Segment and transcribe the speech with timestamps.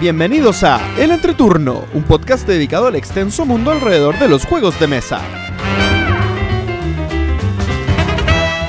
[0.00, 4.86] Bienvenidos a El Entreturno, un podcast dedicado al extenso mundo alrededor de los juegos de
[4.86, 5.20] mesa.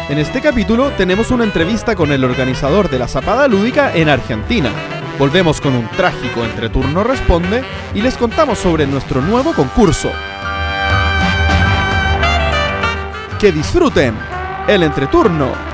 [0.09, 4.71] En este capítulo tenemos una entrevista con el organizador de la Zapada Lúdica en Argentina.
[5.19, 10.11] Volvemos con un trágico Entreturno Responde y les contamos sobre nuestro nuevo concurso.
[13.37, 14.15] Que disfruten
[14.67, 15.68] el Entreturno.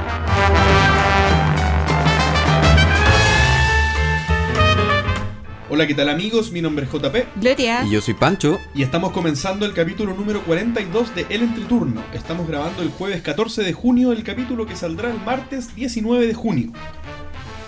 [5.76, 6.54] Hola, ¿qué tal amigos?
[6.54, 7.84] Mi nombre es JP Gloria.
[7.84, 8.62] Y yo soy Pancho.
[8.74, 12.02] y estamos comenzando el capítulo número 42 de El Entreturno.
[12.14, 16.34] Estamos grabando el jueves 14 de junio el capítulo que saldrá el martes 19 de
[16.34, 16.72] junio.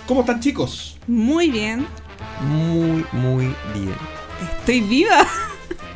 [0.06, 0.96] ¿Cómo están chicos?
[1.06, 1.86] Muy bien.
[2.48, 3.94] Muy, muy bien.
[4.60, 5.26] Estoy viva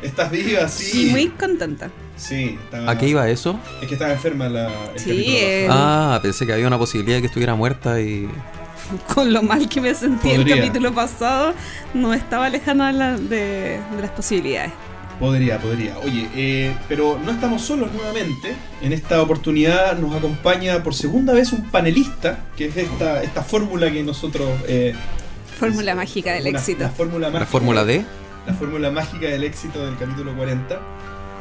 [0.03, 0.67] ¿Estás viva?
[0.67, 1.07] Sí.
[1.07, 1.89] y muy contenta.
[2.15, 3.59] Sí, estaba- ¿A qué iba eso?
[3.81, 5.67] Es que estaba enferma la, el Sí, capítulo eh.
[5.67, 8.29] Ah, pensé que había una posibilidad de que estuviera muerta y.
[9.13, 10.55] Con lo mal que me sentí Podría.
[10.55, 11.53] el capítulo pasado,
[11.93, 14.71] no estaba lejano de, la- de- de las posibilidades.
[15.19, 15.97] Podría, podría.
[15.99, 18.55] Oye, eh, pero no estamos solos nuevamente.
[18.81, 23.91] En esta oportunidad nos acompaña por segunda vez un panelista, que es esta, esta fórmula
[23.91, 24.49] que nosotros...
[24.67, 24.93] eh,
[25.59, 26.83] Fórmula es mágica del una- éxito.
[26.83, 27.51] La fórmula La mágica.
[27.51, 28.03] fórmula D.
[28.47, 30.79] la fórmula mágica del éxito del capítulo 40.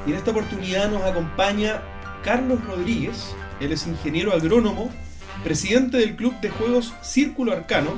[0.07, 1.81] Y en esta oportunidad nos acompaña
[2.23, 4.91] Carlos Rodríguez, él es ingeniero agrónomo,
[5.45, 7.95] presidente del club de juegos Círculo Arcano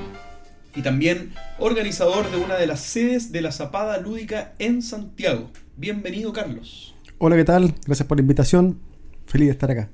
[0.75, 5.51] y también organizador de una de las sedes de la Zapada Lúdica en Santiago.
[5.77, 6.95] Bienvenido Carlos.
[7.19, 7.75] Hola, ¿qué tal?
[7.87, 8.79] Gracias por la invitación.
[9.27, 9.89] Feliz de estar acá.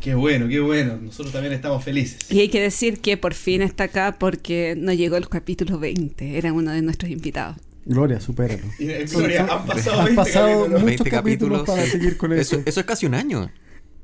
[0.00, 0.98] Qué bueno, qué bueno.
[1.00, 2.30] Nosotros también estamos felices.
[2.30, 6.36] Y hay que decir que por fin está acá porque no llegó el capítulo 20.
[6.38, 7.56] Era uno de nuestros invitados.
[7.86, 8.62] Gloria, supéralo.
[9.10, 10.82] Gloria, han pasado Han 20 pasado capítulos.
[10.82, 11.62] muchos 20 capítulos, capítulos.
[11.66, 12.56] para seguir con eso.
[12.56, 13.50] Eso, eso es casi un año.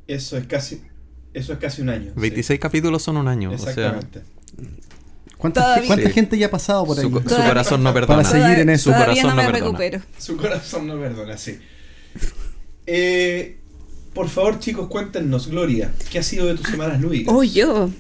[0.07, 0.81] Eso es casi,
[1.39, 2.13] eso es casi un año.
[2.15, 2.21] sí.
[2.21, 3.51] 26 capítulos son un año.
[3.53, 4.23] O sea, Exactamente.
[5.37, 6.13] ¿Cuánta, Todavía- cuánta Sí.
[6.15, 7.03] gente ya ha pasado por ahí?
[7.05, 8.23] su, corazón no perdona.
[8.23, 8.91] Para seguir en eso.
[8.91, 9.59] Su corazón no perdona.
[9.59, 10.01] recupero.
[10.19, 11.59] Su corazón no perdona, sí.
[12.87, 13.59] Eh,
[14.15, 17.35] por favor, chicos, cuéntenos, Gloria, ¿qué ha sido de tus semanas lúdicas?
[17.35, 17.91] Oh, yo.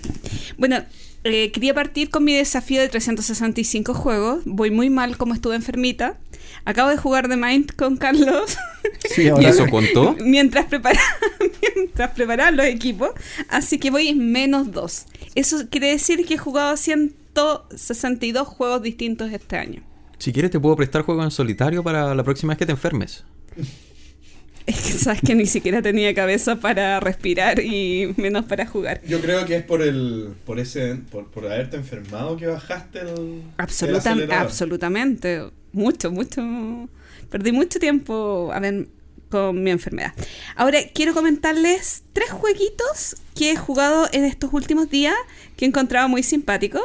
[0.56, 0.82] Bueno,
[1.24, 4.42] eh, quería partir con mi desafío de 365 juegos.
[4.46, 6.18] Voy muy mal como estuve enfermita.
[6.66, 8.58] Acabo de jugar The Mind con Carlos
[9.08, 10.16] Sí, ¿Y ahora eso contó?
[10.20, 11.06] mientras preparaba
[11.74, 13.10] mientras los equipos.
[13.48, 15.06] Así que voy en menos 2.
[15.34, 19.82] Eso quiere decir que he jugado 162 juegos distintos este año.
[20.18, 23.24] Si quieres, te puedo prestar juego en solitario para la próxima vez que te enfermes.
[24.66, 29.00] Es que sabes que ni siquiera tenía cabeza para respirar y menos para jugar.
[29.06, 33.08] Yo creo que es por el, por ese, por, por haberte enfermado que bajaste el,
[33.08, 34.44] el Absoluta- acelerador.
[34.46, 35.42] absolutamente.
[35.72, 36.42] Mucho, mucho.
[37.30, 38.88] Perdí mucho tiempo a ver,
[39.30, 40.12] con mi enfermedad.
[40.56, 45.14] Ahora, quiero comentarles tres jueguitos que he jugado en estos últimos días
[45.56, 46.82] que he encontrado muy simpáticos.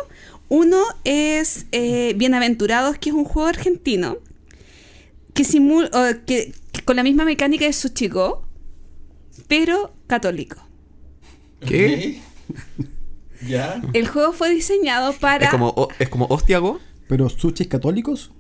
[0.50, 4.18] Uno es eh, Bienaventurados, que es un juego argentino
[5.34, 5.90] que simula
[6.25, 6.53] que
[6.86, 8.47] con la misma mecánica de Sushi Go,
[9.47, 10.58] pero católico.
[11.66, 12.19] ¿Qué?
[13.47, 13.81] ¿Ya?
[13.94, 15.46] El juego fue diseñado para...
[15.46, 16.80] Es como, es como Ostiago.
[17.08, 18.31] ¿Pero sushis católicos?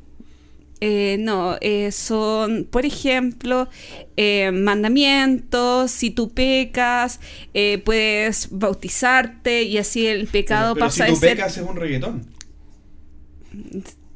[0.79, 3.67] Eh, no, eh, son, por ejemplo,
[4.15, 7.19] eh, mandamientos, si tú pecas,
[7.53, 11.29] eh, puedes bautizarte y así el pecado pero, pero pasa si de tú ser...
[11.35, 12.25] pecas es un reggaetón.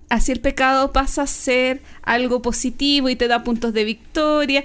[0.09, 4.63] Así el pecado pasa a ser algo positivo y te da puntos de victoria.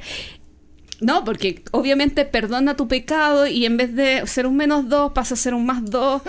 [1.01, 5.33] No, porque obviamente perdona tu pecado y en vez de ser un menos dos pasa
[5.33, 6.21] a ser un más dos.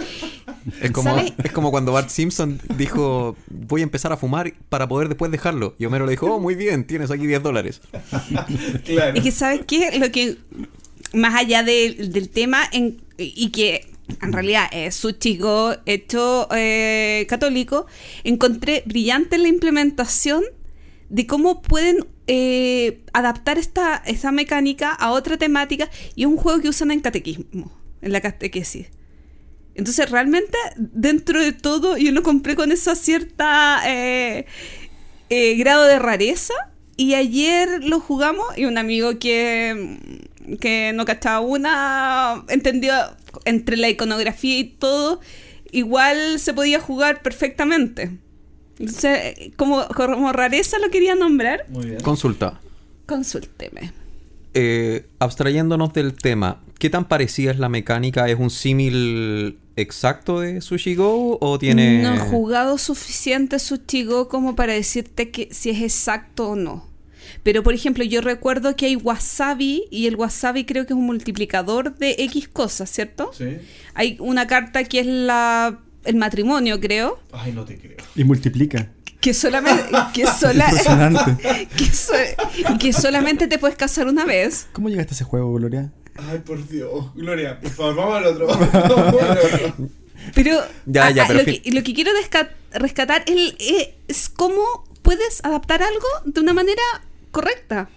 [0.81, 1.33] Es como, ¿Sabes?
[1.43, 5.75] es como cuando Bart Simpson dijo: Voy a empezar a fumar para poder después dejarlo.
[5.77, 7.81] Y Homero le dijo: Oh, muy bien, tienes aquí 10 dólares.
[8.85, 9.17] Claro.
[9.17, 9.99] Y que, ¿sabes qué?
[9.99, 10.37] Lo que,
[11.13, 13.90] más allá de- del tema, en- y que
[14.21, 17.85] en realidad es su chico hecho eh, católico,
[18.23, 20.43] encontré brillante la implementación
[21.09, 26.61] de cómo pueden eh, adaptar esta, esa mecánica a otra temática y es un juego
[26.61, 27.71] que usan en catequismo,
[28.01, 28.87] en la catequesis.
[29.75, 34.45] Entonces, realmente, dentro de todo, yo lo compré con esa cierta eh,
[35.29, 36.53] eh, grado de rareza.
[36.97, 39.97] Y ayer lo jugamos y un amigo que,
[40.59, 42.93] que no cachaba una, entendió
[43.45, 45.19] entre la iconografía y todo,
[45.71, 48.17] igual se podía jugar perfectamente.
[48.79, 52.01] Entonces, como, como rareza lo quería nombrar, Muy bien.
[52.01, 52.59] Consulta.
[53.05, 53.93] consúlteme.
[54.53, 58.27] Eh, abstrayéndonos del tema, ¿qué tan parecida es la mecánica?
[58.27, 62.01] ¿Es un símil exacto de Sushi Go o tiene...?
[62.01, 66.90] No he jugado suficiente Sushi Go como para decirte que si es exacto o no.
[67.43, 71.05] Pero, por ejemplo, yo recuerdo que hay wasabi y el wasabi creo que es un
[71.05, 73.31] multiplicador de X cosas, ¿cierto?
[73.37, 73.57] Sí.
[73.93, 77.19] Hay una carta que es la el matrimonio, creo.
[77.31, 77.97] Ay, no te creo.
[78.15, 78.89] Y multiplica.
[79.19, 79.83] que solamente
[80.13, 81.67] que, sola- Impresionante.
[81.77, 82.13] que, so-
[82.79, 84.67] que solamente te puedes casar una vez.
[84.73, 85.91] ¿Cómo llegaste a ese juego, Gloria?
[86.15, 87.13] Ay, por Dios.
[87.15, 88.47] Gloria, por favor, vamos al otro.
[88.47, 89.89] Vamos al otro.
[90.35, 92.11] Pero, Ya, ya, pero lo, que, lo que quiero
[92.73, 94.61] rescatar es, es cómo
[95.01, 96.81] puedes adaptar algo de una manera
[97.31, 97.89] correcta.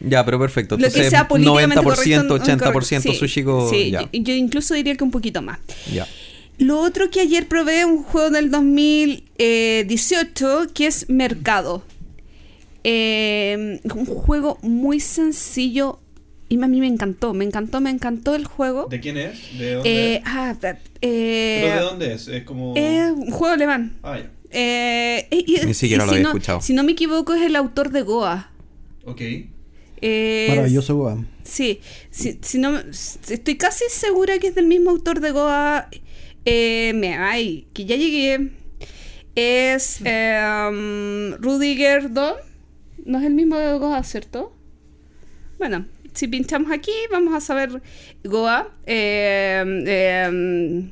[0.00, 0.76] Ya, pero perfecto.
[0.76, 3.68] Lo que Entonces, sea políticamente 90%, correcto, 80% sí, Sushi Go.
[3.68, 4.02] Sí, ya.
[4.02, 5.58] yo, yo incluso diría que un poquito más.
[5.92, 6.06] ya.
[6.58, 11.82] Lo otro que ayer probé, un juego del 2018, que es Mercado.
[12.84, 16.00] Eh, un juego muy sencillo
[16.48, 18.86] y a mí me encantó, me encantó, me encantó el juego.
[18.90, 19.58] ¿De quién es?
[19.58, 20.22] ¿De dónde Eh, es?
[20.24, 22.28] ah, da- ¿Pero eh, de dónde es?
[22.28, 22.74] Es como...
[22.76, 23.96] es un juego alemán.
[24.02, 24.30] Ah, ya.
[24.50, 26.60] Eh, y- Ni siquiera y lo si había no- escuchado.
[26.60, 28.50] Si no me equivoco, es el autor de Goa.
[29.04, 29.20] Ok.
[30.00, 31.24] Es- Maravilloso, Goa.
[31.44, 31.80] Sí,
[32.10, 35.88] si, si no, estoy casi segura que es del mismo autor de Goa.
[36.44, 38.50] Eh, me, ay, que ya llegué.
[39.34, 40.40] Es eh,
[40.70, 42.36] um, Rudiger Dahl.
[43.04, 44.52] No es el mismo de Goa, ¿cierto?
[45.58, 47.82] Bueno, si pinchamos aquí, vamos a saber
[48.24, 50.90] Goa, eh, eh,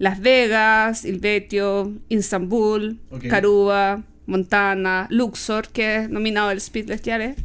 [0.00, 3.28] Las Vegas, Ilvetio, Istanbul, Ok.
[3.28, 7.36] Caruba, Montana, Luxor, que es nominado al Speedless Yare.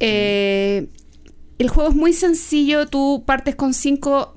[0.00, 0.86] Eh,
[1.58, 4.34] el juego es muy sencillo, tú partes con cinco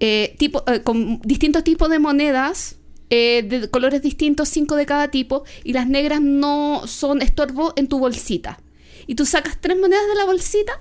[0.00, 2.76] eh, tipo- eh, con distintos tipos de monedas.
[3.10, 7.86] eh, de colores distintos, cinco de cada tipo, y las negras no son estorbo en
[7.86, 8.58] tu bolsita.
[9.06, 10.72] Y tú sacas tres monedas de la bolsita,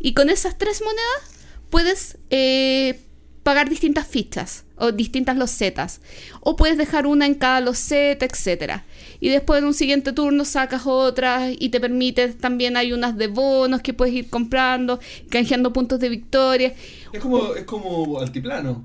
[0.00, 3.00] y con esas tres monedas puedes eh,
[3.48, 6.02] pagar distintas fichas o distintas losetas.
[6.42, 8.84] O puedes dejar una en cada loseta, etcétera.
[9.20, 13.26] Y después en un siguiente turno sacas otras y te permite también hay unas de
[13.26, 15.00] bonos que puedes ir comprando,
[15.30, 16.74] canjeando puntos de victoria.
[17.10, 18.84] Es como, es como altiplano.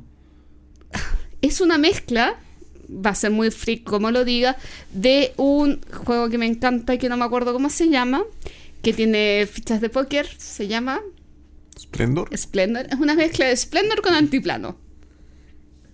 [1.42, 2.38] Es una mezcla,
[2.90, 4.56] va a ser muy freak como lo diga,
[4.94, 8.24] de un juego que me encanta y que no me acuerdo cómo se llama,
[8.82, 11.02] que tiene fichas de póker, se llama
[11.80, 12.30] Splendor.
[12.38, 12.88] Splendor.
[12.90, 14.78] Es una mezcla de Splendor con altiplano.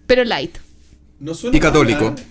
[0.08, 0.58] Pero light.
[1.20, 2.12] No suena Y católico.
[2.12, 2.24] mal, ¿eh?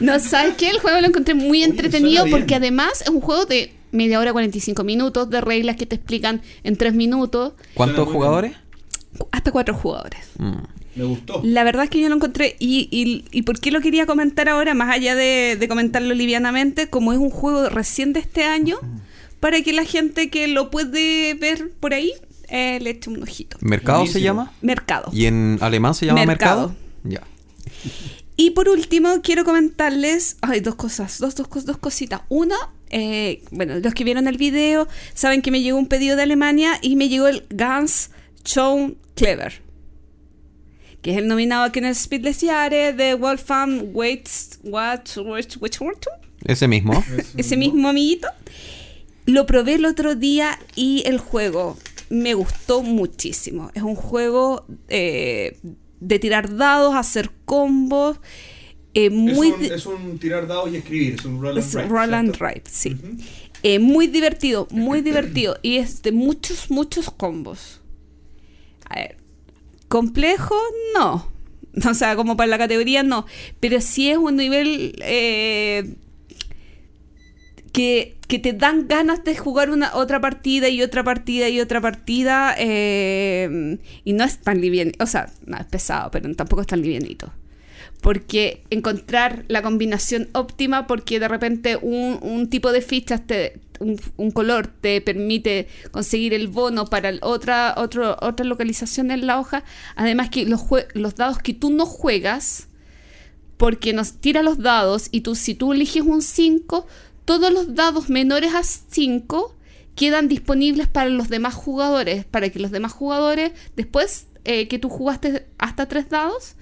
[0.00, 0.70] No, ¿sabes qué?
[0.70, 4.32] El juego lo encontré muy Oye, entretenido porque además es un juego de media hora
[4.32, 8.54] 45 minutos, de reglas que te explican en 3 minutos, ¿Cuántos jugadores?
[9.30, 10.20] hasta 4 jugadores.
[10.38, 10.52] Mm.
[10.94, 11.40] Me gustó.
[11.44, 12.56] La verdad es que yo lo encontré.
[12.58, 16.88] Y, y, y por qué lo quería comentar ahora, más allá de, de comentarlo livianamente,
[16.90, 18.76] como es un juego recién de este año,
[19.42, 22.12] para que la gente que lo puede ver por ahí
[22.48, 23.56] eh, le eche un ojito.
[23.60, 24.52] ¿Mercado se llama?
[24.60, 25.10] Mercado.
[25.12, 26.68] ¿Y en alemán se llama Mercado.
[26.68, 26.76] mercado?
[27.02, 27.22] Ya.
[28.36, 32.20] Y por último, quiero comentarles, ay, dos cosas, dos, dos, dos cositas.
[32.28, 32.54] Una,
[32.90, 36.78] eh, bueno, los que vieron el video saben que me llegó un pedido de Alemania
[36.80, 38.10] y me llegó el Ganz
[38.44, 39.60] Schon Clever,
[41.02, 45.80] que es el nominado aquí en el Speedless Jahre de Wolfgang Waits, Watch, Watch, Watch,
[45.80, 46.06] Watch,
[46.44, 47.04] Ese mismo.
[47.36, 48.28] ese mismo amiguito.
[49.26, 51.76] Lo probé el otro día y el juego
[52.10, 53.70] me gustó muchísimo.
[53.74, 55.58] Es un juego eh,
[56.00, 58.18] de tirar dados, hacer combos.
[58.94, 61.14] eh, muy es, un, di- es un tirar dados y escribir.
[61.14, 62.96] Es un roll and es write, roll and write, sí.
[63.62, 65.56] Eh, muy divertido, muy divertido.
[65.62, 67.80] Y es de muchos, muchos combos.
[68.88, 69.16] A ver,
[69.88, 70.56] complejo,
[70.94, 71.30] no.
[71.90, 73.24] O sea, como para la categoría, no.
[73.58, 75.94] Pero sí es un nivel eh,
[77.72, 81.82] que, que te dan ganas de jugar una otra partida y otra partida y otra
[81.82, 82.54] partida.
[82.56, 85.04] eh, y no es tan livianito.
[85.04, 87.30] O sea, no es pesado, pero tampoco es tan livianito
[88.00, 94.66] porque encontrar la combinación óptima, porque de repente un, tipo de fichas, te, un, color
[94.66, 99.62] te permite conseguir el bono para otra, otro, otra localización en la hoja.
[99.94, 100.62] Además que los,
[100.94, 102.68] los dados que tú no juegas,
[103.58, 106.86] porque nos tira los dados y tú si tú eliges un 5,
[107.24, 109.56] todos los dados menores a 5
[109.94, 114.88] quedan disponibles para los demás jugadores, para que los demás jugadores, después eh, que tú
[114.88, 116.56] jugaste hasta tres dados,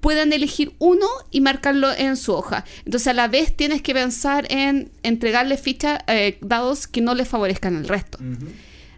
[0.00, 2.64] puedan elegir uno y marcarlo en su hoja.
[2.84, 7.24] Entonces a la vez tienes que pensar en entregarle fichas, eh, dados que no le
[7.24, 8.18] favorezcan al resto.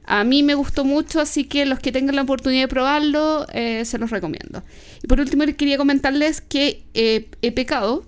[0.04, 3.84] A mí me gustó mucho, así que los que tengan la oportunidad de probarlo, eh,
[3.84, 4.62] se los recomiendo.
[5.02, 8.04] Y por último, les quería comentarles que eh, he pecado,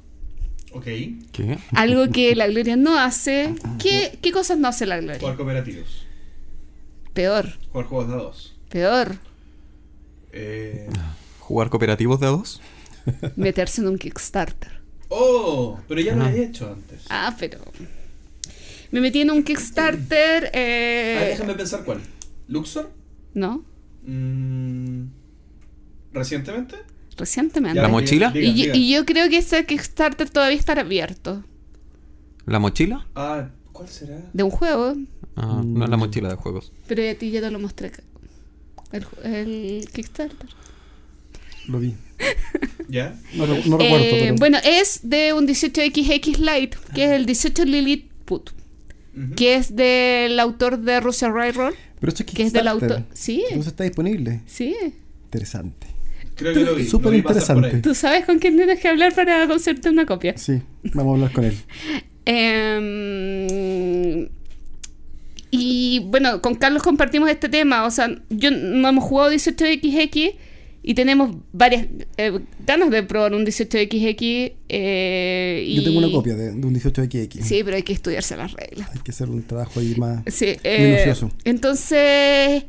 [0.75, 0.85] Ok.
[1.33, 1.59] ¿Qué?
[1.75, 3.55] algo que la Gloria no hace.
[3.81, 5.37] ¿Qué, qué cosas no hace la Jugar Gloria?
[5.37, 6.07] cooperativos.
[7.13, 8.57] Peor, Jugar juegos de a dos.
[8.69, 9.17] peor.
[10.33, 10.89] Eh...
[11.39, 12.61] ¿Jugar cooperativos de a dos?
[13.37, 14.81] Meterse en un Kickstarter.
[15.11, 17.03] Oh, pero ya lo he hecho antes.
[17.09, 17.59] Ah, pero...
[18.91, 20.51] Me metí en un Kickstarter...
[20.55, 22.01] eh, Ah, déjame pensar cuál.
[22.49, 22.91] ¿Luxor?
[23.35, 23.65] ¿No?
[24.07, 25.05] Mm,
[26.13, 26.77] ¿Recientemente?
[27.17, 27.81] Recientemente.
[27.81, 28.31] ¿La mochila?
[28.31, 28.77] diga, y, yo- diga.
[28.77, 31.45] y yo creo que ese Kickstarter todavía estará abierto.
[32.47, 33.07] ¿La mochila?
[33.15, 34.21] Ah, ¿cuál será?
[34.33, 34.95] De un juego,
[35.37, 36.73] Ah, no es la mochila de juegos.
[36.87, 37.91] pero a ti ya te lo mostré.
[38.93, 40.49] El, ju- el Kickstarter.
[41.67, 41.95] Lo vi.
[42.89, 43.19] ¿Ya?
[43.35, 44.35] No, re- no recuerdo, Eh, pero...
[44.37, 48.51] Bueno, es de un 18XX Lite, que es el 18 Lilliput,
[49.17, 49.35] Ujú.
[49.35, 52.93] que es del autor de Russia Railroad, pero esto es que es del Kickstarter.
[52.99, 53.09] autor.
[53.15, 54.43] Sí, Entonces está disponible.
[54.47, 54.77] sí.
[55.25, 55.89] Interesante.
[56.35, 56.85] Creo que lo vi.
[56.85, 57.79] Súper lo vi interesante.
[57.81, 60.37] Tú sabes con quién tienes que hablar para conseguirte una copia.
[60.37, 60.61] Sí,
[60.95, 61.55] vamos a hablar con él.
[62.27, 64.29] Em,
[65.51, 67.85] y bueno, con Carlos compartimos este tema.
[67.87, 70.35] O sea, yo no hemos jugado 18XX
[70.83, 71.87] y tenemos varias
[72.17, 74.53] eh, ganas de probar un 18XX.
[74.69, 77.41] eh, y- Yo tengo una copia de, de un 18XX.
[77.43, 78.89] Sí, pero hay que estudiarse las reglas.
[78.93, 80.23] Hay que hacer un trabajo ahí más...
[80.27, 81.31] Sí, eh, Minucioso.
[81.45, 82.65] entonces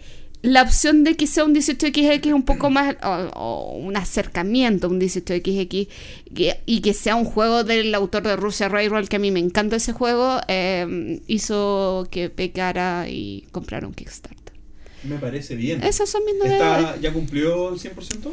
[0.46, 4.88] la opción de que sea un 18XX es un poco más o, o un acercamiento
[4.88, 5.88] a un 18XX
[6.34, 9.40] que- y que sea un juego del autor de Russia Railroad que a mí me
[9.40, 14.54] encanta ese juego eh, hizo que pecara y comprara un Kickstarter.
[15.04, 15.84] Me parece bien.
[15.84, 16.86] Esas son mis novedades.
[16.86, 18.32] ¿Está, ¿Ya cumplió el 100%?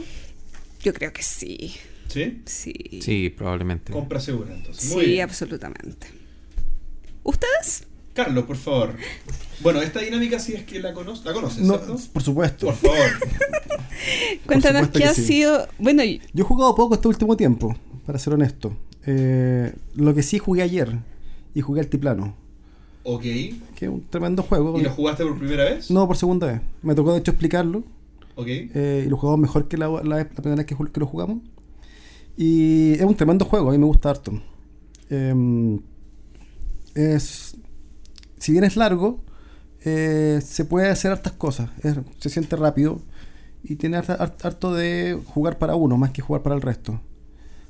[0.83, 1.75] Yo creo que sí.
[2.09, 2.40] ¿Sí?
[2.47, 2.75] Sí.
[3.02, 3.92] Sí, probablemente.
[3.92, 4.90] Compra segura, entonces.
[4.92, 5.23] Muy Sí, bien.
[5.25, 6.07] absolutamente.
[7.23, 7.85] ¿Ustedes?
[8.14, 8.95] Carlos, por favor.
[9.61, 11.25] Bueno, esta dinámica sí es que la conoces.
[11.25, 11.97] ¿La conoces, No, cierto?
[12.12, 12.66] por supuesto.
[12.66, 12.99] Por favor.
[14.47, 15.23] Cuéntanos qué ha sí.
[15.23, 15.66] sido.
[15.78, 17.75] Bueno, Yo he jugado poco este último tiempo,
[18.07, 18.76] para ser honesto.
[19.07, 20.99] Eh, lo que sí jugué ayer,
[21.54, 22.35] y jugué Altiplano,
[23.04, 23.23] ok.
[23.23, 24.78] que es un tremendo juego.
[24.78, 25.90] ¿Y lo jugaste por primera vez?
[25.90, 26.61] No, por segunda vez.
[26.83, 27.83] Me tocó de hecho explicarlo.
[28.35, 28.47] Ok.
[28.49, 31.38] eh, y lo jugamos mejor que la, la- la primera vez que, lo jugamos.
[32.37, 34.33] Y es un tremendo juego, a mí me gusta harto.
[35.11, 35.81] Em,
[36.95, 37.51] es,
[38.42, 39.20] si bien es largo,
[39.84, 41.70] eh, se puede hacer hartas cosas.
[41.82, 43.00] Es- se siente rápido
[43.64, 47.00] y tiene harto de jugar para uno más que jugar para el resto.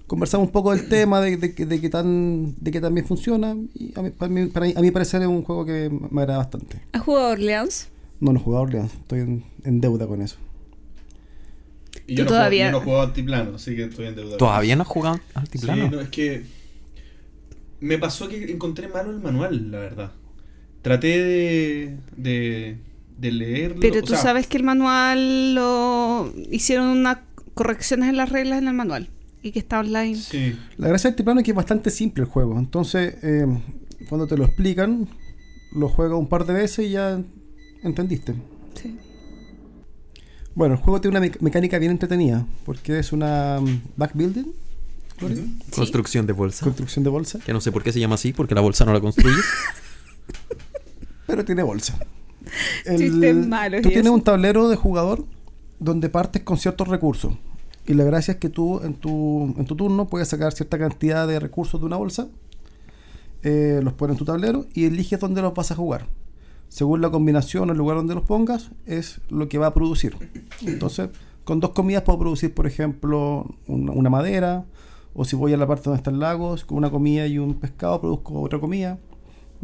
[0.06, 3.56] Conversamos un poco del tema de, de, que- de que tan de que también funciona
[3.74, 6.20] y a mí, para mí- para mí- a mi parecer es un juego que me
[6.22, 6.80] agrada bastante.
[6.92, 7.88] ¿has jugado Orleans?
[8.20, 10.36] No, no he jugado Orleans, estoy en, en deuda con eso.
[12.06, 14.36] Y yo no, todavía- Juego, yo no juego altiplano, así que estoy en deuda.
[14.36, 15.90] ¿Todavía no has jugado Sí, altiplano?
[15.90, 16.44] no, es que
[17.80, 20.12] me pasó que encontré malo el manual, la verdad.
[20.82, 22.76] Traté de, de,
[23.18, 23.80] de leerlo.
[23.80, 27.18] Pero o tú sea, sabes que el manual lo hicieron unas
[27.54, 29.08] correcciones en las reglas en el manual
[29.42, 30.16] y que está online.
[30.16, 30.56] Sí.
[30.76, 32.58] La gracia del altiplano es que es bastante simple el juego.
[32.58, 33.46] Entonces, eh,
[34.08, 35.08] cuando te lo explican,
[35.72, 37.20] lo juegas un par de veces y ya
[37.84, 38.34] entendiste.
[38.74, 38.96] Sí.
[40.54, 44.52] Bueno, el juego tiene una mec- mecánica bien entretenida, porque es una mm, backbuilding.
[45.74, 46.64] Construcción de bolsa.
[46.64, 48.92] construcción de bolsa, Que no sé por qué se llama así, porque la bolsa no
[48.92, 49.44] la construyes.
[51.26, 51.98] pero tiene bolsa.
[52.96, 54.14] Chistes malos tú tienes eso.
[54.14, 55.24] un tablero de jugador
[55.78, 57.34] donde partes con ciertos recursos.
[57.86, 61.26] Y la gracia es que tú en tu, en tu turno puedes sacar cierta cantidad
[61.26, 62.28] de recursos de una bolsa,
[63.42, 66.06] eh, los pones en tu tablero y eliges dónde los vas a jugar.
[66.68, 70.16] Según la combinación o el lugar donde los pongas, es lo que va a producir.
[70.64, 71.10] Entonces,
[71.44, 74.64] con dos comidas puedo producir, por ejemplo, una, una madera,
[75.12, 77.54] o si voy a la parte donde está el lago, con una comida y un
[77.54, 78.98] pescado, produzco otra comida,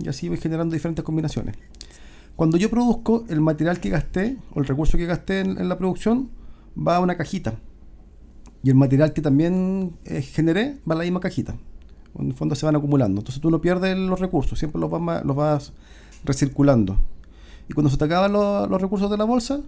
[0.03, 1.57] y así voy generando diferentes combinaciones.
[2.37, 6.31] Cuando yo produzco, el material que gasté, o el recurso que gasté en, la producción,
[6.77, 7.55] va a una cajita.
[8.63, 11.57] Y el material que también eh, generé va a la misma cajita.
[12.17, 13.21] En el fondo se van acumulando.
[13.21, 15.73] Entonces tú no pierdes los recursos, siempre los vas, los vas
[16.25, 16.97] recirculando.
[17.69, 19.61] Y cuando se te acaban los recursos de la bolsa,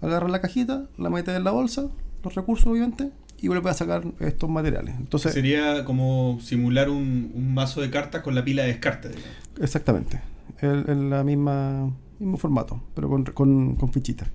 [0.00, 1.88] agarras la cajita, la metes en la bolsa,
[2.22, 3.12] los recursos obviamente,
[3.44, 4.94] y vuelves a sacar estos materiales.
[4.98, 9.08] Entonces, Sería como simular un, un mazo de cartas con la pila de descarte.
[9.10, 9.28] digamos.
[9.60, 10.20] exactamente,
[10.60, 14.28] el, el la misma mismo formato, pero con, con, con fichitas.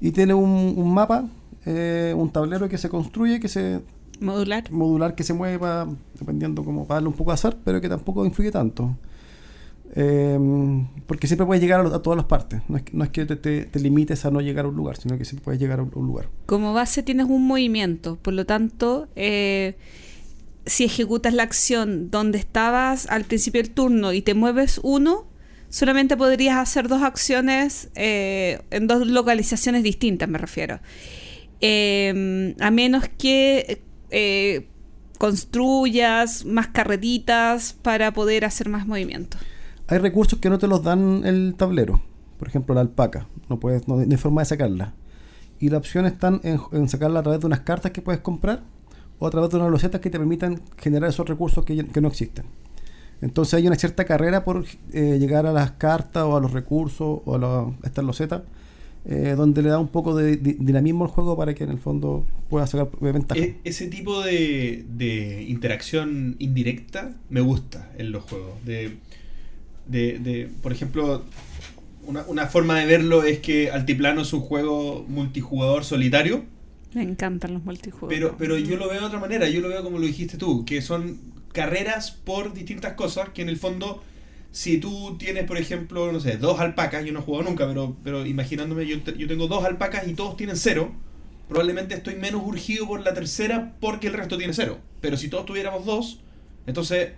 [0.00, 1.26] Y tiene un, un mapa,
[1.66, 3.80] eh, un tablero que se construye, que se
[4.20, 4.70] Modular.
[4.70, 8.24] modular que se mueva, dependiendo como para darle un poco de azar, pero que tampoco
[8.24, 8.96] influye tanto.
[9.94, 10.38] Eh,
[11.06, 12.62] porque siempre puedes llegar a, todas las partes.
[12.68, 15.24] No es, que- te, te- te limites a no llegar a un lugar, sino que
[15.24, 16.28] siempre puedes llegar a un, lugar.
[16.46, 19.76] Como base tienes un movimiento, por lo tanto, eh,
[20.64, 25.26] si ejecutas la acción donde estabas al principio del turno y te mueves uno,
[25.68, 30.80] solamente podrías hacer dos acciones eh, en dos localizaciones distintas, me refiero.
[31.60, 34.66] Eh, a menos que eh,
[35.18, 39.36] construyas más carretitas para poder hacer más movimiento.
[39.92, 42.00] Hay recursos que no te los dan el tablero.
[42.38, 43.26] Por ejemplo, la alpaca.
[43.50, 44.94] No, puedes, no, hay forma de sacarla.
[45.60, 48.62] Y la opción está en, sacarla a través de unas cartas que puedes comprar
[49.18, 52.46] o a través de unas losetas que te permitan generar esos recursos que, no existen.
[53.20, 57.20] Entonces hay una cierta carrera por eh, llegar a las cartas o a los recursos
[57.26, 58.44] o a, la- estas losetas,
[59.04, 61.78] eh, donde le da un poco de di- dinamismo al juego para que en el
[61.78, 63.38] fondo pueda sacar ventaja.
[63.38, 68.54] E- ese tipo de, interacción indirecta me gusta en los juegos.
[69.86, 71.24] De, de- por ejemplo,
[72.06, 76.44] una, una forma de verlo es que Altiplano es un juego multijugador solitario,
[76.94, 78.08] Me encantan los multijuegos.
[78.08, 79.48] pero, pero yo lo veo de otra manera.
[79.48, 81.18] Yo lo veo como lo dijiste tú, que son
[81.52, 84.02] carreras por distintas cosas que en el fondo...
[84.54, 87.96] Si tú tienes, por ejemplo, no sé, dos alpacas, yo no he jugado nunca, pero,
[88.04, 90.92] pero imaginándome, yo, te- yo tengo dos alpacas y todos tienen cero,
[91.48, 94.78] probablemente estoy menos urgido por la tercera porque el resto tiene cero.
[95.00, 96.20] Pero si todos tuviéramos dos,
[96.66, 97.12] entonces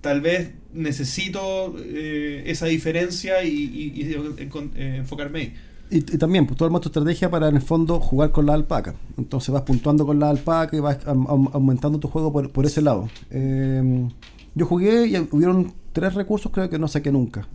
[0.00, 3.48] tal vez necesito eh, esa diferencia y,
[3.94, 5.54] y- eh, enfocarme ahí.
[5.90, 8.94] Y, también, pues tú armas tu estrategia para en el fondo jugar con la alpaca.
[9.16, 13.08] Entonces vas puntuando con la alpaca y vas aumentando tu juego por, por ese lado.
[13.30, 14.08] Eh,
[14.54, 17.46] yo jugué y hubieron tres recursos creo que no saqué nunca.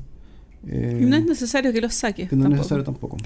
[0.67, 2.29] Eh, no es necesario que los saques.
[2.29, 2.57] que no es tampoco.
[2.59, 3.17] necesario tampoco.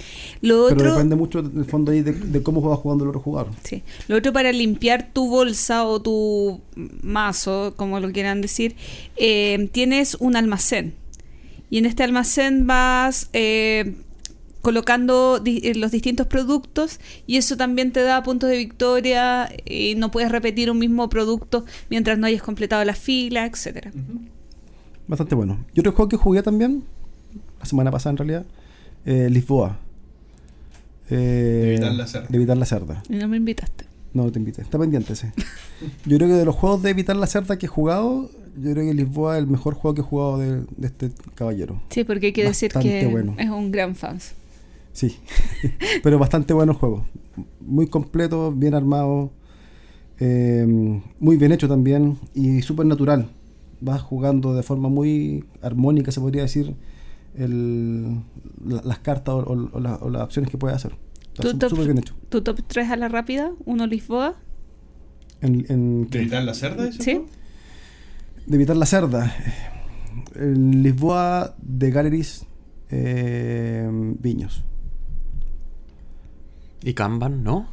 [0.41, 3.09] Lo Pero otro, depende mucho en el fondo ahí de, de cómo va jugando el
[3.09, 3.51] otro jugador.
[3.63, 3.83] sí.
[4.07, 6.61] Lo otro para limpiar tu bolsa o tu
[7.01, 8.75] mazo, como lo quieran decir,
[9.17, 10.93] eh, tienes un almacén.
[11.69, 13.95] Y en este almacén vas eh,
[14.61, 20.09] colocando di- los distintos productos y eso también te da puntos de victoria y no
[20.09, 23.91] puedes repetir un mismo producto mientras no hayas completado la fila, etcétera.
[25.07, 25.63] Bastante bueno.
[25.73, 26.83] Y otro juego que jugué también,
[27.65, 28.45] semana pasada en realidad,
[29.05, 29.79] eh, Lisboa.
[31.09, 32.27] Eh, De evitar la cerda.
[32.29, 33.03] de evitar la cerda.
[33.09, 33.85] Y no me invitaste.
[34.13, 34.61] No, te invité.
[34.61, 35.33] Está pendiente ese.
[36.05, 38.85] Yo creo que de los juegos de evitar la cerda que he jugado, yo creo
[38.85, 41.81] que Lisboa es el mejor juego que he jugado de, de este caballero.
[41.89, 43.35] Sí, porque hay que decir que bueno.
[43.37, 44.19] es un gran fan.
[44.93, 45.17] Sí.
[46.03, 47.05] Pero bastante bueno el juego.
[47.59, 49.31] Muy completo, bien armado.
[50.21, 52.17] eh, muy bien hecho también.
[52.33, 53.27] Y súper natural.
[53.81, 56.73] Vas jugando de forma muy armónica, se podría decir,
[57.37, 58.21] el-
[58.65, 60.95] la- las cartas o, o- o la- o las opciones que puedes hacer.
[61.33, 62.15] Está ¿Tu top, bien hecho.
[62.29, 63.51] tu top 3 a la rápida?
[63.65, 64.35] ¿Uno Lisboa?
[65.41, 66.87] En, en- ¿De evitar la cerda?
[66.87, 67.21] ese Sí.
[68.47, 69.33] de evitar la cerda.
[70.35, 72.45] Lisboa de Galleries
[72.89, 74.63] eh, Viños.
[76.83, 77.67] Y Kanban, ¿no?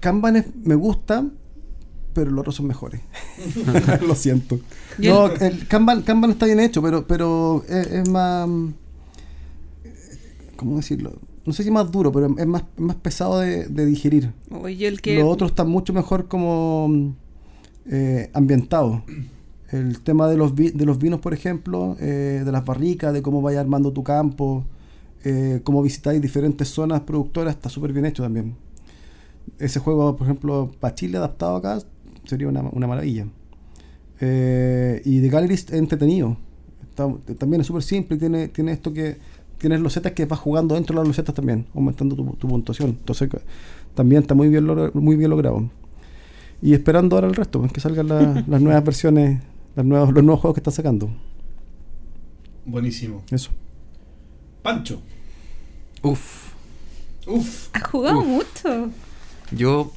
[0.00, 1.26] Kanban es- me gusta,
[2.14, 3.00] pero los otros son mejores.
[4.06, 4.58] Lo siento.
[4.98, 8.48] No, el- Kanban, Kanban está bien hecho, pero, pero es, es más.
[10.56, 11.12] ¿Cómo decirlo?
[11.44, 14.32] No sé si más duro, pero es más, es más pesado de, de digerir.
[14.50, 15.16] O yo el que...
[15.18, 17.14] Los otros están mucho mejor como
[17.86, 19.02] eh, ambientados.
[19.70, 23.20] El tema de los, vi- de los vinos, por ejemplo, eh, de las barricas, de
[23.20, 24.64] cómo vaya armando tu campo,
[25.24, 28.54] eh, cómo visitáis diferentes zonas productoras, está súper bien hecho también.
[29.58, 31.78] Ese juego, por ejemplo, para Chile adaptado acá,
[32.26, 33.26] sería una, una maravilla.
[34.20, 36.36] Eh, y de Galleries es entretenido.
[36.88, 39.18] Está- también es súper simple tiene, tiene esto que
[39.58, 42.90] tienes losetas que vas jugando dentro de las losetas también, aumentando tu, tu puntuación.
[42.90, 43.28] Entonces
[43.94, 45.68] también está muy bien, logra- muy bien logrado.
[46.62, 49.42] Y esperando ahora el resto, pues, que salgan la- las nuevas versiones,
[49.74, 51.10] las nuevas, los nuevos juegos que están sacando.
[52.66, 53.22] Buenísimo.
[53.30, 53.50] Eso.
[54.62, 55.00] Pancho.
[56.02, 56.52] Uf.
[57.26, 57.68] Uf.
[57.72, 58.26] Has jugado Uf.
[58.26, 58.90] mucho.
[59.52, 59.92] Yo,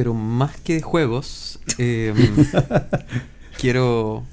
[0.00, 2.14] pero más que de juegos, eh,
[3.58, 4.24] quiero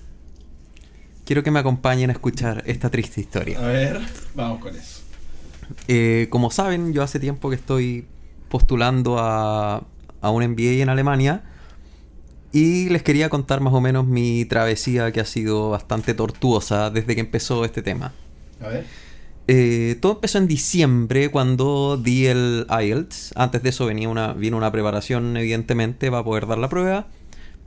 [1.25, 3.59] quiero que me acompañen a escuchar esta triste historia.
[3.59, 3.99] A ver,
[4.33, 5.01] vamos con eso.
[5.89, 8.07] Eh, como saben, yo hace tiempo que estoy
[8.47, 9.83] postulando a,
[10.21, 11.43] a un MBA en Alemania
[12.53, 17.13] y les quería contar más o menos mi travesía que ha sido bastante tortuosa desde
[17.13, 18.13] que empezó este tema.
[18.61, 18.85] A ver.
[19.49, 23.33] Eh, todo empezó en diciembre cuando di el IELTS.
[23.35, 27.07] Antes de eso venía una, vino una preparación, evidentemente, para poder dar la prueba.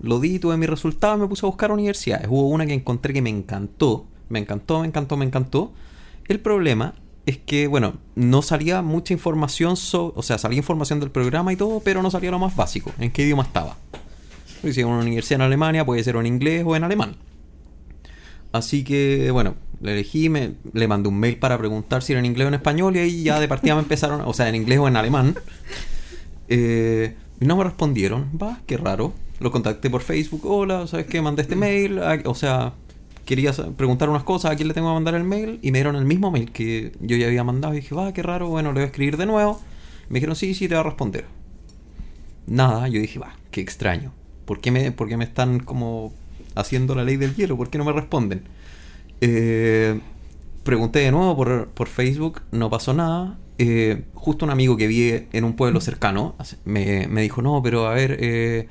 [0.03, 2.27] Lo di, tuve mi resultado y me puse a buscar universidades.
[2.29, 4.07] Hubo una que encontré que me encantó.
[4.29, 5.73] Me encantó, me encantó, me encantó.
[6.29, 6.95] El problema
[7.27, 11.57] es que, bueno, no salía mucha información, so- o sea, salía información del programa y
[11.57, 13.77] todo, pero no salía lo más básico, en qué idioma estaba.
[14.63, 17.17] Si es una universidad en Alemania, puede ser en inglés o en alemán.
[18.53, 22.27] Así que, bueno, le elegí, me, le mandé un mail para preguntar si era en
[22.27, 24.79] inglés o en español y ahí ya de partida me empezaron, o sea, en inglés
[24.79, 25.35] o en alemán.
[26.49, 29.15] Eh, no me respondieron, va, qué raro.
[29.39, 31.23] Lo contacté por Facebook, hola, ¿sabes qué?
[31.23, 32.75] Mandé este mail, a- o sea,
[33.25, 35.97] quería preguntar unas cosas, a quién le tengo que mandar el mail y me dieron
[35.97, 38.81] el mismo mail que yo ya había mandado y dije, va, qué raro, bueno, le
[38.81, 39.61] voy a escribir de nuevo.
[40.09, 41.25] Me dijeron, sí, sí, te va a responder.
[42.47, 44.13] Nada, yo dije, va, qué extraño.
[44.45, 46.13] ¿Por qué me, por qué me están como
[46.55, 47.57] haciendo la ley del hielo?
[47.57, 48.43] ¿Por qué no me responden?
[49.21, 50.01] Eh,
[50.65, 53.39] pregunté de nuevo por, por Facebook, no pasó nada.
[53.59, 56.35] Eh, justo un amigo que vive en un pueblo cercano
[56.65, 58.69] me, me dijo, no, pero a ver, eh,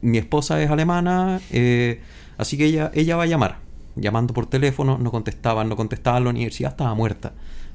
[0.00, 2.00] mi esposa es alemana, eh,
[2.36, 3.58] así que ella, ella va a llamar.
[3.94, 7.32] Llamando por teléfono, no contestaban, no contestaban, la universidad estaba muerta.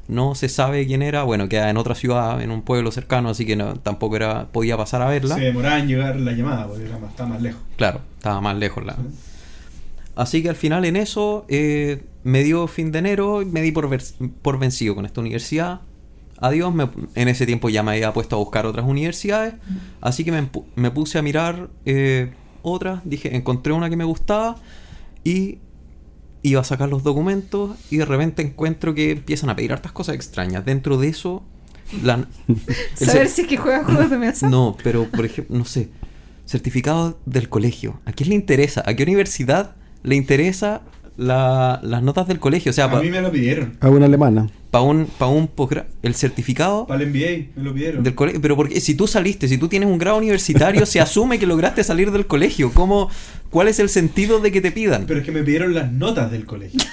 [0.10, 3.46] no se sabe quién era, bueno, queda en otra ciudad, en un pueblo cercano, así
[3.46, 5.36] que no, tampoco era podía pasar a verla.
[5.36, 7.62] Se demoraba en llegar la llamada porque era más, estaba más lejos.
[7.78, 8.98] Claro, estaba más lejos la.
[10.20, 13.72] Así que al final en eso eh, me dio fin de enero y me di
[13.72, 15.82] por, vers- por vencido con esta universidad.
[16.42, 19.54] Adiós, me- en ese tiempo ya me había puesto a buscar otras universidades,
[20.02, 24.56] así que me, me puse a mirar eh, otras, dije, encontré una que me gustaba
[25.24, 25.60] y
[26.42, 30.16] iba a sacar los documentos y de repente encuentro que empiezan a pedir hartas cosas
[30.16, 30.64] extrañas.
[30.66, 31.44] Dentro de eso,
[32.04, 32.26] la,
[32.96, 34.50] Saber si es que juega juegos de mesa.
[34.50, 35.90] no, pero por ejemplo, no sé.
[36.46, 38.00] Certificado del colegio.
[38.06, 38.82] ¿A quién le interesa?
[38.86, 40.82] ¿A qué universidad le interesa
[41.18, 42.70] la- las notas del colegio?
[42.72, 43.78] O sea, A mí me lo pidieron.
[43.82, 44.48] A una alemana.
[44.74, 48.04] Un, pa un posgra- El certificado Para el MBA me lo pidieron.
[48.04, 48.40] del colegio.
[48.42, 51.84] Pero porque si tú saliste, si tú tienes un grado universitario, se asume que lograste
[51.84, 52.72] salir del colegio.
[52.74, 53.10] ¿Cómo,
[53.50, 55.06] ¿Cuál es el sentido de que te pidan?
[55.08, 56.80] Pero es que me pidieron las notas del colegio.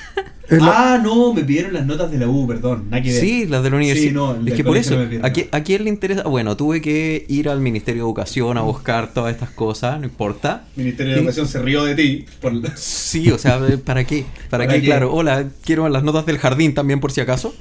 [0.48, 2.84] La- Ah, no, me pidieron las notas de la U, perdón.
[2.88, 3.20] Nada que ver.
[3.20, 4.10] Sí, las de la universidad.
[4.10, 6.22] Sí, no, el es que por eso, no ¿a, quién le interesa?
[6.22, 10.64] Bueno, tuve que ir al Ministerio de Educación a buscar todas estas cosas, no importa.
[10.76, 12.26] Ministerio de Y- Educación se rió de ti.
[12.40, 14.24] Por Sí, o sea, ¿para qué?
[14.48, 14.80] ¿Para, ¿Para qué?
[14.82, 14.86] qué?
[14.86, 17.52] Claro, hola, quiero las notas del jardín también por si acaso.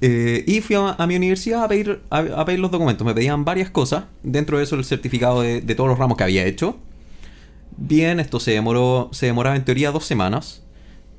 [0.00, 3.06] Eh, y fui a, mi universidad a pedir, a, a los documentos.
[3.06, 4.04] Me pedían varias cosas.
[4.22, 6.78] Dentro de eso el certificado de, todos los ramos que había hecho.
[7.76, 10.62] Bien, esto se demoró, se demoraba en teoría dos semanas.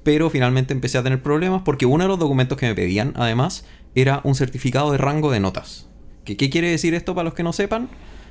[0.03, 3.65] Pero finalmente empecé a tener problemas porque uno de los documentos que me pedían, además,
[3.95, 5.87] era un certificado de rango de notas.
[6.23, 7.89] ¿Qué, ¿Qué quiere decir esto para los que no sepan?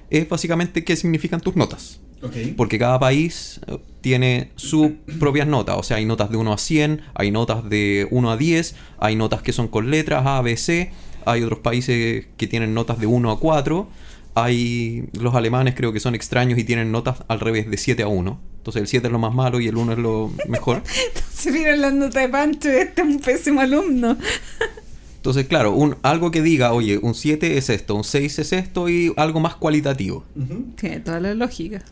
[0.09, 2.01] Es básicamente qué significan tus notas.
[2.23, 2.35] Ok.
[2.57, 5.77] Porque cada país eh, tiene sus propias notas.
[5.79, 9.17] O sea, hay notas de 1 a 100, hay notas de 1 a 10, hay
[9.17, 10.93] notas que son con letras A, B, C.
[11.25, 13.89] Hay otros países que tienen notas de 1 a 4.
[14.35, 18.09] Hay los alemanes creo que son extraños y tienen notas al revés de 7 a
[18.09, 18.41] 1.
[18.59, 20.83] Entonces el 7 es lo más malo y el 1 es lo mejor.
[21.33, 24.17] Se miran las notas de Pancho, este es un pésimo alumno.
[25.17, 28.89] Entonces, claro, un, algo que diga, oye, un 7 es esto, un 6 es esto
[28.89, 30.25] y algo más cualitativo.
[30.37, 30.67] Ujú.
[30.77, 31.83] Tiene toda la lógica.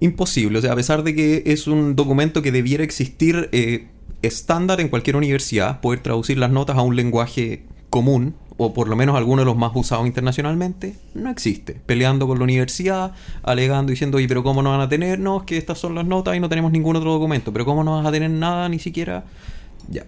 [0.00, 3.88] Imposible, o sea, a pesar de que es un documento que debiera existir eh,
[4.22, 8.96] estándar en cualquier universidad, poder traducir las notas a un lenguaje común, o por lo
[8.96, 11.80] menos alguno de los más usados internacionalmente, no existe.
[11.86, 15.20] Peleando con la universidad, alegando, diciendo, oye, pero ¿cómo no van a tener?
[15.20, 17.84] No, es que estas son las notas y no tenemos ningún otro documento, pero ¿cómo
[17.84, 19.24] no vas a tener nada ni siquiera?
[19.88, 20.06] Ya.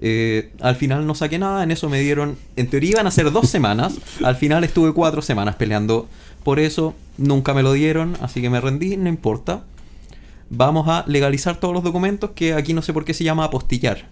[0.00, 3.30] Eh, al final no saqué nada, en eso me dieron, en teoría iban a ser
[3.30, 6.08] dos semanas, al final estuve cuatro semanas peleando
[6.44, 9.64] por eso, nunca me lo dieron, así que me rendí, no importa.
[10.50, 14.08] Vamos a legalizar todos los documentos que aquí no sé por qué se llama apostillar.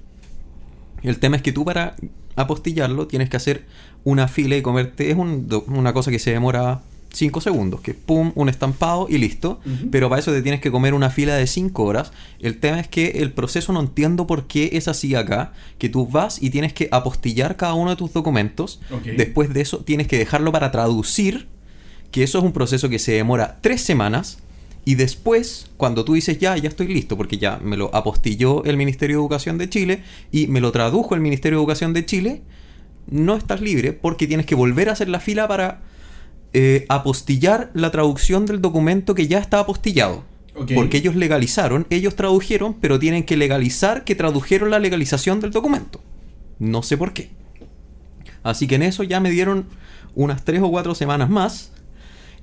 [1.02, 1.96] El tema es que tú para
[2.36, 3.66] apostillarlo tienes que hacer
[4.04, 6.80] una fila y comerte, es un una cosa que se demora
[7.12, 9.60] 5 segundos, que pum, un estampado y listo.
[9.90, 12.12] Pero para eso te tienes que comer una fila de 5 horas.
[12.38, 16.06] El tema es que el proceso no entiendo por qué es así acá, que tú
[16.06, 18.80] vas y tienes que apostillar cada uno de tus documentos.
[19.16, 21.48] Después de eso tienes que dejarlo para traducir,
[22.11, 24.38] que eso es un proceso que se demora 3 semanas.
[24.85, 28.77] Y después, cuando tú dices ya, ya estoy listo, porque ya me lo apostilló el
[28.77, 32.42] Ministerio de Educación de Chile y me lo tradujo el Ministerio de Educación de Chile,
[33.11, 35.83] no estás libre porque tienes que volver a hacer la fila para
[36.53, 40.25] eh, apostillar la traducción del documento que ya está apostillado.
[40.75, 46.03] Porque ellos legalizaron, ellos tradujeron, pero tienen que legalizar que tradujeron la legalización del documento.
[46.59, 47.31] No sé por qué.
[48.42, 49.66] Así que en eso ya me dieron
[50.14, 51.73] unas 3 o 4 semanas más.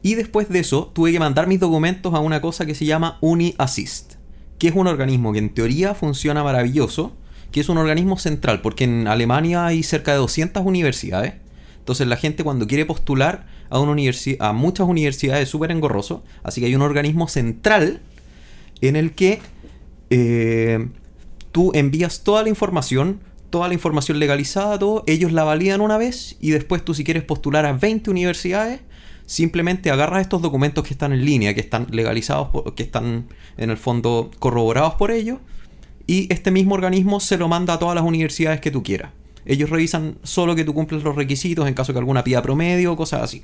[0.04, 3.18] Y después de eso tuve que mandar mis documentos a una cosa que se llama
[3.22, 4.14] UniAssist,
[4.60, 7.16] que es un organismo que en teoría funciona maravilloso,
[7.52, 11.34] que es un organismo central, porque en Alemania hay cerca de 200 universidades.
[11.80, 16.24] Entonces la gente cuando quiere postular a, una universi- a muchas universidades es súper engorroso.
[16.44, 18.02] Así que hay un organismo central
[18.82, 19.40] en el que
[20.10, 20.88] eh,
[21.52, 26.52] tú envías toda la información, toda la información legalizada, ellos la validan una vez y
[26.52, 28.82] después tú si quieres postular a 20 universidades,
[29.28, 33.26] simplemente agarras estos documentos que están en línea, que están legalizados, por- que están
[33.58, 35.38] en el fondo corroborados por ellos,
[36.08, 39.12] y este mismo organismo se lo manda a todas las universidades que tú quieras.
[39.46, 42.96] Ellos revisan solo que tú cumples los requisitos en caso que alguna pida promedio o
[42.98, 43.44] cosas así.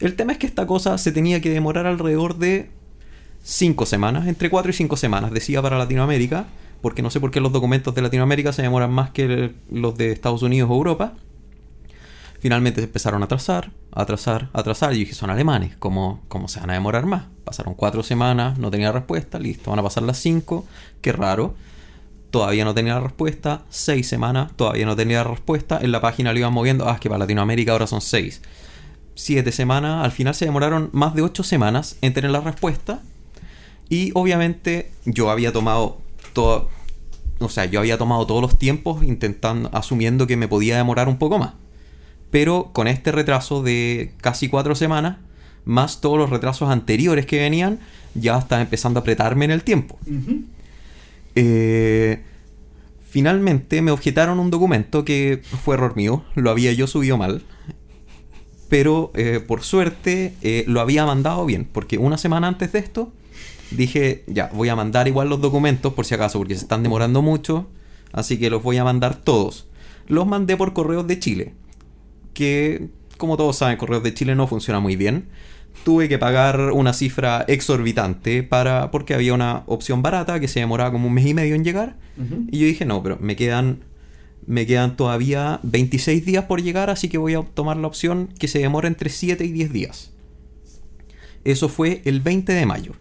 [0.00, 2.70] El tema es que esta cosa se tenía que demorar alrededor de
[3.42, 6.46] 5 semanas, entre 4 y 5 semanas, decía para Latinoamérica,
[6.80, 10.12] porque no sé por qué los documentos de Latinoamérica se demoran más que los de
[10.12, 11.14] Estados Unidos o Europa.
[12.44, 14.92] Finalmente se empezaron a atrasar, a atrasar, a atrasar.
[14.92, 17.22] Y dije, son alemanes, ¿cómo, ¿cómo se van a demorar más?
[17.42, 20.62] Pasaron 4 semanas, no tenía respuesta, listo, van a pasar las 5,
[21.00, 21.54] qué raro.
[22.30, 25.78] Todavía no tenía la respuesta, 6 semanas, todavía no tenía la respuesta.
[25.80, 28.42] En la página lo iban moviendo, ah, es que para Latinoamérica ahora son 6
[29.14, 30.04] siete semanas.
[30.04, 33.00] Al final se demoraron más de ocho semanas en tener la respuesta.
[33.88, 35.96] Y obviamente yo había tomado
[36.34, 36.68] todo,
[37.38, 41.16] o sea, yo había tomado todos los tiempos intentando, asumiendo que me podía demorar un
[41.16, 41.63] poco más.
[42.34, 45.18] Pero con este retraso de casi cuatro semanas,
[45.64, 47.78] más todos los retrasos anteriores que venían,
[48.16, 49.96] ya estaba empezando a apretarme en el tiempo.
[51.36, 52.24] Eh,
[53.08, 57.42] finalmente me objetaron un documento que fue error mío, lo había yo subido mal.
[58.68, 63.12] Pero eh, por suerte eh, lo había mandado bien, porque una semana antes de esto
[63.70, 67.22] dije, ya, voy a mandar igual los documentos por si acaso, porque se están demorando
[67.22, 67.68] mucho,
[68.10, 69.68] así que los voy a mandar todos.
[70.08, 71.54] Los mandé por correos de Chile,
[72.34, 75.26] que como todos saben, correos de Chile no funciona muy bien.
[75.84, 80.92] Tuve que pagar una cifra exorbitante para porque había una opción barata que se demoraba
[80.92, 81.96] como un mes y medio en llegar.
[82.50, 83.80] Y yo dije, no, pero me quedan,
[84.46, 88.48] me quedan todavía 26 días por llegar, así que voy a tomar la opción que
[88.48, 90.10] se demora entre 7 y 10 días.
[91.44, 92.92] Eso fue el 20 de mayo,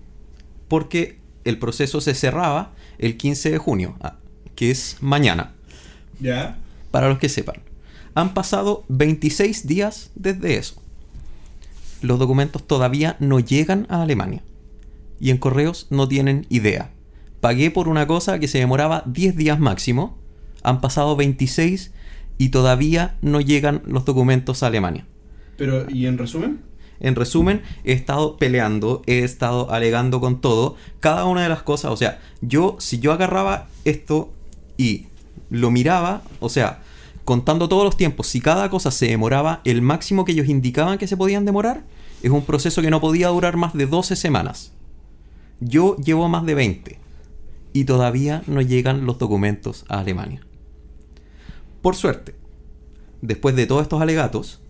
[0.67, 4.17] porque el proceso se cerraba el 15 de junio, ah,
[4.55, 5.53] que es mañana,
[6.19, 6.57] Ya.
[6.91, 7.55] para los que sepan.
[8.15, 10.81] Han pasado 26 días desde eso.
[12.01, 14.43] Los documentos todavía no llegan a Alemania.
[15.19, 16.91] Y en correos no tienen idea.
[17.39, 20.17] Pagué por una cosa que se demoraba 10 días máximo.
[20.63, 21.91] Han pasado 26
[22.37, 25.05] y todavía no llegan los documentos a Alemania.
[25.57, 26.61] Pero, ¿y en resumen?
[26.99, 31.91] En resumen, he estado peleando, he estado alegando con todo, cada una de las cosas,
[31.91, 34.31] o sea, yo, si yo agarraba esto
[34.77, 35.07] y
[35.49, 36.81] lo miraba, o sea,
[37.25, 41.07] contando todos los tiempos, si cada cosa se demoraba el máximo que ellos indicaban que
[41.07, 41.83] se podían demorar,
[42.21, 44.73] es un proceso que no podía durar más de 12 semanas.
[45.59, 46.99] Yo llevo más de 20
[47.73, 50.41] y todavía no llegan los documentos a Alemania.
[51.81, 52.35] Por suerte,
[53.21, 54.61] después de todos estos alegatos,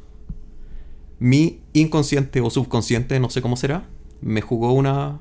[1.20, 3.88] mi inconsciente o subconsciente, no sé cómo será,
[4.22, 5.20] me jugó una,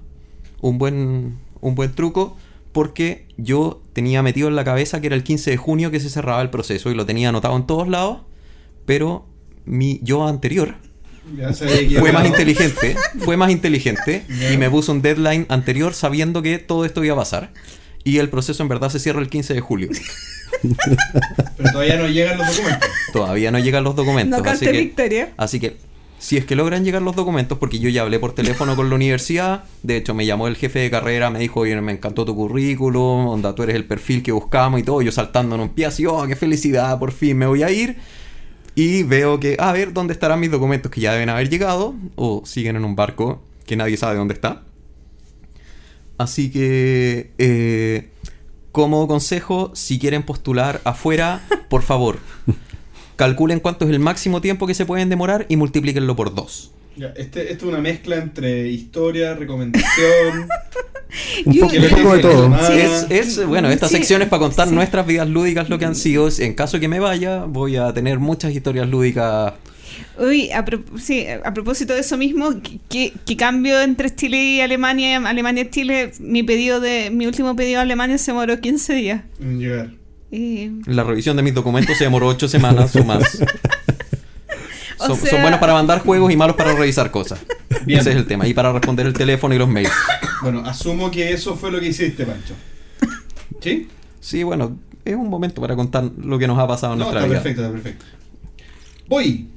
[0.61, 2.37] un, buen, un buen truco
[2.73, 6.11] porque yo tenía metido en la cabeza que era el 15 de junio que se
[6.11, 8.21] cerraba el proceso y lo tenía anotado en todos lados,
[8.87, 9.27] pero
[9.65, 10.77] mi yo anterior
[11.37, 16.59] Ya fue más inteligente, fue más inteligente y me puso un deadline anterior sabiendo que
[16.59, 17.53] todo esto iba a pasar.
[18.05, 19.89] Y el proceso en verdad se cierra el 15 de julio.
[21.57, 22.89] Pero todavía no llegan los documentos.
[23.13, 24.43] Todavía no llegan los documentos.
[24.43, 25.33] No así cante que- victoria.
[25.37, 25.77] Así que,
[26.23, 28.95] si es que logran llegar los documentos, porque yo ya hablé por teléfono con la
[28.95, 32.37] universidad, de hecho me llamó el jefe de carrera, me dijo, oye, me encantó tu
[32.37, 35.87] currículum, onda, tú eres el perfil que buscamos y todo, yo saltando en un pie
[35.87, 37.97] así, oh, qué felicidad, por fin me voy a ir.
[38.77, 41.97] Y veo que, a ver, ¿dónde estarán mis documentos que ya deben haber llegado?
[42.15, 44.63] O siguen en un barco que nadie sabe dónde está.
[46.19, 48.11] Así que, eh,
[48.71, 52.21] como consejo, si quieren postular afuera, por favor,
[53.17, 56.73] calculen cuánto es el máximo tiempo que se pueden demorar y multiplíquenlo por dos.
[56.97, 60.49] Ya, este, esto es una mezcla entre historia, recomendación.
[61.45, 62.55] Un poco, un poco de todo.
[62.55, 62.71] Ah.
[62.75, 64.75] Es, es- bueno, esta Sí, sección es para contar sí.
[64.75, 66.27] nuestras vidas lúdicas, lo que han sido.
[66.39, 69.53] En caso que me vaya, voy a tener muchas historias lúdicas.
[70.19, 72.55] Uy, a, pro- sí, a propósito de eso mismo,
[72.89, 75.19] ¿qué, qué cambio entre Chile y Alemania?
[75.29, 79.23] Alemania y Chile, mi pedido de mi último pedido a Alemania se demoró 15 días.
[79.39, 79.91] en llegar.
[80.87, 83.39] La revisión de mis documentos se demoró ocho semanas o más.
[84.99, 87.41] O Son, sea- son buenos para mandar juegos y malos para revisar cosas.
[87.87, 87.99] Bien.
[87.99, 88.47] Ese es el tema.
[88.47, 89.91] Y para responder el teléfono y los mails.
[90.43, 92.55] Bueno, asumo que eso fue lo que hiciste, Pancho.
[93.61, 93.89] ¿Sí?
[94.21, 97.21] Sí, bueno, es un momento para contar lo que nos ha pasado en No, nuestra
[97.23, 97.43] está vida.
[97.43, 98.05] perfecto, está perfecto.
[99.09, 99.49] Voy.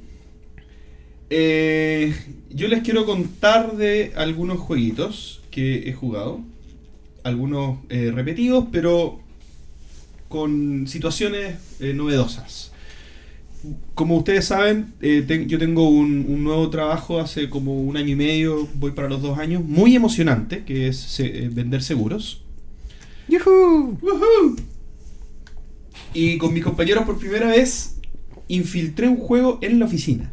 [1.30, 2.12] Eh,
[2.50, 6.40] yo les quiero contar de algunos jueguitos que he jugado.
[7.22, 9.20] Algunos eh, repetidos, pero
[10.28, 12.72] con situaciones eh, novedosas.
[13.94, 18.10] Como ustedes saben, eh, ten- yo tengo un, un nuevo trabajo hace como un año
[18.10, 22.42] y medio, voy para los dos años, muy emocionante, que es se- eh, vender seguros.
[24.02, 24.56] ¡Woohoo!
[26.14, 27.96] Y con mis compañeros por primera vez
[28.48, 30.32] infiltré un juego en la oficina.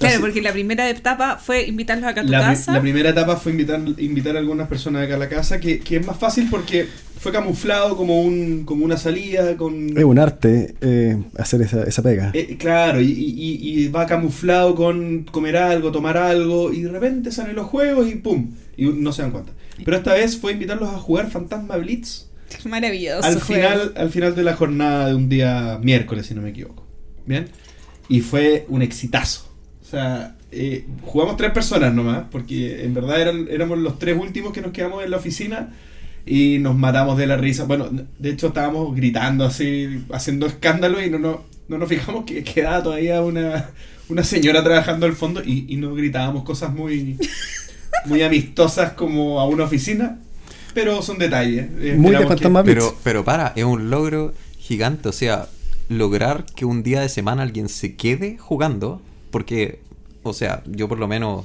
[0.00, 2.72] Claro, Así- porque la primera etapa fue invitarlos acá a tu la, casa.
[2.72, 5.96] la primera etapa fue invitar, invitar a algunas personas acá a la casa, que, que
[5.96, 6.86] es más fácil porque
[7.20, 9.96] fue camuflado como, un, como una salida con...
[9.96, 12.30] Es un arte eh, hacer esa, esa pega.
[12.32, 16.88] Eh, claro, y, y- y- y va camuflado con comer algo, tomar algo, y de
[16.90, 18.52] repente salen los juegos y ¡pum!
[18.76, 19.52] Y no se dan cuenta.
[19.84, 22.26] Pero esta vez fue invitarlos a jugar Fantasma Blitz
[22.64, 23.22] Maravilloso.
[23.26, 26.86] al final, al final de la jornada de un día miércoles, si no me equivoco.
[27.26, 27.48] ¿Bien?
[28.08, 29.49] Y fue un exitazo.
[29.90, 34.52] O sea, eh, jugamos tres personas nomás, porque en verdad eran, éramos los tres últimos
[34.52, 35.70] que nos quedamos en la oficina
[36.24, 37.64] y nos matamos de la risa.
[37.64, 37.88] Bueno,
[38.20, 42.84] de hecho estábamos gritando así, haciendo escándalo y no, no, no nos fijamos que quedaba
[42.84, 43.70] todavía una,
[44.08, 47.16] una señora trabajando al fondo y, y no gritábamos cosas muy,
[48.06, 50.20] muy amistosas como a una oficina.
[50.72, 51.66] Pero son detalles.
[51.80, 52.76] Eh, Muy de que- Fantasma Blitz.
[52.76, 55.08] Pero, pero para, es un logro gigante.
[55.08, 55.48] O sea,
[55.88, 59.02] lograr que un día de semana alguien se quede jugando.
[59.30, 59.80] Porque,
[60.22, 61.44] o sea, yo por lo menos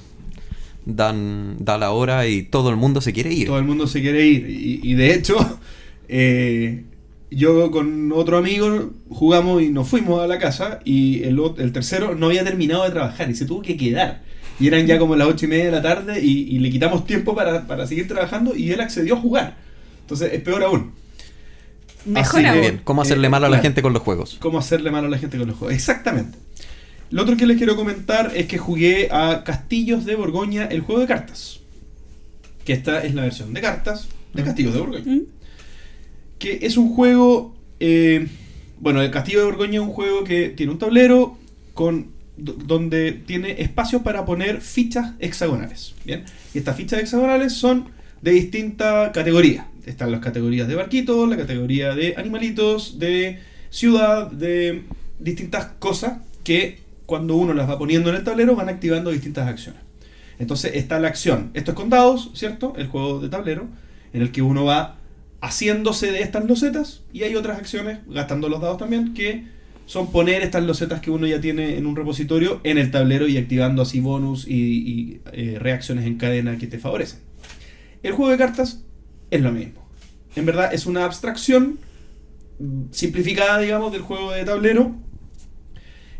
[0.86, 3.48] dan, da la hora y todo el mundo se quiere ir.
[3.48, 4.50] Todo el mundo se quiere ir.
[4.50, 5.36] Y, y de hecho,
[6.08, 6.84] eh,
[7.32, 10.80] yo con otro amigo jugamos y nos fuimos a la casa.
[10.86, 14.24] Y el, el tercero no había terminado de trabajar y se tuvo que quedar.
[14.60, 17.06] Y eran ya como las ocho y media de la tarde y, y le quitamos
[17.06, 19.58] tiempo para, para seguir trabajando y él accedió a jugar.
[20.02, 20.92] Entonces es peor aún.
[22.06, 22.56] Mejor Así aún.
[22.56, 23.64] que- Bien, ¿cómo hacerle Eh, mal a la claro.
[23.64, 24.38] gente con los juegos?
[24.40, 25.76] cómo hacerle mal a la gente con los juegos.
[25.76, 26.38] Exactamente.
[27.12, 31.02] Lo otro que les quiero comentar es que jugué a Castillos de Borgoña, el juego
[31.02, 31.60] de cartas.
[32.66, 35.06] Que esta es la versión de cartas de Castillos de Borgoña.
[35.16, 35.22] ¿Mm?
[36.40, 37.56] Que es un juego.
[37.80, 38.28] eh,
[38.80, 41.38] bueno, el Castillo de Borgoña es un juego que tiene un tablero
[41.74, 45.94] con do- donde tiene espacio para poner fichas hexagonales.
[46.06, 46.26] Bien.
[46.54, 47.86] Y estas fichas hexagonales son
[48.22, 49.68] de distinta categoría.
[49.86, 53.40] Están las categorías de barquitos, la categoría de animalitos, de
[53.70, 54.84] ciudad, de
[55.20, 59.82] distintas cosas que cuando uno las va poniendo en el tablero van activando distintas acciones.
[60.40, 61.52] Entonces está la acción.
[61.54, 61.90] Esto es con
[62.34, 62.74] ¿cierto?
[62.78, 63.68] El juego de tablero,
[64.14, 64.98] en el que uno va
[65.42, 69.46] haciéndose de estas losetas y hay otras acciones, gastando los dados también, que
[69.86, 73.38] son poner estas losetas que uno ya tiene en un repositorio en el tablero y
[73.38, 77.20] activando así bonus y, y, eh, reacciones en cadena que te favorecen.
[78.02, 78.84] El juego de cartas
[79.30, 79.88] es lo mismo.
[80.36, 81.80] En verdad es una abstracción
[82.60, 84.96] mm, simplificada, digamos, del juego de tablero,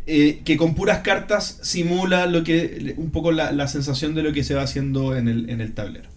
[0.06, 4.32] eh, que con puras cartas simula lo que un poco la, la sensación de lo
[4.32, 6.08] que se va haciendo en el, en el tablero.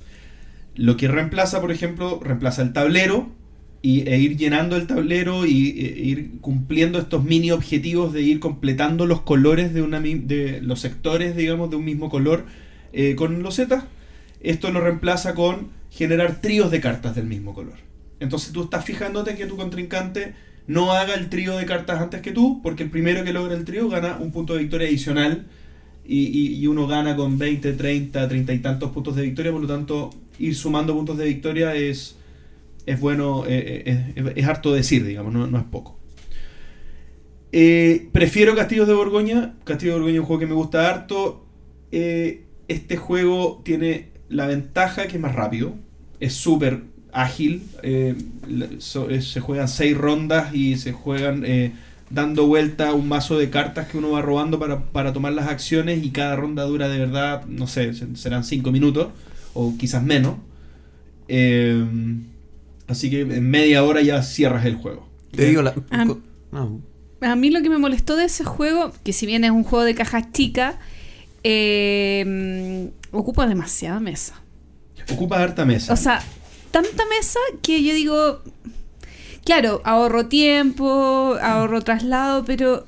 [0.75, 3.31] Lo que reemplaza, por ejemplo, reemplaza el tablero
[3.81, 8.39] y, e ir llenando el tablero y e ir cumpliendo estos mini objetivos de ir
[8.39, 12.45] completando los colores de, una, de los sectores, digamos, de un mismo color
[12.93, 13.85] eh, con losetas.
[14.41, 17.77] Esto lo reemplaza con generar tríos de cartas del mismo color.
[18.19, 20.33] Entonces tú estás fijándote que tu contrincante
[20.67, 23.65] no haga el trío de cartas antes que tú, porque el primero que logra el
[23.65, 25.47] trío gana un punto de victoria adicional
[26.05, 29.67] y, y- uno gana con 20, 30, 30 y tantos puntos de victoria, por lo
[29.67, 32.17] tanto ir sumando puntos de victoria es,
[32.85, 33.83] es bueno, eh,
[34.15, 35.97] eh, es, harto decir, digamos, no, no es poco.
[37.51, 39.55] Eh, prefiero Castillos de Borgoña.
[39.63, 41.45] Castillo de Borgoña es un juego que me gusta harto.
[42.67, 45.73] Este juego tiene la ventaja que es más rápido.
[46.19, 47.63] Es súper ágil.
[47.83, 48.15] eh,
[48.79, 51.73] so- es- se juegan seis rondas y se juegan eh,
[52.09, 56.03] dando vuelta un mazo de cartas que uno va robando para, para tomar las acciones
[56.03, 59.09] y cada ronda dura de verdad, no sé, se- serán cinco minutos
[59.53, 60.35] o quizás menos.
[61.27, 61.85] Eh,
[62.87, 65.07] así que en media hora ya cierras el juego.
[65.35, 65.75] Te digo la...
[65.91, 66.05] Ah.
[66.51, 66.81] no,
[67.21, 69.85] A mí lo que me molestó de ese juego, que si bien es un juego
[69.85, 70.75] de cajas chicas,
[71.43, 74.41] eh, ocupa demasiada mesa.
[75.11, 75.93] Ocupa harta mesa.
[75.93, 76.21] O sea,
[76.71, 78.41] tanta mesa que yo digo,
[79.45, 82.85] claro, ahorro tiempo, ahorro traslado, pero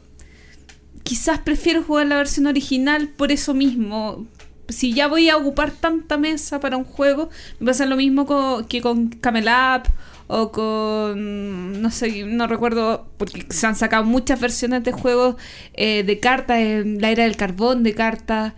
[1.04, 4.26] quizás prefiero jugar la versión original por eso mismo.
[4.70, 8.82] Si ya voy a ocupar tanta mesa para un juego, me pasa lo mismo que
[8.82, 9.92] con Camel Up
[10.28, 15.36] o con, no sé, no recuerdo, porque se han sacado muchas versiones de juegos
[15.74, 18.54] eh, de cartas, en la era del carbón de cartas,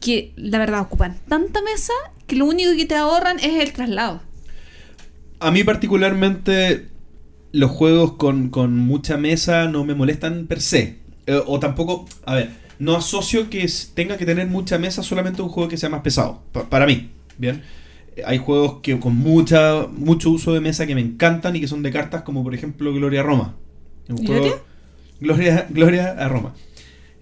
[0.00, 1.92] que la verdad ocupan tanta mesa
[2.28, 4.22] que lo único que te ahorran es el traslado.
[5.40, 6.86] A mí particularmente
[7.52, 10.98] los juegos con, con mucha mesa no me molestan per se.
[11.26, 15.48] Eh, o tampoco, a ver, no asocio que tenga que tener mucha mesa solamente un
[15.48, 16.42] juego que sea más pesado.
[16.52, 17.62] Pa- para mí, ¿bien?
[18.16, 21.68] Eh, Hay juegos que con mucha mucho uso de mesa que me encantan y que
[21.68, 23.56] son de cartas, como por ejemplo Gloria a Roma.
[24.08, 24.40] Un ¿Gloria?
[24.50, 24.64] juego-
[25.20, 26.54] Gloria, Gloria a Roma.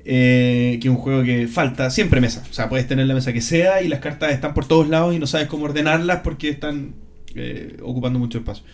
[0.06, 2.44] Eh, que es un juego que falta siempre mesa.
[2.50, 5.14] O sea, puedes tener la mesa que sea y las cartas están por todos lados
[5.14, 6.94] y no sabes cómo ordenarlas porque están
[7.34, 8.64] eh, ocupando mucho espacio.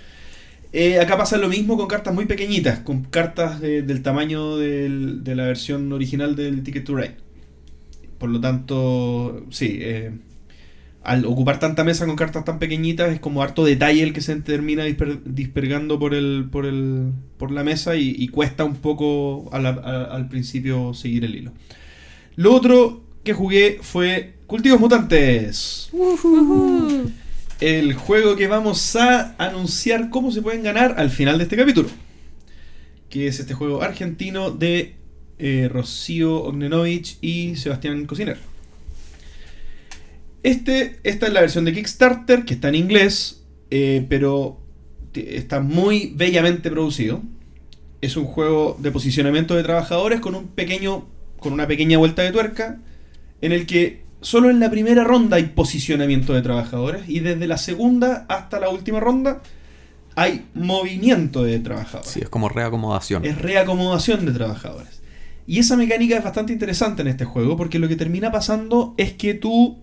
[0.72, 5.24] Eh, acá pasa lo mismo con cartas muy pequeñitas, con cartas de- del tamaño del-
[5.24, 7.16] de la versión original del Ticket to Ride.
[8.18, 10.12] Por lo tanto, sí, eh,
[11.02, 14.36] al ocupar tanta mesa con cartas tan pequeñitas es como harto detalle el que se
[14.36, 16.12] termina disper- dispergando por
[17.52, 21.52] la mesa y, cuesta un poco al principio seguir el hilo.
[22.36, 25.88] Lo otro que jugué fue Cultivos Mutantes.
[25.92, 27.10] Ujú.
[27.60, 31.90] El juego que vamos a anunciar cómo se pueden ganar al final de este capítulo.
[33.10, 34.94] Que es este juego argentino de
[35.38, 38.38] eh, Rocío Ognenovich y Sebastián Cociner.
[40.42, 44.58] Este, esta es la versión de Kickstarter, que está en inglés, eh, pero
[45.12, 47.22] está muy bellamente producido.
[48.00, 51.06] Es un juego de posicionamiento de trabajadores con un pequeño.
[51.38, 52.80] con una pequeña vuelta de tuerca.
[53.42, 57.58] En el que solo en la primera ronda hay posicionamiento de trabajadores y desde la
[57.58, 59.42] segunda hasta la última ronda
[60.16, 62.10] hay movimiento de trabajadores.
[62.10, 63.24] Sí, es como reacomodación.
[63.24, 65.00] Es reacomodación de trabajadores.
[65.46, 69.12] Y esa mecánica es bastante interesante en este juego porque lo que termina pasando es
[69.12, 69.80] que tú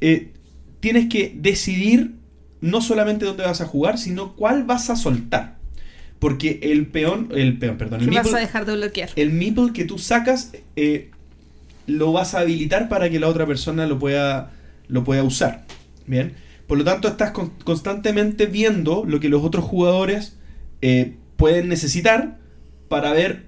[0.00, 0.32] eh,
[0.80, 2.16] tienes que decidir
[2.60, 5.58] no solamente dónde vas a jugar, sino cuál vas a soltar.
[6.18, 9.10] Porque el peón, el peón, perdón, el ¿Qué vas a meeple, dejar de bloquear?
[9.16, 11.10] el meeple que tú sacas eh,
[11.86, 14.52] lo vas a habilitar para que la otra persona lo pueda,
[14.88, 15.64] lo pueda usar.
[16.06, 16.32] Bien.
[16.66, 20.36] Por lo tanto, estás con- constantemente viendo lo que los otros jugadores
[20.82, 22.38] eh, pueden necesitar
[22.88, 23.44] para ver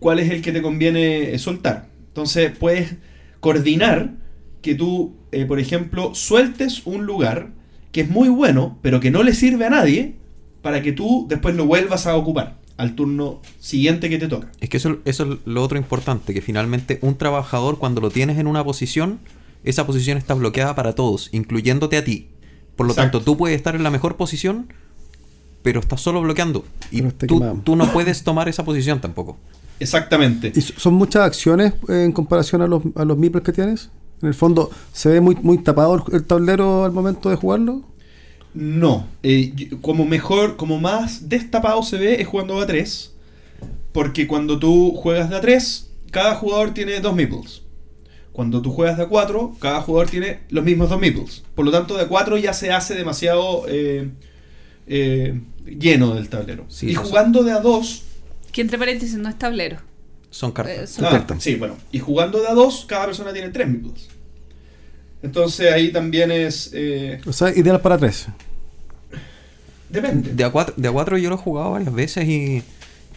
[0.00, 1.88] cuál es el que te conviene eh, soltar.
[2.08, 2.96] Entonces, puedes
[3.40, 4.12] coordinar
[4.62, 7.50] que tú, eh, por ejemplo, sueltes un lugar
[7.92, 10.14] que es muy bueno, pero que no le sirve a nadie,
[10.62, 14.50] para que tú después lo vuelvas a ocupar al turno siguiente que te toca.
[14.60, 18.38] Es que eso, eso es lo otro importante, que finalmente un trabajador cuando lo tienes
[18.38, 19.18] en una posición,
[19.64, 22.28] esa posición está bloqueada para todos, incluyéndote a ti.
[22.76, 23.18] Por lo Exacto.
[23.18, 24.72] tanto, tú puedes estar en la mejor posición,
[25.62, 26.64] pero estás solo bloqueando.
[26.90, 29.36] Y tú, no puedes tomar esa posición tampoco.
[29.80, 30.52] Exactamente.
[30.54, 33.90] ¿Y so- son muchas acciones eh, en comparación a los, a los meeples que tienes?
[34.22, 37.82] En el fondo, ¿se ve muy, muy tapado el tablero al momento de jugarlo?
[38.54, 43.12] No, eh, como mejor, como más destapado se ve es jugando a 3.
[43.92, 47.62] Porque cuando tú juegas de a 3, cada jugador tiene dos meeples.
[48.32, 51.42] Cuando tú juegas de a 4, cada jugador tiene los mismos dos meeples.
[51.54, 54.10] Por lo tanto, de a 4 ya se hace demasiado eh,
[54.86, 56.64] eh, lleno del tablero.
[56.68, 58.02] Sí, y jugando de a 2,
[58.52, 59.78] Que entre paréntesis no es tablero.
[60.30, 60.90] Son Eh, cartas.
[60.90, 61.42] son Ah, cartas.
[61.42, 61.76] Sí, bueno.
[61.92, 64.08] Y jugando de a 2, cada persona tiene tres meeples.
[65.22, 66.70] Entonces ahí también es.
[66.74, 68.26] eh, O sea, ideal para tres.
[69.88, 70.32] depende.
[70.34, 72.62] De a, cuatro, de a cuatro yo lo he jugado varias veces y,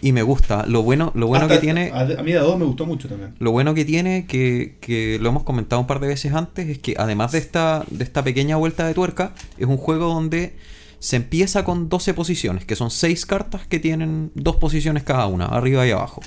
[0.02, 0.66] y me gusta.
[0.68, 1.92] Lo bueno, lo bueno Hasta- que tiene...
[1.94, 3.36] A, a mí de a 2 me gustó mucho también.
[3.40, 6.80] Lo bueno que tiene, que, que lo hemos comentado un par de veces antes, es
[6.80, 10.54] que además de esta, de esta pequeña vuelta de tuerca, es un juego donde
[11.00, 15.46] se empieza con 12 posiciones, que son 6 cartas que tienen dos posiciones cada una,
[15.46, 16.22] arriba y abajo.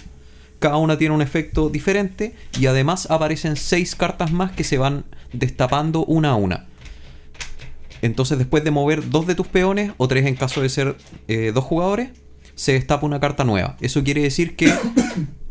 [0.59, 5.05] Cada una tiene un efecto diferente y además aparecen 6 cartas más que se van
[5.35, 6.67] destapando una a una.
[8.03, 10.97] Entonces después de mover dos de tus peones, o tres en caso de ser
[11.29, 12.11] eh, dos jugadores,
[12.55, 13.77] se destapa una carta nueva.
[13.81, 14.73] Eso quiere decir que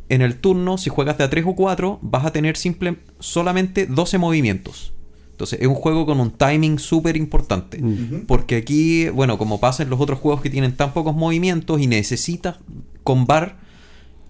[0.10, 3.88] en el turno, si juegas de a 3 o 4, vas a tener simple, solamente
[3.88, 4.94] 12 movimientos.
[5.32, 7.82] Entonces es un juego con un timing súper importante.
[8.28, 11.88] Porque aquí, bueno, como pasa en los otros juegos que tienen tan pocos movimientos y
[11.88, 12.58] necesitas
[13.02, 13.58] con bar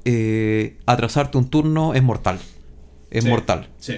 [0.05, 2.39] eh, atrasarte un turno, es mortal.
[3.11, 3.67] Es Sí, mortal.
[3.79, 3.95] Sí.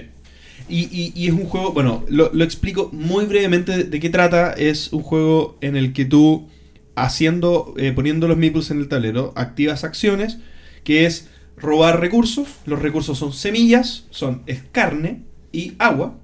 [0.68, 4.52] Y, es un juego, bueno, lo, explico muy brevemente de, de qué trata.
[4.52, 6.48] Es un juego en el que tú,
[6.94, 10.38] haciendo, eh, poniendo los meeples en el tablero, activas acciones,
[10.82, 12.48] que es robar recursos.
[12.64, 16.18] Los recursos son semillas, son es carne y agua.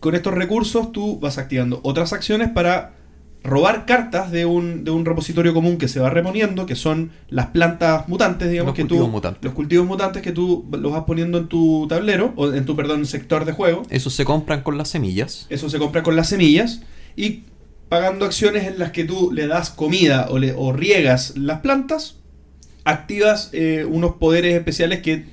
[0.00, 2.97] Con estos recursos tú vas activando otras acciones para
[3.44, 7.46] robar cartas de un, de un repositorio común que se va reponiendo, que son las
[7.46, 8.88] plantas mutantes, digamos, Los que tú...
[8.88, 9.44] cultivos mutantes.
[9.44, 13.06] Los cultivos mutantes que tú los vas poniendo en tu tablero, o en tu, perdón,
[13.06, 13.82] sector de juego.
[13.90, 15.46] Esos se compran con las semillas.
[15.50, 16.82] Eso se compra con las semillas.
[17.16, 17.44] Y
[17.88, 22.16] pagando acciones en las que tú le das comida o, le, o riegas las plantas,
[22.84, 25.26] activas eh, unos poderes especiales que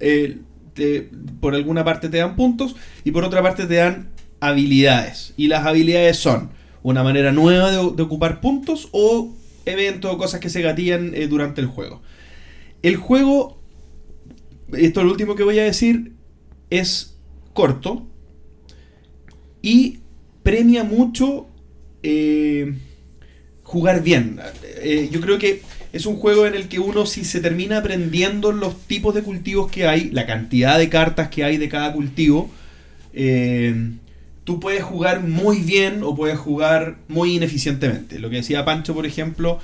[0.00, 0.38] eh,
[0.74, 4.08] te- por alguna parte te dan puntos y por otra parte te dan
[4.40, 5.34] habilidades.
[5.36, 6.50] Y las habilidades son
[6.82, 11.60] una manera nueva de, ocupar puntos o eventos o cosas que se gatillan eh, durante
[11.60, 12.02] el juego.
[12.82, 13.60] El juego,
[14.72, 16.12] esto es lo último que voy a decir,
[16.70, 17.18] es
[17.52, 18.06] corto
[19.62, 20.00] y
[20.42, 21.48] premia mucho
[22.02, 22.74] eh,
[23.62, 24.40] jugar bien.
[24.80, 25.60] Eh, yo creo que
[25.92, 29.70] es un juego en el que uno si se termina aprendiendo los tipos de cultivos
[29.70, 32.50] que hay, la cantidad de cartas que hay de cada cultivo,
[33.12, 33.74] eh,
[34.48, 38.18] tú puedes jugar muy bien o puedes jugar muy ineficientemente.
[38.18, 39.58] Lo que decía Pancho, por ejemplo,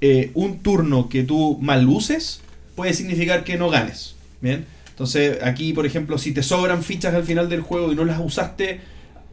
[0.00, 2.40] eh, un turno que tú mal uses
[2.74, 4.14] puede significar que no ganes.
[4.40, 4.64] Bien.
[4.88, 8.18] Entonces, aquí, por ejemplo, si te sobran fichas al final del juego y no las
[8.18, 8.80] usaste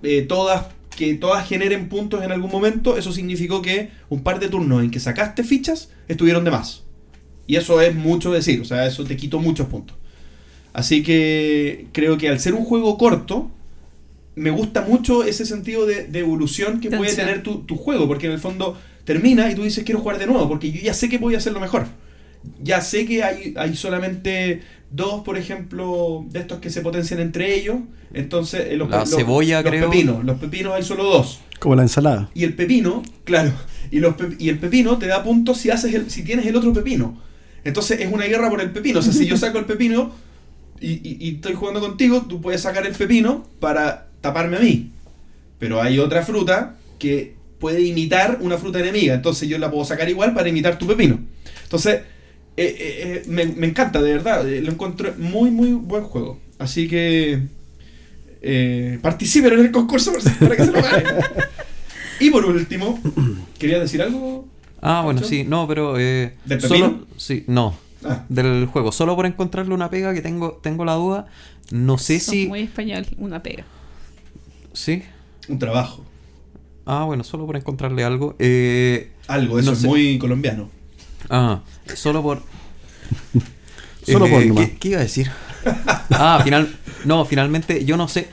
[0.04, 0.66] eh, todas,
[0.98, 4.92] que todas generen puntos en algún momento, eso significó que un par de turnos en
[4.92, 6.84] que sacaste fichas estuvieron de más.
[7.48, 9.96] Y eso es mucho decir, o sea, eso te quitó muchos puntos.
[10.74, 13.52] Así que creo que al ser un juego corto,
[14.38, 18.28] me gusta mucho ese sentido de, de evolución que puede tener tu, tu juego, porque
[18.28, 21.10] en el fondo termina y tú dices quiero jugar de nuevo, porque yo ya sé
[21.10, 21.86] que voy a hacerlo mejor.
[22.62, 24.62] Ya sé que hay, hay solamente
[24.92, 27.78] dos, por ejemplo, de estos que se potencian entre ellos.
[28.14, 29.90] Entonces, eh, los, La los- cebolla, los creo.
[29.90, 30.24] pepinos.
[30.24, 31.40] Los pepinos hay solo dos.
[31.60, 32.30] Como la ensalada.
[32.34, 33.52] Y el pepino, claro,
[33.92, 36.56] y, los pe- y el pepino te da puntos si haces el, si tienes el
[36.56, 37.20] otro pepino.
[37.64, 39.00] Entonces es una guerra por el pepino.
[39.00, 40.12] O sea, si yo saco el pepino,
[40.80, 44.92] y, y- y estoy jugando contigo, tú puedes sacar el pepino para taparme a mí.
[45.60, 49.14] Pero hay otra fruta que puede imitar una fruta enemiga.
[49.14, 51.20] Entonces yo la puedo sacar igual para imitar tu pepino.
[51.64, 52.04] Entonces, eh,
[52.58, 54.46] eh, eh, me, me encanta, de verdad.
[54.46, 56.40] Lo encuentro muy, muy buen juego.
[56.60, 57.42] Así que
[58.42, 61.06] eh, participen en el concurso para que se lo ganen.
[62.20, 63.00] y por último,
[63.60, 64.48] ¿querías decir algo?
[64.82, 65.30] Ah, bueno, ¿Pancho?
[65.30, 66.00] sí, no, pero...
[66.00, 67.08] Eh, ¿Del solo, pepino?
[67.18, 67.76] Sí, no.
[68.04, 68.24] Ah.
[68.30, 68.92] Del juego.
[68.92, 71.28] Solo por encontrarle una pega que tengo, tengo la duda.
[71.72, 72.48] No sé si...
[72.48, 73.66] muy español, una pega.
[74.78, 75.02] Sí.
[75.50, 76.06] Un trabajo.
[76.86, 78.36] Ah, bueno, solo por encontrarle algo.
[78.40, 79.88] Eh, Algo, eso No es sé.
[79.88, 80.70] muy colombiano.
[81.30, 81.62] ah,
[81.96, 82.42] solo por...
[84.06, 84.70] Solo por nomás.
[84.70, 85.30] ¿qué, qué iba a decir?
[86.12, 86.74] ah, final...
[87.06, 88.30] No, finalmente, yo no sé...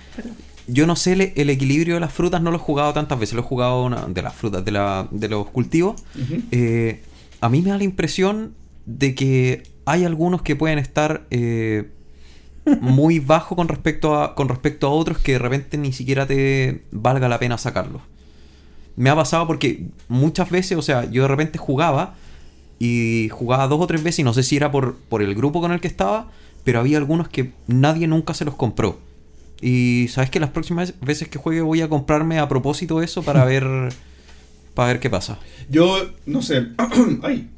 [0.66, 3.34] Yo no sé el, el equilibrio de las frutas, no lo he jugado tantas veces,
[3.34, 6.02] lo he jugado una- de las frutas, de, la, de los cultivos.
[6.52, 7.02] Eh,
[7.40, 8.54] a mí me da la impresión
[8.86, 11.90] de que hay algunos que pueden estar eh,
[12.80, 16.82] muy bajo con respecto, a, con respecto a otros que de repente ni siquiera te
[16.90, 18.02] valga la pena sacarlos.
[18.96, 22.14] Me ha pasado porque muchas veces, o sea, yo de repente jugaba
[22.78, 25.60] y jugaba dos o tres veces y no sé si era por, por el grupo
[25.60, 26.30] con el que estaba,
[26.64, 28.98] pero había algunos que nadie nunca se los compró.
[29.60, 33.44] Y sabes que las próximas veces que juegue voy a comprarme a propósito eso para
[33.46, 33.92] ver
[34.74, 35.38] para ver qué pasa.
[35.70, 36.66] Yo, no sé.
[37.22, 37.48] Ay.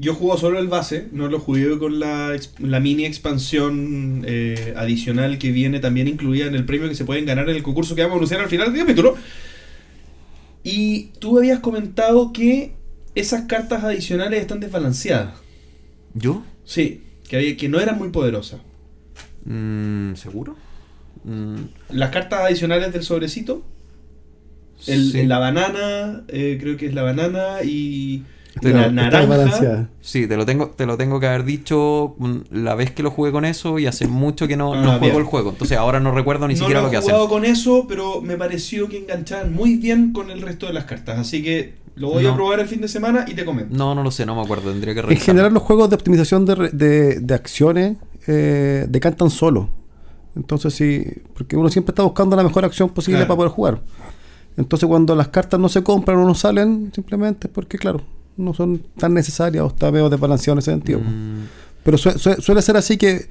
[0.00, 5.38] Yo juego solo el base, no lo jugué con la, la mini expansión eh, adicional
[5.38, 8.02] que viene también incluida en el premio que se pueden ganar en el concurso que
[8.02, 9.16] vamos a anunciar al final del capítulo.
[10.62, 12.76] Y tú habías comentado que
[13.14, 15.34] esas cartas adicionales están desbalanceadas.
[16.14, 16.44] ¿Yo?
[16.64, 18.60] Sí, que, había, que no eran muy poderosas.
[19.44, 20.56] Mm, ¿Seguro?
[21.24, 23.64] Mm, Las cartas adicionales del sobrecito,
[24.86, 25.26] el, sí.
[25.26, 28.24] la banana, eh, creo que es la banana y
[28.60, 29.26] Pero la está naranja.
[29.26, 29.88] balanceada.
[30.00, 32.16] Sí, te lo tengo, te lo tengo que haber dicho
[32.50, 35.00] la vez que lo jugué con eso y hace mucho que no, Ah, no juego
[35.00, 35.16] bien.
[35.16, 35.50] el juego.
[35.50, 37.10] Entonces ahora no recuerdo ni no siquiera lo lo he que hacen.
[37.10, 40.84] jugado con eso, pero me pareció que enganchaban muy bien con el resto de las
[40.84, 41.18] cartas.
[41.18, 42.36] Así que lo voy a No.
[42.36, 43.76] probar el fin de semana y te comento.
[43.76, 45.26] No, no lo sé, no me acuerdo, tendría que En revisar.
[45.26, 47.96] general los juegos de optimización de, re- de, de acciones
[48.26, 49.68] eh, decantan solo.
[50.36, 53.28] Entonces sí, porque uno siempre está buscando la mejor acción posible Claro.
[53.28, 53.80] para poder jugar.
[54.56, 58.02] Entonces cuando las cartas no se compran o no salen, simplemente es porque, claro,
[58.38, 61.00] no son tan necesarias o está medio desbalanceado en ese sentido.
[61.00, 61.10] pues.
[61.12, 61.44] Mm,
[61.84, 63.26] Pero sue- sue- suele ser así que...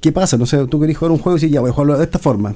[0.00, 0.36] ¿Qué pasa?
[0.36, 2.18] No sé, tú querés jugar un juego y dices, ya voy a jugarlo de esta
[2.18, 2.54] forma.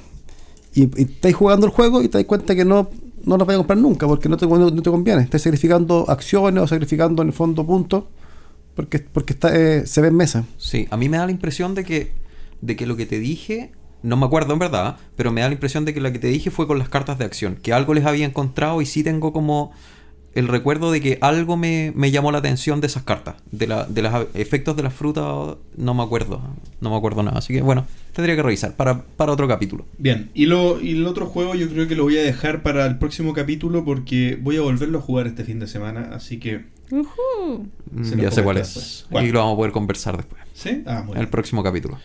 [0.74, 2.90] Y, y estáis jugando el juego y te das cuenta que no,
[3.24, 5.22] no lo vas a comprar nunca porque no te, no, no te conviene.
[5.22, 8.04] Estás sacrificando acciones o sacrificando en el fondo puntos
[8.74, 10.44] porque, porque está, eh, se ve en mesa.
[10.58, 12.12] sí, a mí me da la impresión de que,
[12.60, 13.72] de que lo que te dije,
[14.02, 16.28] no me acuerdo en verdad, pero me da la impresión de que lo que te
[16.28, 19.32] dije fue con las cartas de acción, que algo les había encontrado y sí tengo
[19.32, 19.72] como
[20.34, 23.86] el recuerdo de que algo me, me llamó la atención de esas cartas, de, la,
[23.86, 26.40] de los efectos de las frutas, no me acuerdo,
[26.80, 29.86] no me acuerdo nada, así que bueno, tendría que revisar para, para otro capítulo.
[29.98, 32.86] Bien, y, lo, y el otro juego yo creo que lo voy a dejar para
[32.86, 36.10] el próximo capítulo porque voy a volverlo a jugar este fin de semana.
[36.12, 37.58] Así que, lo
[38.16, 39.06] ya sé cuál es.
[39.10, 40.42] Y lo vamos a poder conversar después.
[40.54, 40.82] ¿sí?
[40.86, 41.98] Ah, muy En el próximo capítulo.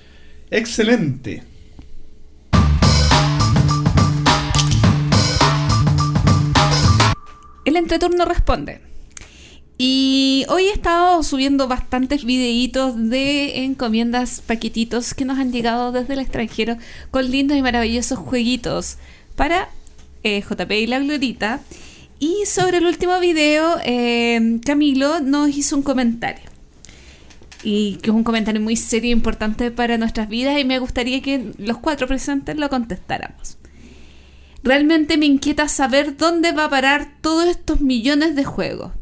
[0.49, 1.43] Excelente.
[7.65, 8.81] El entreturno responde.
[9.77, 16.13] Y hoy he estado subiendo bastantes videitos de encomiendas, paquetitos que nos han llegado desde
[16.13, 16.77] el extranjero
[17.09, 18.97] con lindos y maravillosos jueguitos
[19.35, 19.69] para
[20.23, 21.61] eh, JP y la Glorita.
[22.19, 26.49] Y sobre el último video, eh, Camilo nos hizo un comentario.
[27.63, 31.21] Y que es un comentario muy serio e importante para nuestras vidas y me gustaría
[31.21, 33.57] que los cuatro presentes lo contestáramos.
[34.63, 38.93] Realmente me inquieta saber dónde va a parar todos estos millones de juegos.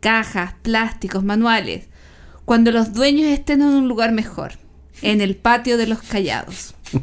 [0.00, 1.88] Cajas, plásticos, manuales.
[2.44, 4.52] Cuando los dueños estén en un lugar mejor.
[5.00, 6.74] En el patio de los callados.
[6.92, 7.02] ¿Hay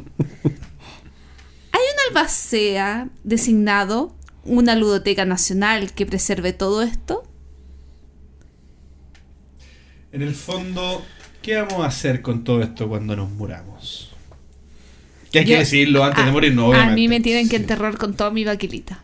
[1.80, 7.24] un albacea designado, una ludoteca nacional que preserve todo esto?
[10.12, 11.04] En el fondo,
[11.42, 14.13] ¿qué vamos a hacer con todo esto cuando nos muramos?
[15.34, 16.94] Que hay que decirlo antes de a- morirnos, A obviamente.
[16.94, 17.62] mí me tienen que Sí.
[17.62, 19.02] enterrar con toda mi vaquilita.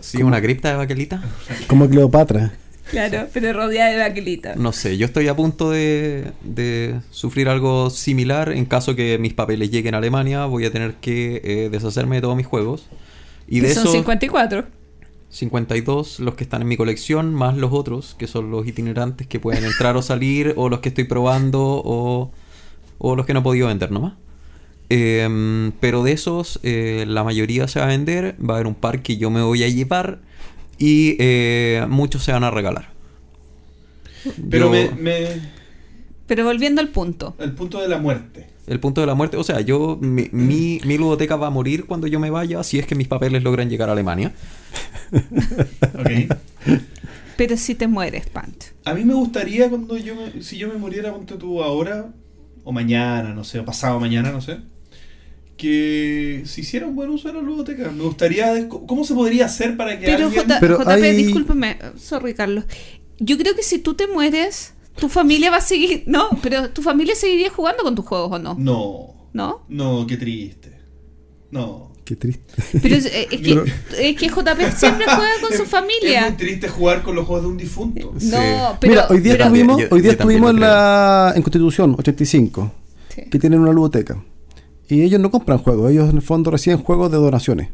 [0.00, 1.22] Sí, una cripta de baquelita.
[1.66, 2.52] Como Cleopatra.
[2.90, 4.54] Claro, pero rodeada de vaquilita.
[4.56, 9.32] No sé, yo estoy a punto de, de sufrir algo similar en caso que mis
[9.34, 10.44] papeles lleguen a Alemania.
[10.46, 12.86] Voy a tener que eh, deshacerme de todos mis juegos.
[13.48, 14.66] Y de son esos 54.
[15.30, 19.40] 52, los que están en mi colección, más los otros, que son los itinerantes que
[19.40, 22.30] pueden entrar o salir, o los que estoy probando, o,
[22.98, 24.14] o los que no he podido vender nomás.
[24.90, 28.74] Em, pero de esos, eh, la mayoría se va a vender, va a haber un
[28.74, 30.20] par que yo me voy a llevar
[30.78, 32.90] y eh, muchos se van a regalar.
[34.50, 35.26] Pero Yo- me, me,
[36.26, 37.34] Pero volviendo al punto.
[37.38, 38.46] El punto de la muerte.
[38.66, 41.84] El punto de la muerte, o sea, yo mi, mi, mi ludoteca va a morir
[41.84, 44.32] cuando yo me vaya si es que mis papeles logran llegar a Alemania.
[45.98, 46.36] Ok.
[47.36, 48.68] Pero si te mueres, Pancho.
[48.84, 52.12] A mí me gustaría cuando yo me, si yo me muriera, ponte tú ahora,
[52.64, 54.58] o mañana, no sé, o pasado mañana, no sé,
[55.56, 57.90] que se hiciera un buen uso de la ludoteca.
[57.90, 60.42] Me gustaría, ¿cómo se podría hacer para que Pero, alguien...
[60.46, 62.64] J- Pero JP, hay- discúlpeme, sorry Carlos.
[63.18, 66.82] Yo creo que si tú te mueres, tu familia va a seguir, no, pero tu
[66.82, 69.64] familia seguiría jugando con tus juegos o no, No, ¿no?
[69.68, 70.76] no, qué triste.
[71.50, 71.92] No.
[72.04, 72.42] Qué triste.
[72.82, 73.62] Pero es, es que,
[73.98, 76.22] es que JP siempre juega con su Es familia.
[76.28, 78.12] muy triste jugar con los juegos de un difunto.
[78.18, 78.26] Sí.
[78.30, 81.96] No, pero Mira, hoy día pero- estuvimos, yo- hoy día estuvimos en, la, en Constitución
[81.98, 82.72] 85,
[83.14, 83.22] Sí.
[83.30, 84.22] que tienen una ludoteca.
[84.88, 87.68] Y ellos no compran juegos, ellos en el fondo reciben juegos de donaciones.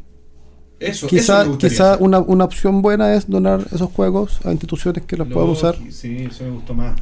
[0.79, 5.15] Eso, Quizá, eso quizá una, una opción buena es donar esos juegos a instituciones que
[5.17, 5.75] los puedan usar.
[5.91, 6.99] Sí, eso me gustó más.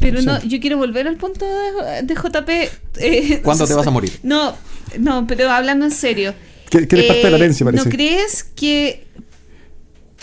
[0.00, 2.50] Pero no, yo quiero volver al punto de, de JP.
[2.98, 4.12] eh, ¿Cuándo te vas a morir?
[4.22, 4.54] No,
[4.98, 6.34] no, pero hablando en serio.
[6.70, 7.84] Que, que eres parte de la herencia, parece.
[7.84, 9.06] ¿No crees que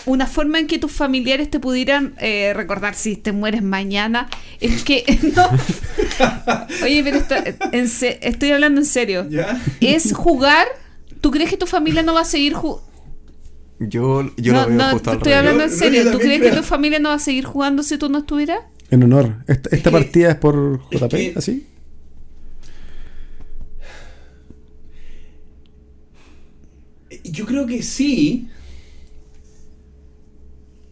[0.04, 4.28] una forma en que tus familiares te pudieran eh, recordar si te mueres mañana
[4.60, 5.04] es que
[5.36, 5.48] no?
[6.84, 9.26] Oye, pero está- en se- estoy hablando en serio.
[9.30, 9.60] ¿Ya?
[9.80, 10.66] Es jugar.
[11.20, 12.84] ¿Tú crees que tu familia no va a seguir jugando?
[13.78, 15.38] Yo, yo no, lo veo no, justo al estoy revés.
[15.50, 16.02] hablando en serio.
[16.04, 18.60] yo ¿Tú crees que tu familia no va a seguir jugando si tú no estuvieras?
[18.92, 19.36] En honor.
[19.48, 21.66] Esta, partida es por es JP, que- ¿así?
[27.24, 28.48] Yo creo que sí.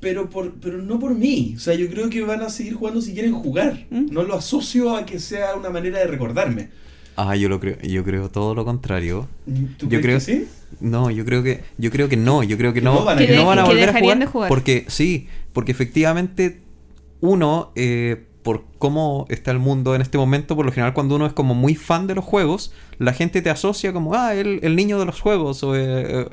[0.00, 1.54] Pero, por, pero no por mí.
[1.56, 3.86] O sea, yo creo que van a seguir jugando si quieren jugar.
[3.90, 4.06] ¿Mm?
[4.12, 6.70] No lo asocio a que sea una manera de recordarme.
[7.16, 9.28] Ah, yo lo creo, yo creo todo lo contrario.
[9.76, 10.48] ¿Tú Yo crees creo- que sí?
[10.80, 13.16] No, yo creo que, yo creo que no, yo creo que Que no, no van
[13.16, 14.48] a que querer- no van a que volver a jugar, de jugar.
[14.48, 16.60] porque sí, porque efectivamente
[17.20, 21.26] uno eh, por cómo está el mundo en este momento, por lo general cuando uno
[21.26, 24.76] es como muy fan de los juegos, la gente te asocia como ah el, el
[24.76, 26.26] niño de los juegos o, eh, eh,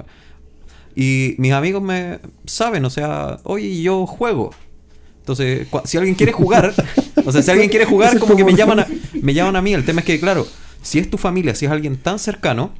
[0.96, 4.52] y mis amigos me saben, o sea, oye yo juego.
[5.20, 6.74] Entonces, si alguien quiere jugar,
[7.26, 8.88] o sea, si alguien quiere jugar, como que me llaman a,
[9.22, 9.74] me llaman a mí.
[9.74, 10.48] El tema es que, claro,
[10.82, 12.72] si es tu familia, si es alguien tan cercano,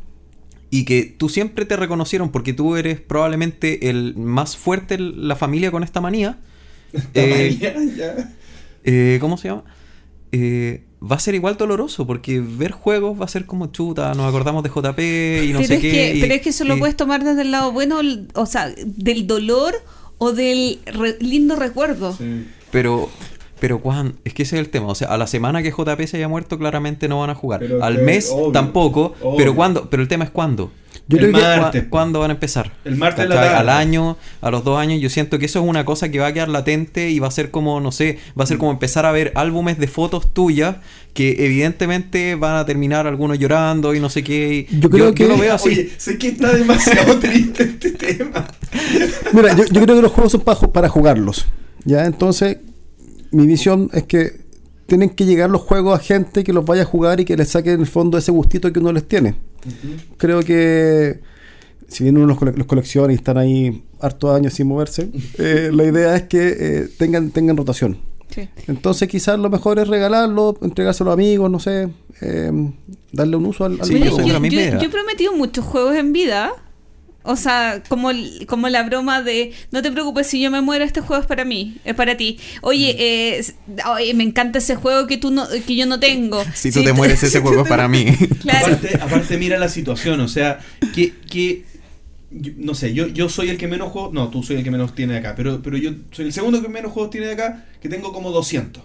[0.70, 5.36] y que tú siempre te reconocieron porque tú eres probablemente el más fuerte en la
[5.36, 6.40] familia con esta manía.
[7.14, 8.34] Eh, Ya, ya.
[8.84, 9.64] eh, ¿Cómo se llama?
[10.32, 14.26] Eh, va a ser igual doloroso porque ver juegos va a ser como chuta, nos
[14.28, 15.00] acordamos de JP
[15.46, 15.92] y no pero, sé es qué.
[15.92, 18.00] que, y- pero es que eso lo puedes tomar desde el lado bueno,
[18.34, 19.76] o sea, del dolor
[20.18, 22.16] o del re- lindo recuerdo.
[22.18, 22.46] Sí.
[22.72, 23.10] Pero,
[23.60, 24.88] pero Juan, es que ese es el tema.
[24.88, 27.60] O sea, a la semana que JP se haya muerto, claramente no van a jugar.
[27.62, 29.16] Pero Al mes obvio, tampoco.
[29.22, 29.38] obvio.
[29.38, 30.72] Pero cuándo, pero el tema es cuándo.
[31.10, 31.84] Yo El creo que mar- ¿Cuá- Martes.
[31.90, 32.72] ¿Cuándo van a empezar?
[32.84, 33.56] El martes en la tarde.
[33.56, 35.00] Al año, a los dos años.
[35.02, 37.32] Yo siento que eso es una cosa que va a quedar latente y va a
[37.32, 40.76] ser como, no sé, va a ser como empezar a ver álbumes de fotos tuyas
[41.14, 44.68] que evidentemente van a terminar algunos llorando y no sé qué.
[44.70, 45.70] Yo creo que- lo veo así.
[45.70, 48.46] Oye, sé que está demasiado triste este tema.
[49.34, 51.46] Mira, yo, yo creo que los juegos son para, para jugarlos.
[51.86, 52.06] ¿ya?
[52.06, 52.58] Entonces,
[53.32, 54.47] mi visión es que
[54.88, 57.50] tienen que llegar los juegos a gente que los vaya a jugar y que les
[57.50, 59.36] saque en el fondo ese gustito que uno les tiene.
[60.18, 61.20] Creo que
[61.88, 65.70] si bien uno los, cole- los colecciona y están ahí hartos años sin moverse, eh,
[65.74, 67.98] la idea es que eh, tengan, tengan rotación.
[68.34, 68.48] Sí.
[68.68, 71.88] Entonces quizás lo mejor es regalarlo, entregárselo a amigos, no sé,
[72.22, 72.52] eh,
[73.14, 76.12] darle un uso al, al Sí, yo yo, yo- yo he prometido muchos juegos en
[76.14, 76.52] vida.
[77.30, 80.86] O sea, como, el- como la broma de no te preocupes si yo me muero,
[80.86, 82.40] este juego es para mí, es para ti.
[82.62, 82.98] Oye, Mm.
[83.00, 86.44] eh, oye, me encanta ese juego que tú no, que yo no tengo.
[86.56, 88.06] Si tú te mueres, ese juego es para mí.
[88.42, 88.68] Claro.
[88.68, 90.60] Aparte, aparte, mira la situación, o sea,
[90.96, 91.66] que, que
[92.32, 94.72] yo- no sé, yo, yo soy el que menos juegos, no, tú soy el que
[94.72, 97.34] menos tiene de acá, pero, pero yo soy el segundo que menos juegos tiene de
[97.34, 98.84] acá, que tengo como 200.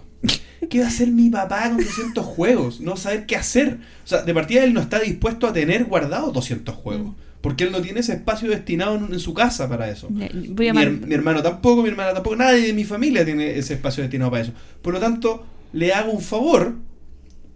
[0.69, 2.79] ¿Qué va a hacer mi papá con 200 juegos?
[2.79, 3.79] No saber qué hacer.
[4.05, 7.71] O sea, de partida él no está dispuesto a tener guardados 200 juegos, porque él
[7.73, 10.07] no tiene ese espacio destinado en, en su casa para eso.
[10.09, 10.29] Voy a
[10.73, 13.73] Mi, llamar- her- mi hermano tampoco, mi hermana tampoco, nadie de mi familia tiene ese
[13.75, 14.53] espacio destinado para eso.
[14.81, 16.73] Por lo tanto, le hago un favor,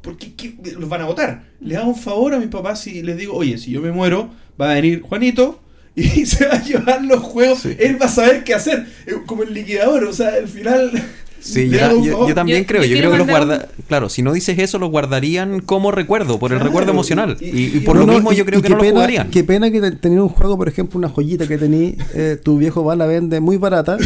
[0.02, 0.56] porque ¿qué?
[0.78, 1.46] los van a votar.
[1.62, 4.30] Le hago un favor a mis papás si les digo, oye, si yo me muero,
[4.60, 5.62] va a venir Juanito
[5.96, 7.60] y se va a llevar los juegos.
[7.60, 7.76] Sí.
[7.80, 10.92] Él va a saber qué hacer, eh, como el liquidador, o sea, al final.
[11.40, 12.84] Sí, yo, también Yo- creo.
[12.84, 13.68] yo creo que los guarda.
[13.88, 17.38] Claro, si no dices eso, los guardarían como recuerdo, por el Claro, recuerdo emocional.
[17.40, 18.94] y- Y, y y- por No, lo mismo y- yo creo que no lo pena,
[18.96, 19.30] jugarían.
[19.30, 22.58] Qué pena que te- tener un juego, por ejemplo, una joyita que tení, eh, tu
[22.58, 23.98] viejo va, la vende muy barata,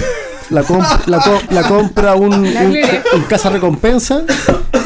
[0.49, 4.23] la, comp- la, co- la compra un, un, casa recompensa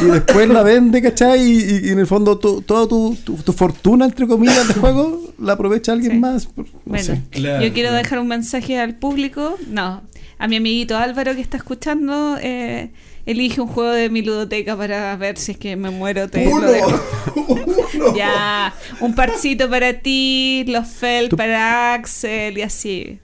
[0.02, 1.42] y después la vende, ¿cachai?
[1.42, 4.74] Y, y- y en el fondo tu- toda tu, tu- tu fortuna, entre comillas, de
[4.76, 6.18] juego, la aprovecha alguien Sí.
[6.20, 6.50] más.
[6.56, 7.22] No Bueno, sé.
[7.32, 7.64] Claro.
[7.66, 10.02] yo quiero dejar un mensaje al público, no,
[10.38, 12.90] a mi amiguito Álvaro que está escuchando, eh,
[13.28, 16.30] Elige un juego de mi ludoteca para ver si es que me muero.
[16.30, 16.62] Te Uno.
[16.62, 17.02] lo dejo.
[17.48, 18.16] Uno.
[18.16, 23.18] Ya, un parcito para ti, los Fel para Axel y así.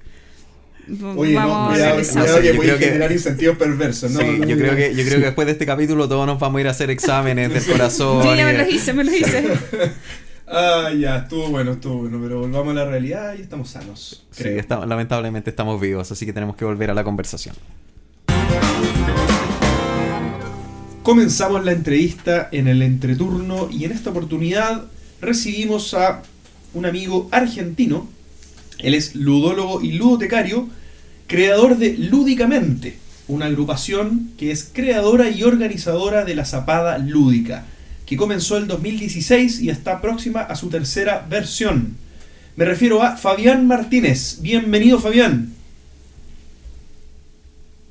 [1.15, 2.21] Oye, no, Vamos cuidado, realizando.
[2.25, 4.09] cuidado que puede que- generar incentivos perversos.
[4.09, 4.61] No, Sí, no, no, yo, no.
[4.63, 6.71] creo que, yo creo que después de este capítulo todos nos vamos a ir a
[6.71, 8.23] hacer exámenes del corazón.
[8.23, 9.43] Yo ya me los hice, me los hice.
[10.53, 14.49] Ah, ya, estuvo bueno, estuvo bueno, pero volvamos a la realidad y estamos sanos, Sí,
[14.49, 17.55] está- lamentablemente estamos vivos, así que tenemos que volver a la conversación.
[21.03, 24.83] Comenzamos la entrevista en el entreturno y en esta oportunidad
[25.21, 26.21] recibimos a
[26.73, 28.07] un amigo argentino.
[28.77, 30.67] Él es ludólogo y ludotecario,
[31.27, 32.97] creador de Lúdicamente,
[33.27, 37.65] una agrupación que es creadora y organizadora de la Zapada Lúdica,
[38.11, 41.95] que comenzó el 2016 y está próxima a su tercera versión.
[42.57, 44.39] Me refiero a Fabián Martínez.
[44.41, 45.53] Bienvenido Fabián.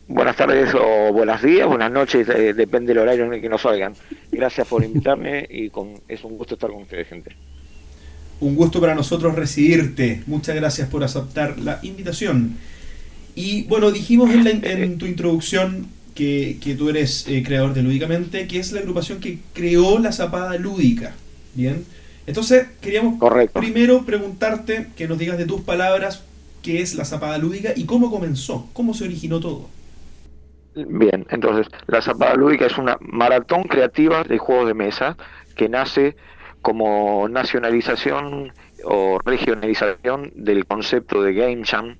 [0.09, 3.65] Buenas tardes o buenos días, buenas noches, eh, depende del horario en el que nos
[3.65, 3.95] oigan.
[4.31, 7.35] Gracias por invitarme y con, es un gusto estar con ustedes, gente.
[8.41, 10.23] Un gusto para nosotros recibirte.
[10.27, 12.59] Muchas gracias por aceptar la invitación.
[13.35, 17.83] Y bueno, dijimos en, la- en tu introducción que, que tú eres eh, creador de
[17.83, 21.15] Lúdicamente, que es la agrupación que creó la Zapada Lúdica.
[21.55, 21.85] Bien.
[22.27, 23.59] Entonces, queríamos Correcto.
[23.61, 26.23] primero preguntarte que nos digas de tus palabras
[26.63, 29.69] qué es la Zapada Lúdica y cómo comenzó, cómo se originó todo.
[30.75, 35.17] Bien, entonces, la Zapada Lúdica es una maratón creativa de juegos de mesa
[35.57, 36.17] que nace
[36.63, 38.53] como nacionalización
[38.85, 41.97] o regionalización del concepto de Game Jam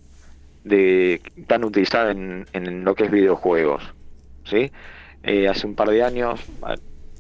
[0.65, 3.83] de, tan utilizada en, en lo que es videojuegos.
[4.51, 4.71] ¿Sí?
[5.23, 6.41] Eh, hace un par de años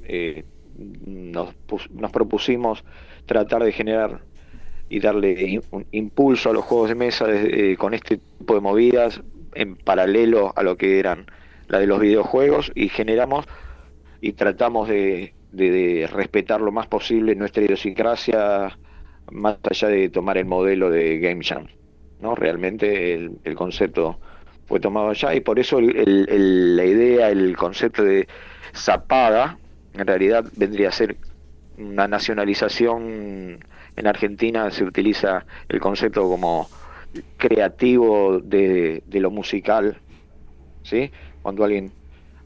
[0.05, 0.45] eh,
[0.77, 1.55] nos,
[1.91, 2.85] nos propusimos
[3.27, 4.21] tratar de generar
[4.89, 5.61] y darle
[5.93, 9.21] impulso a los juegos de mesa eh, con este tipo de movidas
[9.55, 11.27] en paralelo a lo que eran
[11.69, 13.47] la de los videojuegos y generamos
[14.21, 18.77] y tratamos de respetar lo más posible nuestra idiosincrasia
[19.31, 21.67] más allá de tomar el modelo de Game Jam.
[22.21, 22.35] ¿no?
[22.35, 24.19] Realmente el, el concepto
[24.71, 28.29] fue tomado allá y por eso el- el- el- la idea, el concepto de
[28.73, 29.59] zapada,
[29.95, 31.17] en realidad vendría a ser
[31.77, 33.59] una nacionalización.
[33.97, 36.69] En Argentina se utiliza el concepto como
[37.37, 39.99] creativo de, de lo musical,
[40.85, 41.11] ¿sí?
[41.43, 41.91] Cuando alguien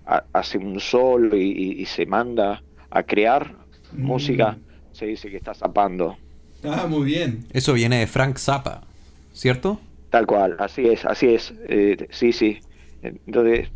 [0.06, 3.52] ha- hace un solo y, y- y se manda a crear
[3.92, 4.02] Mm.
[4.02, 4.56] música,
[4.92, 6.16] se dice que está zapando.
[6.64, 7.44] Ah, muy bien.
[7.52, 8.80] Eso viene de Frank Zappa,
[9.34, 9.78] ¿cierto?
[10.14, 11.52] Tal cual, así es, así es.
[11.68, 12.60] eh, sí, sí.
[13.02, 13.68] Entonces,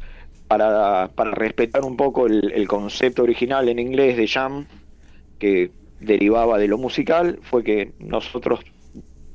[0.46, 4.66] para, para respetar un poco el, el concepto original en inglés de jam,
[5.40, 8.60] que derivaba de lo musical, fue que nosotros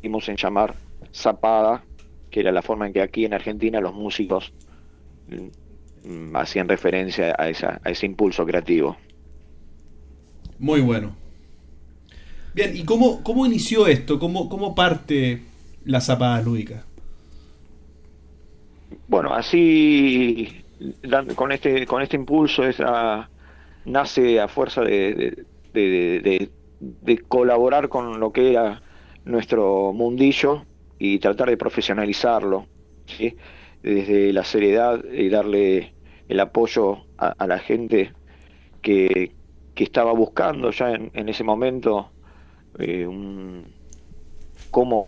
[0.01, 0.75] dimos en llamar
[1.13, 1.83] zapada,
[2.31, 4.53] que era la forma en que aquí en Argentina los músicos
[6.05, 8.95] mm, hacían referencia a, esa, a ese impulso creativo.
[10.57, 11.17] Muy bueno.
[12.53, 14.17] Bien, ¿y cómo, cómo inició esto?
[14.19, 15.41] ¿Cómo, cómo parte
[15.83, 16.85] la Zapada Lúdica?
[19.07, 20.63] Bueno, así
[21.35, 23.29] con este con este impulso esa,
[23.85, 28.81] nace a fuerza de, de- de- de- colaborar con lo que era
[29.25, 30.65] nuestro mundillo
[30.99, 32.67] y tratar de profesionalizarlo,
[33.81, 35.93] desde la seriedad y darle
[36.27, 38.13] el apoyo a, la gente
[38.81, 39.31] que,
[39.73, 42.11] que estaba buscando ya en, en ese momento
[42.79, 43.73] eh, un,
[44.71, 45.05] cómo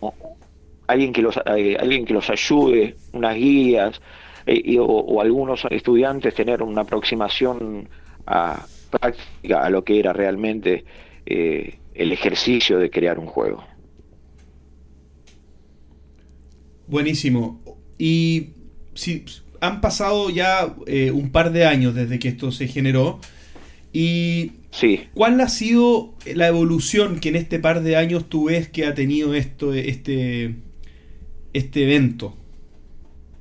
[0.86, 4.00] alguien que los eh, alguien que los ayude, unas guías
[4.46, 7.88] eh, y- o, o algunos estudiantes tener una aproximación
[8.26, 10.84] a, práctica a lo que era realmente
[11.26, 13.64] eh, el ejercicio de crear un juego.
[16.86, 17.60] Buenísimo.
[17.98, 18.48] Y
[18.94, 19.24] si
[19.60, 20.74] han pasado ya
[21.12, 23.18] un par de años desde que esto se generó.
[23.92, 28.68] ¿Y Sí, cuál ha sido la evolución que en este par de años tú ves
[28.68, 30.54] que ha tenido esto, este,
[31.56, 32.34] este evento?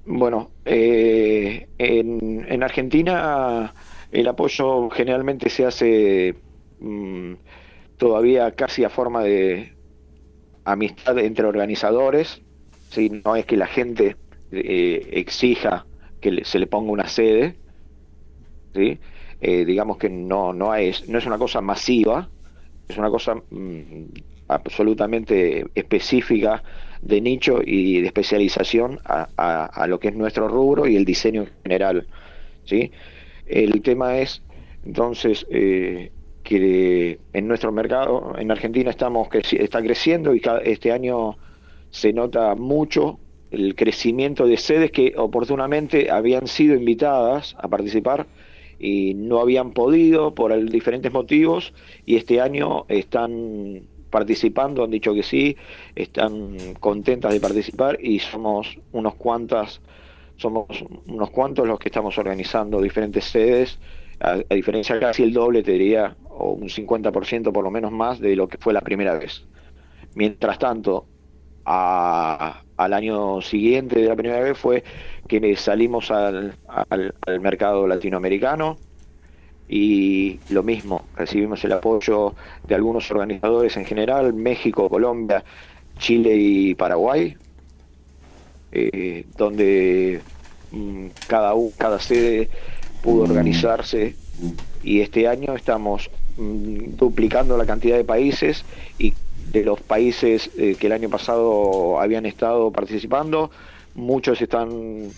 [0.05, 3.73] Bueno, eh, en, en Argentina
[4.11, 6.35] el apoyo generalmente se hace
[6.79, 7.33] mm,
[7.97, 9.73] todavía casi a forma de
[10.63, 12.41] amistad entre organizadores,
[12.89, 13.21] ¿sí?
[13.23, 14.15] no es que la gente
[14.51, 15.85] eh, exija
[16.21, 17.55] que se le ponga una sede.
[18.73, 22.29] Eh, digamos que no, no, es, no es una cosa masiva,
[22.87, 24.05] es una cosa mm,
[24.47, 26.63] absolutamente específica
[27.05, 31.43] de nicho y de especialización a, a- lo que es nuestro rubro y el diseño
[31.43, 32.07] en general.
[32.65, 32.91] ¿sí?
[33.45, 34.43] El tema es,
[34.83, 36.11] entonces, eh,
[36.43, 41.37] que en nuestro mercado, en Argentina estamos está creciendo y cada- este año
[41.89, 43.19] se nota mucho
[43.51, 48.27] el crecimiento de sedes que oportunamente habían sido invitadas a participar
[48.77, 51.73] y no habían podido por diferentes motivos
[52.05, 53.87] y este año están
[54.17, 55.57] participando, han dicho que sí,
[55.95, 59.81] están contentas de participar y somos unos cuantas,
[60.43, 60.65] somos
[61.07, 63.79] unos cuantos los que estamos organizando diferentes sedes,
[64.19, 68.19] a, a diferencia casi el doble te diría, o un 50% por lo menos más
[68.19, 69.47] de lo que fue la primera vez.
[70.15, 71.09] Mientras tanto,
[72.77, 74.83] al año siguiente de la primera vez fue
[75.27, 78.77] que salimos al, al- al mercado latinoamericano
[79.67, 82.35] y lo mismo, recibimos el apoyo
[82.67, 85.43] de algunos organizadores en general, México, Colombia,
[85.97, 87.35] Chile y Paraguay,
[88.71, 90.21] eh, donde
[90.71, 92.49] mm, cada, cada sede
[93.01, 94.15] pudo organizarse.
[94.83, 98.65] Y este año estamos mm, duplicando la cantidad de países
[98.99, 99.13] y
[99.51, 103.49] de los países eh, que el año pasado habían estado participando,
[103.95, 105.09] muchos están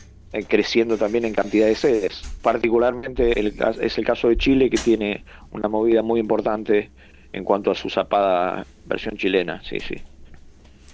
[0.48, 2.22] creciendo también en cantidad de sedes.
[2.42, 6.92] Particularmente es el caso de Chile que tiene una movida muy importante
[7.34, 9.96] en cuanto a su zapada versión chilena, sí, sí.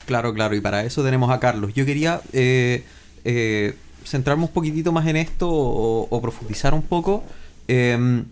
[0.05, 1.73] Claro, claro, y para eso tenemos a Carlos.
[1.73, 2.83] Yo quería eh,
[3.23, 3.73] eh,
[4.03, 7.23] centrarme un poquitito más en esto o, o profundizar un poco.
[7.67, 8.25] Em,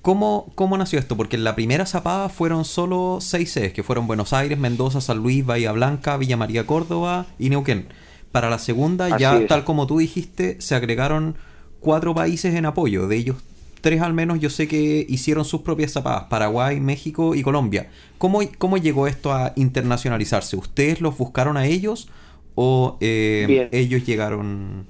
[0.00, 1.16] ¿cómo, ¿Cómo nació esto?
[1.16, 5.18] Porque en la primera zapada fueron solo seis sedes, que fueron Buenos Aires, Mendoza, San
[5.18, 7.88] Luis, Bahía Blanca, Villa María, Córdoba y Neuquén.
[8.32, 9.48] Para la segunda, ya es.
[9.48, 11.36] tal como tú dijiste, se agregaron
[11.80, 13.08] cuatro países en apoyo.
[13.08, 13.36] De ellos,
[13.80, 16.24] tres al menos, yo sé que hicieron sus propias zapadas.
[16.24, 17.90] Paraguay, México y Colombia.
[18.18, 20.56] ¿Cómo, cómo llegó esto a internacionalizarse?
[20.56, 22.08] ¿Ustedes los buscaron a ellos
[22.54, 24.86] o eh, ellos llegaron...?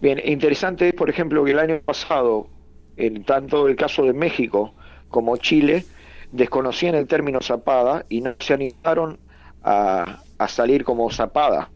[0.00, 2.48] Bien, interesante es, por ejemplo, que el año pasado,
[2.96, 4.72] en tanto el caso de México
[5.08, 5.84] como Chile,
[6.32, 9.18] desconocían el término zapada y no se animaron
[9.64, 11.70] a, a salir como zapada.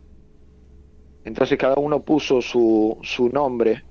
[1.31, 3.85] Entonces cada uno puso su, su nombre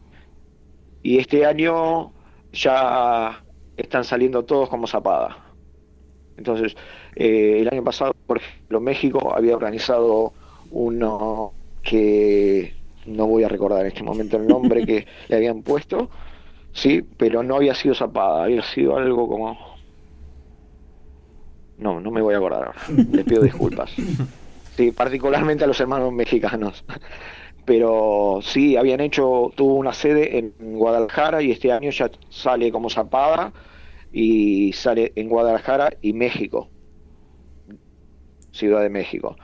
[1.01, 2.11] y este año
[2.51, 3.41] ya
[3.77, 5.37] están saliendo todos como zapada.
[6.35, 6.75] Entonces,
[7.15, 10.33] eh, el año pasado, por ejemplo, México había organizado
[10.71, 12.73] uno que
[13.05, 16.09] no voy a recordar en este momento el nombre que le habían puesto,
[16.73, 19.57] sí, pero no había sido zapada, había sido algo como...
[21.77, 22.81] No, no me voy a acordar ahora,
[23.13, 23.93] les pido disculpas.
[24.75, 26.83] Sí, particularmente a los hermanos mexicanos.
[27.65, 32.89] Pero sí, habían hecho, tuvo una sede en Guadalajara y este año ya sale como
[32.89, 33.53] zapada
[34.11, 36.69] y sale en Guadalajara y México,
[38.51, 39.35] Ciudad de México.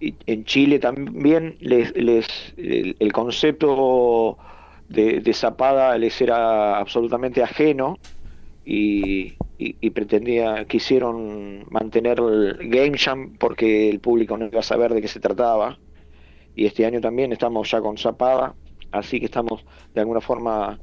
[0.00, 4.38] Y en Chile también les, les el, concepto
[4.88, 7.98] de, de zapada les era absolutamente ajeno
[8.70, 14.62] y, y- y pretendía, quisieron mantener el Game Jam porque el público no iba a
[14.62, 15.78] saber de qué se trataba.
[16.54, 18.54] Y este año también estamos ya con zapada,
[18.92, 19.64] así que estamos
[19.94, 20.78] de alguna forma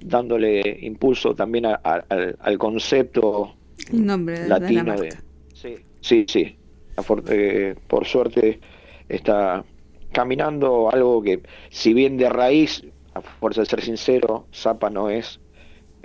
[0.00, 3.54] dándole impulso también a- a- al, al concepto
[3.92, 5.14] El nombre de la latino de
[5.54, 6.56] sí sí sí
[6.96, 8.60] Afor- eh, por suerte
[9.08, 9.64] está
[10.12, 15.40] caminando algo que si bien de raíz a fuerza de ser sincero Zapa no es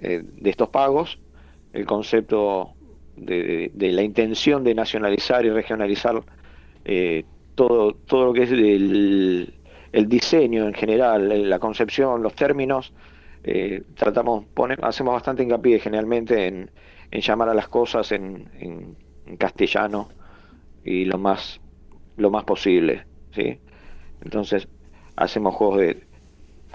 [0.01, 1.19] eh, de estos pagos
[1.73, 2.77] el concepto
[3.15, 6.23] de, de- la intención de nacionalizar y regionalizar
[6.85, 7.25] eh,
[7.55, 9.59] todo todo lo que es el,
[9.91, 12.93] el diseño en general la concepción los términos
[13.43, 16.71] eh, tratamos, pone- hacemos bastante hincapié generalmente en,
[17.11, 20.09] en llamar a las cosas en, en- en castellano
[20.83, 21.61] y lo más,
[22.17, 23.61] lo más posible, ¿sí?
[24.21, 24.67] Entonces,
[25.15, 26.07] hacemos juegos de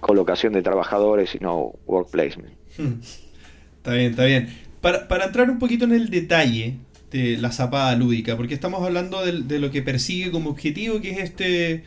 [0.00, 2.58] colocación de trabajadores y no work placement.
[3.78, 4.48] Está bien, está bien.
[4.80, 6.78] Para, para entrar un poquito en el detalle
[7.10, 11.10] de la zapada lúdica, porque estamos hablando del- de, lo que persigue como objetivo, que
[11.10, 11.84] es este,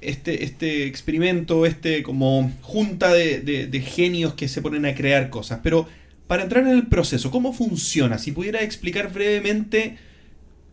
[0.00, 5.30] este, este experimento, este como junta de, de- de genios que se ponen a crear
[5.30, 5.60] cosas.
[5.62, 5.88] Pero
[6.28, 8.18] para entrar en el proceso, ¿cómo funciona?
[8.18, 9.98] Si pudiera explicar brevemente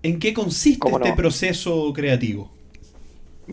[0.04, 2.52] en qué consiste ¿Cómo este proceso creativo.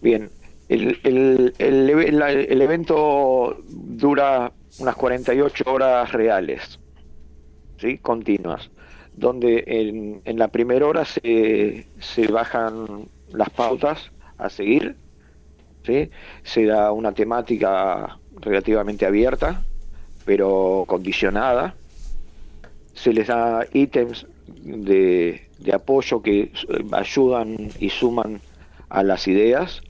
[0.01, 0.31] Bien,
[0.69, 6.79] el, el, el, eve- la- el evento dura unas 48 horas reales,
[7.79, 7.99] ¿sí?
[7.99, 8.71] Continuas,
[9.15, 14.97] donde en, en la primera hora se, se bajan las pautas a seguir,
[15.85, 16.11] ¿sí?
[16.43, 19.65] Se da una temática relativamente abierta,
[20.25, 21.75] pero condicionada.
[22.95, 26.53] Se les da ítems de, de apoyo que
[26.93, 28.41] ayudan y suman
[28.89, 29.83] a las ideas.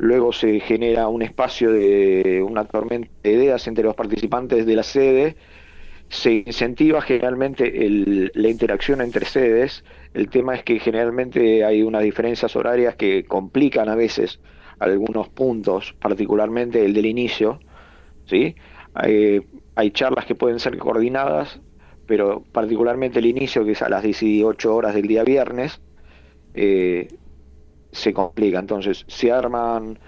[0.00, 4.82] Luego se genera un espacio de una tormenta de ideas entre los participantes de la
[4.82, 5.36] sede.
[6.08, 7.70] Se incentiva generalmente
[8.32, 9.84] la interacción entre sedes.
[10.14, 14.40] El tema es que generalmente hay unas diferencias horarias que complican a veces
[14.78, 17.60] algunos puntos, particularmente el del inicio.
[18.24, 18.56] ¿sí?
[19.04, 19.42] Eh,
[19.74, 21.60] hay charlas que pueden ser coordinadas,
[22.06, 25.82] pero particularmente el inicio, que es a las 18 horas del día viernes,
[26.54, 27.08] eh,
[27.92, 28.58] se complica.
[28.58, 29.98] Entonces, se arman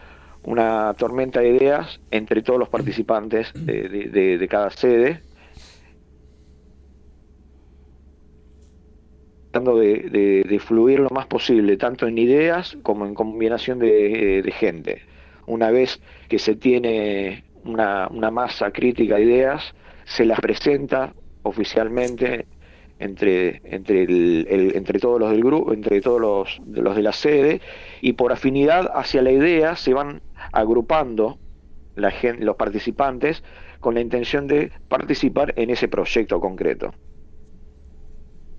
[0.43, 5.25] una tormenta de ideas entre todos los participantes de, de- de cada sede,
[9.51, 15.03] tratando de, fluir lo más posible, tanto en ideas como en combinación de, de gente.
[15.47, 19.75] Una vez que se tiene una, una masa crítica de ideas,
[20.05, 22.47] se las presenta oficialmente
[23.05, 24.03] entre, entre,
[24.77, 27.61] entre todos los del grupo, entre todos los, los de la sede,
[28.01, 30.23] y por afinidad hacia la idea se van
[30.53, 31.41] agrupando
[31.95, 33.43] los participantes
[33.81, 36.95] con la intención de participar en ese proyecto concreto.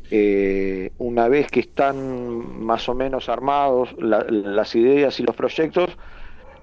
[0.09, 5.97] Eh, una vez que están más o menos armados la- las ideas y los proyectos,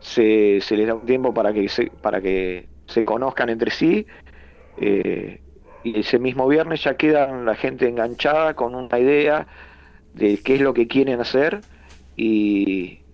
[0.01, 4.07] se, se les da un tiempo para que se, para que se conozcan entre sí
[4.79, 5.41] eh,
[5.83, 9.49] y ese mismo viernes ya quedan la gente enganchada con una idea
[10.13, 11.65] de qué es lo que quieren hacer
[12.17, 13.05] y,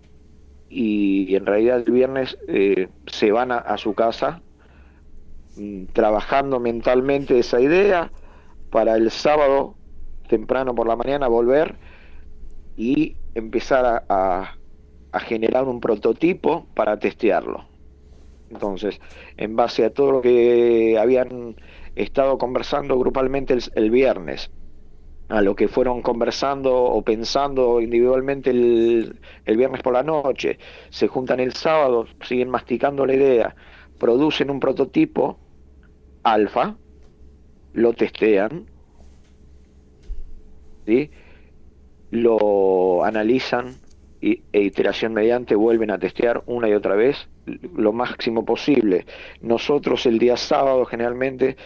[0.69, 4.45] y en realidad el viernes eh, se van a, su casa
[5.55, 8.13] mm, trabajando mentalmente esa idea
[8.71, 9.79] para el sábado
[10.29, 11.79] temprano por la mañana volver
[12.77, 14.59] y empezar a-
[15.13, 17.69] a generar un prototipo para testearlo.
[18.51, 19.01] Entonces,
[19.37, 21.57] en base a todo lo que habían
[21.97, 24.51] estado conversando grupalmente el, viernes,
[25.29, 30.59] a lo que fueron conversando o pensando individualmente el, el viernes por la noche,
[30.91, 33.57] se juntan el sábado, siguen masticando la idea,
[33.99, 35.39] producen un prototipo
[36.23, 36.77] alfa,
[37.73, 38.67] lo testean,
[40.87, 41.11] ¿sí?
[42.11, 43.77] lo analizan
[44.21, 47.29] e iteración mediante vuelven a testear una y otra vez
[47.77, 49.07] lo máximo posible.
[49.41, 51.57] Nosotros el día sábado generalmente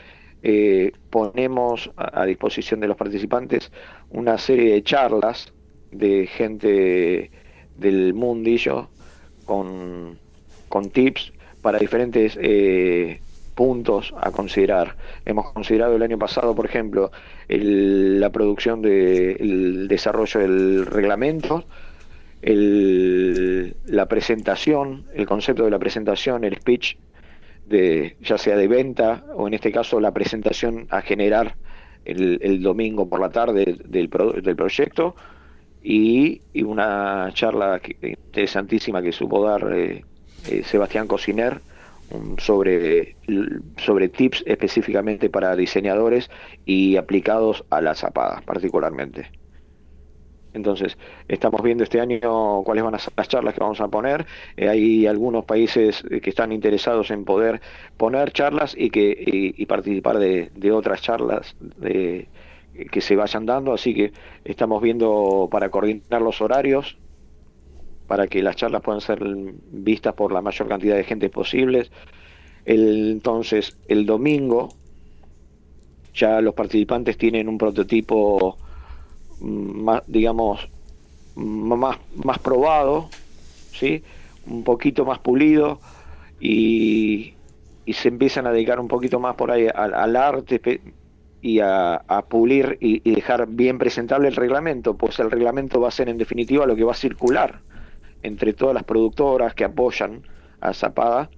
[0.43, 3.71] eh, ponemos a, disposición de los participantes
[4.11, 5.53] una serie de charlas
[5.91, 7.31] de gente
[7.77, 8.89] del mundillo
[9.45, 10.19] con,
[10.69, 13.21] con tips para diferentes eh,
[13.55, 14.97] puntos a considerar.
[15.27, 17.11] Hemos considerado el año pasado, por ejemplo,
[17.49, 21.65] la producción del desarrollo del reglamento,
[22.41, 26.97] la presentación, el concepto de la presentación, el speech,
[27.71, 31.55] de, ya sea de venta o en este caso la presentación a generar
[32.05, 35.15] el, el domingo por la tarde del, pro- del proyecto
[35.83, 40.05] y, una charla interesantísima que supo dar eh,
[40.49, 41.61] eh, Sebastián Cociner
[42.11, 43.17] um, sobre,
[43.79, 46.29] sobre tips específicamente para diseñadores
[46.67, 49.31] y aplicados a las zapadas particularmente.
[50.53, 50.99] Entonces,
[51.29, 52.21] estamos viendo este año
[52.65, 54.27] cuáles van a ser las charlas que vamos a poner.
[54.57, 57.61] Eh, hay algunos países eh, que están interesados en poder
[57.97, 59.15] poner charlas y que
[59.57, 62.29] y, participar de, otras charlas de,
[62.91, 63.73] que se vayan dando.
[63.73, 64.13] Así que
[64.45, 66.99] estamos viendo para coordinar los horarios
[68.07, 69.21] para que las charlas puedan ser
[69.71, 71.91] vistas por la mayor cantidad de gente posibles.
[72.65, 74.69] El- entonces, el domingo
[76.15, 78.59] ya los participantes tienen un prototipo
[79.41, 80.69] más, digamos,
[81.35, 83.09] más, más probado,
[83.73, 84.03] ¿sí?
[84.47, 85.81] un poquito más pulido
[86.41, 87.35] y,
[87.85, 90.81] y se empiezan a dedicar un poquito más por ahí al, arte
[91.43, 95.93] y a, pulir y, y dejar bien presentable el reglamento, pues el reglamento va a
[95.93, 97.61] ser en definitiva lo que va a circular
[98.23, 100.23] entre todas las productoras que apoyan
[100.61, 101.31] a Zapada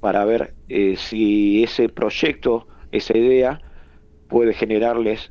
[0.00, 3.60] para ver eh, si ese proyecto, esa idea,
[4.28, 5.30] puede generarles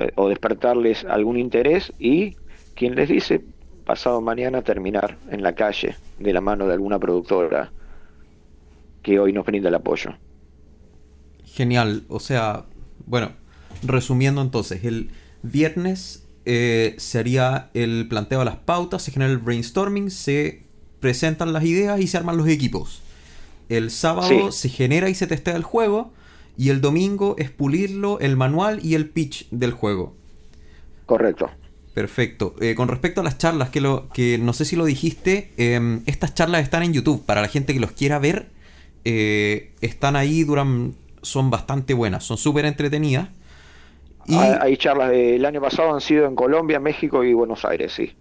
[0.00, 2.36] eh, o despertarles algún interés y,
[2.74, 3.42] quien les dice,
[3.84, 7.70] pasado mañana terminar en la calle de la mano de alguna productora
[9.02, 10.10] que hoy nos brinda el apoyo.
[11.44, 12.64] Genial, o sea,
[13.06, 13.32] bueno,
[13.82, 15.10] resumiendo entonces, el
[15.42, 20.62] viernes eh, se haría el planteo de las pautas, se genera el brainstorming, se
[21.00, 23.02] presentan las ideas y se arman los equipos.
[23.68, 24.58] El sábado Sí.
[24.58, 26.12] se genera y se testea el juego
[26.56, 30.14] y el domingo es pulirlo, el manual y el pitch del juego.
[31.06, 31.50] Correcto.
[31.94, 32.54] Perfecto.
[32.60, 36.02] Eh, con respecto a las charlas, que, lo, que no sé si lo dijiste, em,
[36.06, 37.24] estas charlas están en YouTube.
[37.26, 38.46] Para la gente que los quiera ver,
[39.04, 43.28] eh, están ahí, duran, son bastante buenas, son súper entretenidas.
[44.26, 47.92] Y, Hay, hay charlas del año pasado, han sido en Colombia, México y Buenos Aires,
[47.92, 48.12] sí.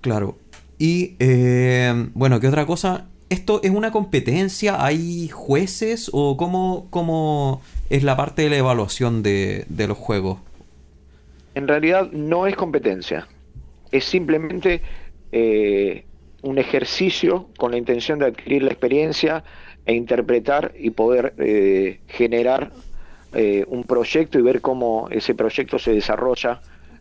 [0.00, 0.38] claro.
[0.78, 3.08] Y, eh, bueno, ¿qué otra cosa?
[3.30, 4.84] ¿Esto es una competencia?
[4.84, 6.10] ¿Hay jueces?
[6.12, 7.60] ¿O cómo, cómo
[7.90, 10.38] es la parte de la evaluación de, de los juegos?
[11.54, 13.26] En realidad no es competencia,
[13.90, 14.80] es simplemente
[15.32, 16.04] eh,
[16.42, 19.44] un ejercicio con la intención de adquirir la experiencia
[19.84, 22.70] e interpretar y poder eh, generar
[23.34, 26.60] eh, un proyecto y ver cómo ese proyecto se desarrolla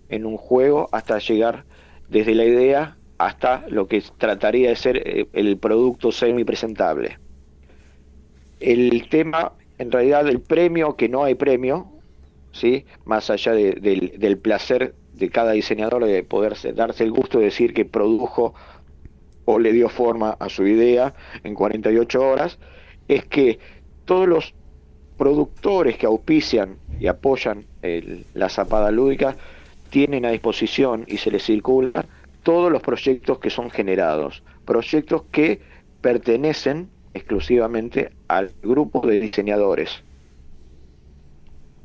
[0.09, 1.65] en un juego hasta llegar
[2.09, 7.17] desde la idea hasta lo que trataría de ser eh, el producto semi presentable.
[8.59, 11.87] El tema, en realidad, del premio, que no hay premio,
[12.51, 12.85] ¿sí?
[13.05, 17.73] más allá del, del placer de cada diseñador de poder darse el gusto de decir
[17.73, 18.53] que produjo
[19.45, 21.13] o le dio forma a su idea
[21.43, 22.59] en 48 horas,
[23.07, 23.59] es que
[24.05, 24.53] todos los
[25.17, 27.65] productores que auspician y apoyan
[28.33, 29.35] la zapada lúdica
[29.89, 32.05] tienen a disposición y se les circula
[32.47, 35.59] todos los proyectos que son generados, proyectos que
[35.99, 40.01] pertenecen exclusivamente al grupo de diseñadores.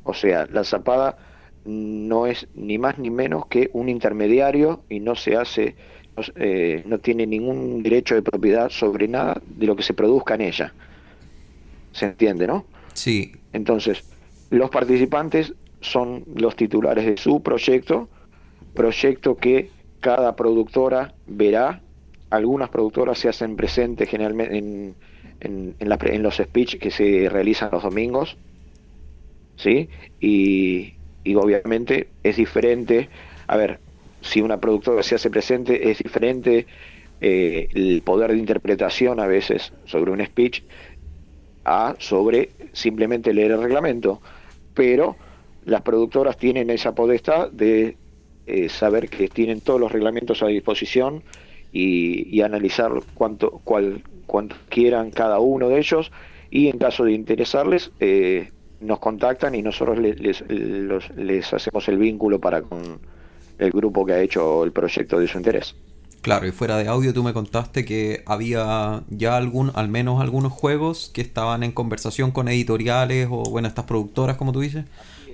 [0.05, 1.17] O sea, la zapada
[1.65, 5.75] no es ni más ni menos que un intermediario y no se hace,
[6.15, 10.35] no, eh, no tiene ningún derecho de propiedad sobre nada de lo que se produzca
[10.35, 10.73] en ella.
[11.91, 12.63] ¿Se entiende, no?
[12.93, 13.33] Sí.
[13.51, 14.01] Entonces,
[14.49, 18.07] los participantes son los titulares de su proyecto,
[18.73, 19.69] proyecto que
[20.03, 21.81] cada productora verá.
[22.29, 24.95] Algunas productoras se hacen presentes generalmente en,
[25.39, 28.37] en, los speech que se realizan los domingos,
[29.55, 29.87] ¿sí?
[30.19, 30.93] Y,
[31.23, 33.07] y obviamente es diferente.
[33.47, 33.79] A ver,
[34.21, 36.65] si una productora se hace presente, es diferente
[37.21, 40.63] eh, el poder de interpretación a veces sobre un speech
[41.63, 44.21] a sobre simplemente leer el reglamento,
[44.73, 45.15] pero
[45.63, 47.95] las productoras tienen esa podestad de
[48.47, 51.23] eh, saber que tienen todos los reglamentos a disposición
[51.71, 56.11] y, analizar cuánto, cuál, cuánto quieran cada uno de ellos
[56.51, 60.43] y en caso de interesarles eh, nos contactan y nosotros les, les,
[61.15, 62.99] les hacemos el vínculo para con
[63.57, 65.75] el grupo que ha hecho el proyecto de su interés.
[66.23, 70.53] Claro, y fuera de audio tú me contaste que había ya algún, al menos algunos
[70.53, 74.85] juegos que estaban en conversación con editoriales o, bueno, estas productoras, como tú dices.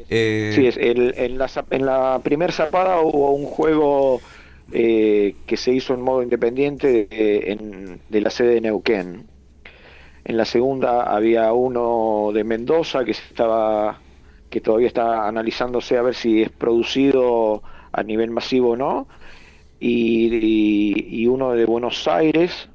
[0.10, 0.52] Eh...
[0.56, 4.22] Sí, es, en, la, en la primera zapada hubo un juego
[4.72, 9.28] eh, que se hizo en modo independiente de, en, de la sede de Neuquén.
[10.26, 14.00] En la segunda había uno de Mendoza que estaba
[14.50, 19.08] que todavía está analizándose a ver si es producido a nivel masivo o no
[19.80, 22.70] y, uno de Buenos Aires,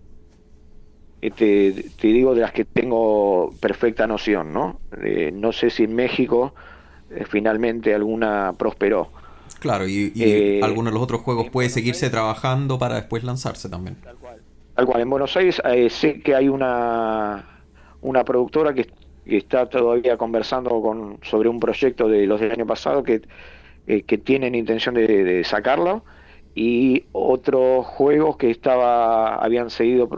[1.21, 4.81] te, te, digo de las que tengo perfecta noción, ¿no?
[5.33, 6.73] no sé si en México eh,
[7.29, 9.11] finalmente alguna prosperó.
[9.61, 13.69] Claro, y, y eh, algunos de los otros juegos puede seguirse trabajando para después lanzarse
[13.69, 13.97] también.
[14.03, 14.41] Tal cual.
[14.75, 15.01] Tal cual.
[15.01, 17.63] En Buenos Aires eh, sé que hay una,
[18.03, 18.89] una productora que,
[19.27, 23.23] está todavía conversando con, sobre un proyecto de los del año pasado que,
[23.87, 26.05] que tienen intención de, de sacarlo
[26.55, 30.09] y otros juegos que estaba habían seguido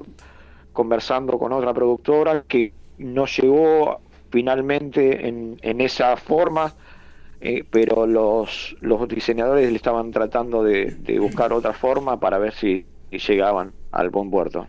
[0.72, 6.74] conversando con otra productora que no llegó finalmente en, en esa forma
[7.48, 12.52] eh, pero los, los diseñadores le estaban tratando de, de buscar otra forma para ver
[12.52, 14.66] si, llegaban al buen puerto.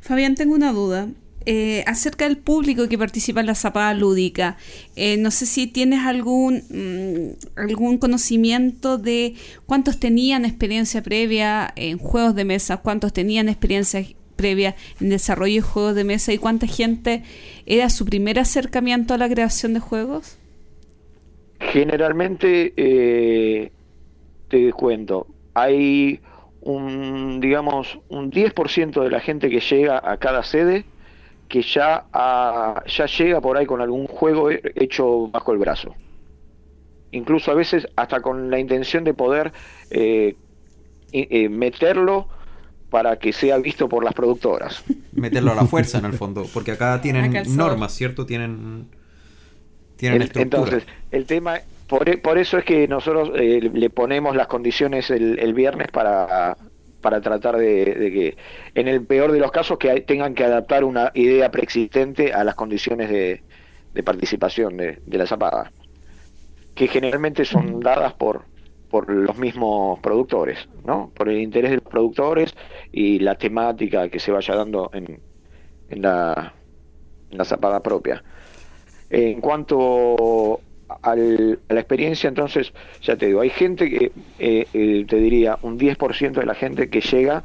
[0.00, 1.08] Fabián, tengo una duda.
[1.46, 4.56] Eh, acerca del público que participa en la zapada lúdica.
[4.96, 11.98] Eh, no sé si tienes algún, mm, algún conocimiento de cuántos tenían experiencia previa en
[11.98, 14.04] juegos de mesa, cuántos tenían experiencia
[14.34, 17.22] previa en desarrollo de juegos de mesa y cuánta gente
[17.64, 20.37] era su primer acercamiento a la creación de juegos.
[21.60, 23.72] Generalmente, eh,
[24.48, 26.20] te cuento, hay
[26.60, 30.84] un, digamos, un 10% de la gente que llega a cada sede
[31.48, 32.04] que ya,
[32.86, 35.94] ya llega por ahí con algún juego hecho bajo el brazo.
[37.10, 39.52] Incluso a veces hasta con la intención de poder
[39.90, 40.36] eh,
[41.12, 42.28] eh, meterlo
[42.90, 44.84] para que sea visto por las productoras.
[45.12, 48.26] Meterlo a la fuerza en el fondo, porque acá tienen normas, ¿cierto?
[48.26, 48.88] Tienen,
[49.98, 50.30] tienen.
[50.34, 55.38] Entonces, el tema, por, por, eso es que nosotros eh, le ponemos las condiciones el,
[55.38, 56.56] el viernes para
[57.00, 58.36] para tratar de, que,
[58.74, 62.54] en el peor de los casos, que tengan que adaptar una idea preexistente a las
[62.54, 63.42] condiciones de,
[64.04, 65.72] participación de, la zapada,
[66.74, 68.44] que generalmente son dadas por,
[68.90, 71.10] por los mismos productores, ¿no?
[71.16, 72.54] Por el interés de los productores
[72.92, 75.20] y la temática que se vaya dando en,
[75.88, 76.54] en, la,
[77.30, 78.22] en la zapada propia.
[79.10, 82.72] En cuanto a la experiencia, entonces,
[83.02, 86.88] ya te digo, hay gente que, eh, eh, te diría, un 10% de la gente
[86.88, 87.44] que llega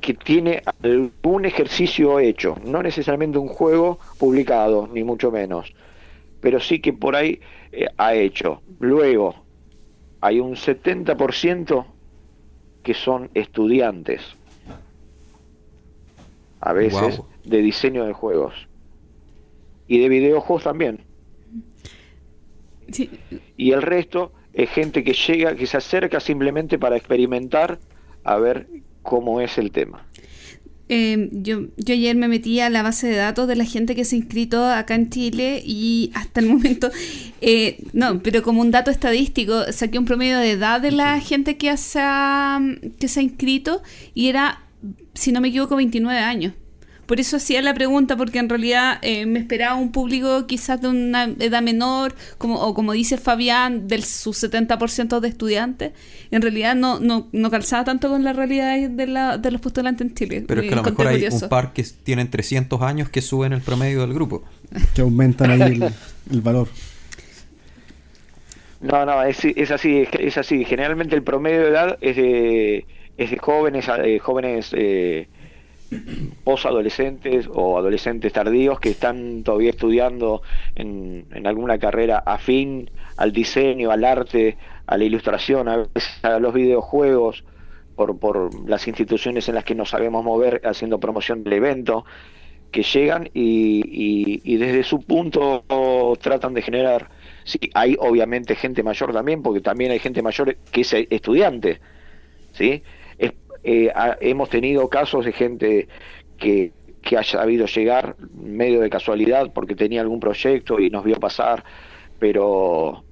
[0.00, 5.72] que tiene algún ejercicio hecho, no necesariamente un juego publicado, ni mucho menos,
[6.40, 8.62] pero sí que por ahí eh, ha hecho.
[8.80, 9.36] Luego,
[10.20, 11.86] hay un 70%
[12.82, 14.22] que son estudiantes,
[16.60, 18.54] a veces, de diseño de juegos.
[19.92, 21.00] Y de videojuegos también.
[22.90, 23.10] Sí,
[23.58, 27.78] Y el resto es gente que llega, que se acerca simplemente para experimentar
[28.24, 28.68] a ver
[29.02, 30.06] cómo es el tema.
[30.88, 34.04] Eh, yo, yo ayer me metí a la base de datos de la gente que
[34.04, 36.90] se ha inscrito acá en Chile y hasta el momento,
[37.42, 41.58] eh, no, pero como un dato estadístico, saqué un promedio de edad de la gente
[41.58, 42.60] que se ha,
[42.98, 43.82] que se ha inscrito
[44.14, 44.62] y era,
[45.12, 46.54] si no me equivoco, 29 años.
[47.12, 50.88] Por eso hacía la pregunta, porque en realidad eh, me esperaba un público quizás de
[50.88, 55.92] una edad menor, como, o como dice Fabián, del su 70% de estudiantes.
[56.30, 60.06] En realidad no, no, no calzaba tanto con la realidad de, la, de los postulantes
[60.06, 60.44] en Chile.
[60.48, 61.44] Pero es que a lo Encontré mejor hay curioso.
[61.44, 64.44] un par que tienen 300 años que suben el promedio del grupo.
[64.94, 65.92] Que aumentan ahí el,
[66.30, 66.68] el valor.
[68.80, 70.64] No, no, es, es así, es, es así.
[70.64, 72.86] Generalmente el promedio de edad es de,
[73.18, 75.28] es de jóvenes, eh, jóvenes eh,
[76.44, 80.42] posadolescentes o adolescentes tardíos que están todavía estudiando
[80.74, 85.86] en, en alguna carrera afín al diseño, al arte, a la ilustración, a
[86.22, 87.44] a los videojuegos,
[87.94, 92.04] por, por las instituciones en las que nos sabemos mover haciendo promoción del evento,
[92.70, 95.64] que llegan y, y- y desde su punto
[96.22, 97.10] tratan de generar,
[97.44, 101.80] sí, hay obviamente gente mayor también, porque también hay gente mayor que es estudiante,
[102.52, 102.82] ¿sí?
[103.64, 105.88] Eh, hemos tenido casos de gente
[106.38, 111.18] que, que haya sabido llegar medio de casualidad porque tenía algún proyecto y nos vio
[111.20, 111.64] pasar,
[112.18, 113.04] pero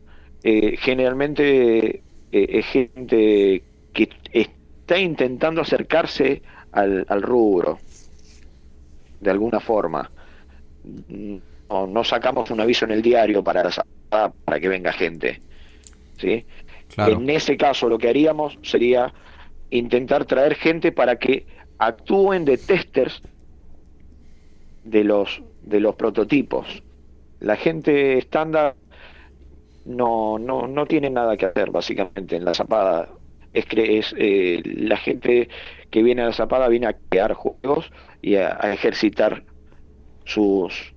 [0.43, 2.03] eh, generalmente eh,
[2.33, 3.63] es gente
[3.93, 7.79] que está intentando acercarse al, al rubro
[9.21, 10.11] de alguna forma.
[10.85, 15.41] No, no sacamos un aviso en el diario para, la- para que venga gente.
[16.19, 16.45] ¿sí?
[16.95, 17.13] Claro.
[17.13, 19.13] En ese caso lo que haríamos sería
[19.71, 21.47] intentar traer gente para que
[21.79, 23.23] actúen de testers
[24.83, 26.83] de los de los prototipos.
[27.41, 28.77] La gente estándar
[29.85, 33.09] no, no, no tiene nada que hacer básicamente en la zapada.
[33.53, 35.49] Es, cre- es eh, la gente
[35.91, 37.91] que viene a la zapada viene a crear juegos
[38.21, 39.45] y a, a ejercitar
[40.25, 40.95] sus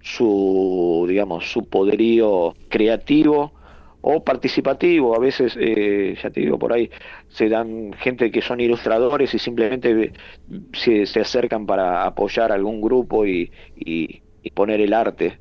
[0.00, 3.54] su digamos su poderío creativo
[4.00, 6.90] o participativo a veces eh, ya te digo por ahí
[7.28, 10.12] se dan gente que son ilustradores y simplemente
[10.72, 15.40] se, se acercan para apoyar a algún grupo y, y- y poner el arte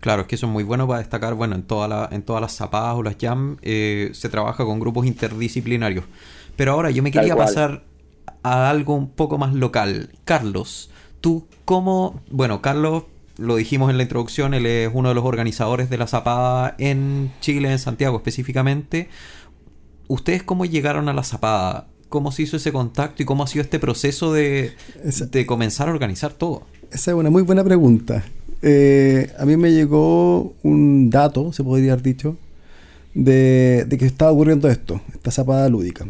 [0.00, 2.42] Claro, es que eso es muy bueno para destacar, bueno, en, toda la, en todas
[2.42, 6.04] las zapadas o las jam eh, se trabaja con grupos interdisciplinarios.
[6.56, 7.84] Pero ahora yo me quería pasar
[8.42, 10.10] a algo un poco más local.
[10.24, 10.90] Carlos,
[11.22, 13.04] tú cómo, bueno, Carlos,
[13.36, 17.32] lo dijimos en la introducción, él es uno de los organizadores de la zapada en
[17.40, 19.08] Chile, en Santiago específicamente.
[20.08, 21.88] ¿Ustedes cómo llegaron a la zapada?
[22.08, 25.88] ¿Cómo se hizo ese contacto y cómo ha sido este proceso de, Esa- de comenzar
[25.88, 26.62] a organizar todo?
[26.92, 28.24] Esa es una muy buena pregunta.
[28.62, 32.36] Eh, a mí me llegó un dato, se podría haber dicho,
[33.14, 36.06] de, de que estaba ocurriendo esto, esta zapada lúdica.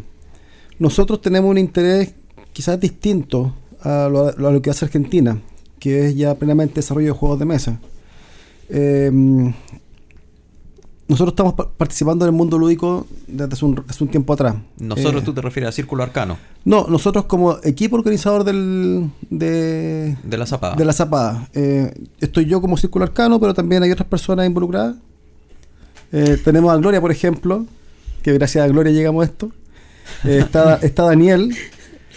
[0.77, 2.13] Nosotros tenemos un interés
[2.53, 5.39] quizás distinto a lo, a lo que hace Argentina,
[5.85, 7.79] que es ya plenamente desarrollo de juegos de mesa.
[8.69, 9.11] Eh,
[11.07, 14.55] nosotros estamos pa- participando en el mundo lúdico desde hace un, desde un tiempo atrás.
[14.79, 20.17] Nosotros Eh, tú te refieres a Círculo Arcano, No, nosotros como equipo organizador del, de,
[20.23, 20.75] de la zapada.
[20.75, 21.47] de la zapada.
[21.53, 24.95] Eh, estoy yo como círculo arcano, pero también hay otras personas involucradas.
[26.11, 27.67] Eh, tenemos a Gloria, por ejemplo,
[28.23, 29.51] que gracias a Gloria llegamos a esto.
[30.23, 31.55] Está, está Daniel.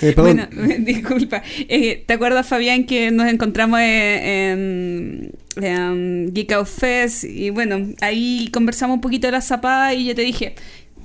[0.01, 1.43] Eh, perdón, Bueno, disculpa.
[1.69, 7.25] Eh, ¿Te acuerdas, Fabián, que nos encontramos en, en, en Geek Out Fest?
[7.25, 10.55] Y bueno, ahí conversamos un poquito de la zapada y yo te dije,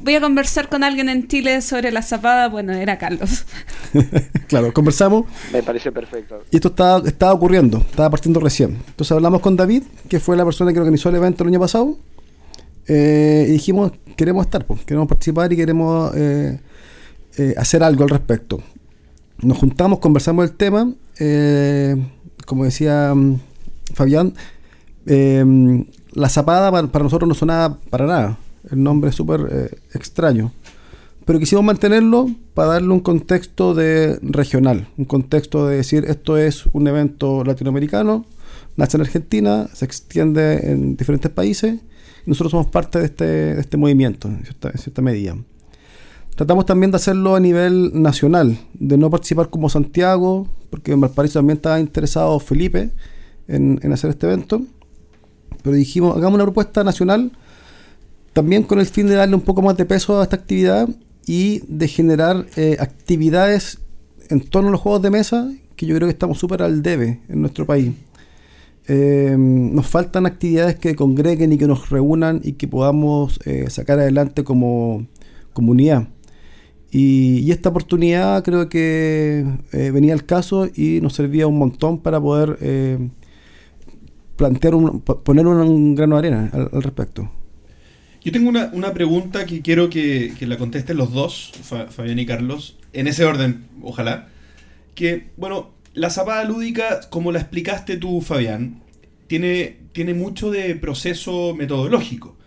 [0.03, 2.49] voy a conversar con alguien en Chile sobre la zapada.
[2.49, 3.45] Bueno, era Carlos.
[4.47, 8.77] claro, conversamos me parece perfecto y esto estaba, estaba ocurriendo, estaba partiendo recién.
[8.87, 11.97] Entonces hablamos con David, que fue la persona que organizó el evento el año pasado,
[12.87, 16.59] eh, y dijimos, queremos estar, pues, queremos participar y queremos eh,
[17.37, 18.61] eh, hacer algo al respecto.
[19.43, 21.95] Nos juntamos, conversamos el tema, eh,
[22.45, 23.39] como decía mm,
[23.93, 24.33] Fabián,
[25.05, 28.37] eh, la zapada para, nosotros no sonaba para nada,
[28.69, 30.51] el nombre es súper eh, extraño
[31.25, 36.65] pero quisimos mantenerlo para darle un contexto de regional, un contexto de decir esto es
[36.73, 38.25] un evento latinoamericano,
[38.75, 41.79] nace en Argentina, se extiende en diferentes países
[42.25, 45.35] nosotros somos parte de este, de este movimiento en cierta, en cierta medida.
[46.35, 51.39] Tratamos también de hacerlo a nivel nacional, de no participar como Santiago, porque en Valparaíso
[51.39, 52.89] también estaba interesado Felipe
[53.47, 54.64] en, hacer este evento,
[55.61, 57.31] pero dijimos, hagamos una propuesta nacional
[58.34, 60.89] también con el fin de darle un poco más de peso a esta actividad
[61.27, 63.77] y de generar eh, actividades
[64.30, 67.22] en torno a los juegos de mesa que yo creo que estamos súper al debe
[67.30, 67.93] en nuestro país.
[68.88, 73.99] Eh, nos faltan actividades que congreguen y que nos reúnan y que podamos eh, sacar
[73.99, 75.05] adelante como
[75.53, 76.07] comunidad.
[76.95, 82.21] Y, esta oportunidad creo que eh, venía al caso y nos servía un montón para
[82.21, 83.09] poder eh,
[84.35, 87.31] plantear un, poner un, un grano de arena al, respecto.
[88.23, 92.19] Yo tengo una, una pregunta que quiero que, que la contesten los dos, Fa- Fabián
[92.19, 94.29] y Carlos, en ese orden, ojalá.
[94.93, 98.81] Que, bueno, la zapada lúdica, como la explicaste tú, Fabián,
[99.25, 102.37] tiene, tiene mucho de proceso metodológico.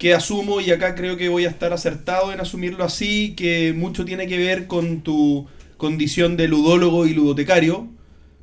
[0.00, 4.04] Que asumo, y acá creo que voy a estar acertado en asumirlo así, que mucho
[4.06, 5.46] tiene que ver con tu
[5.78, 7.88] condición de ludólogo y ludotecario,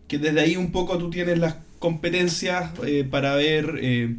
[0.08, 4.16] que desde ahí un poco tú tienes las competencias eh, para haber, eh,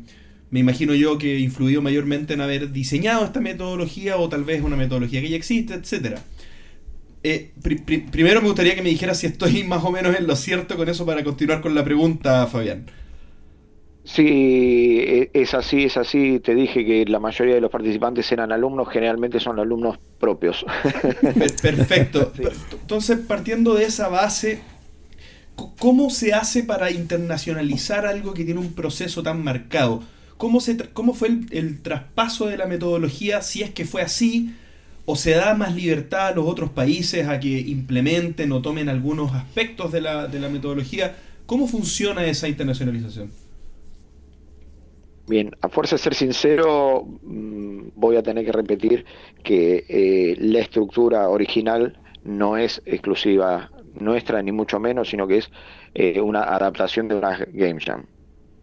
[0.50, 4.76] me imagino yo, que influido mayormente en haber diseñado esta metodología o tal vez una
[4.76, 6.22] metodología que ya existe, etcétera.
[7.24, 10.26] Eh, pri- pri- primero me gustaría que me dijeras si estoy más o menos en
[10.26, 12.86] lo cierto con eso para continuar con la pregunta, Fabián.
[14.14, 16.40] Sí, e- es así, es así.
[16.40, 20.64] Te dije que la mayoría de los participantes eran alumnos, generalmente son alumnos propios.
[21.36, 22.32] Per- Perfecto.
[22.36, 22.44] Sí.
[22.82, 24.62] Entonces, partiendo de esa base,
[25.78, 30.02] ¿cómo se hace para internacionalizar algo que tiene un proceso tan marcado?
[30.36, 34.54] ¿Cómo, se cómo fue el, el traspaso de la metodología, si es que fue así?
[35.04, 39.32] ¿O se da más libertad a los otros países a que implementen o tomen algunos
[39.34, 41.16] aspectos de la, de la metodología?
[41.46, 43.32] ¿Cómo funciona esa internacionalización?
[45.28, 49.04] Bien, a fuerza de ser sincero, mm, voy a tener que repetir
[49.42, 55.50] que eh, la estructura original no es exclusiva nuestra, ni mucho menos, sino que es
[55.94, 58.04] eh, una adaptación de una Game Jam.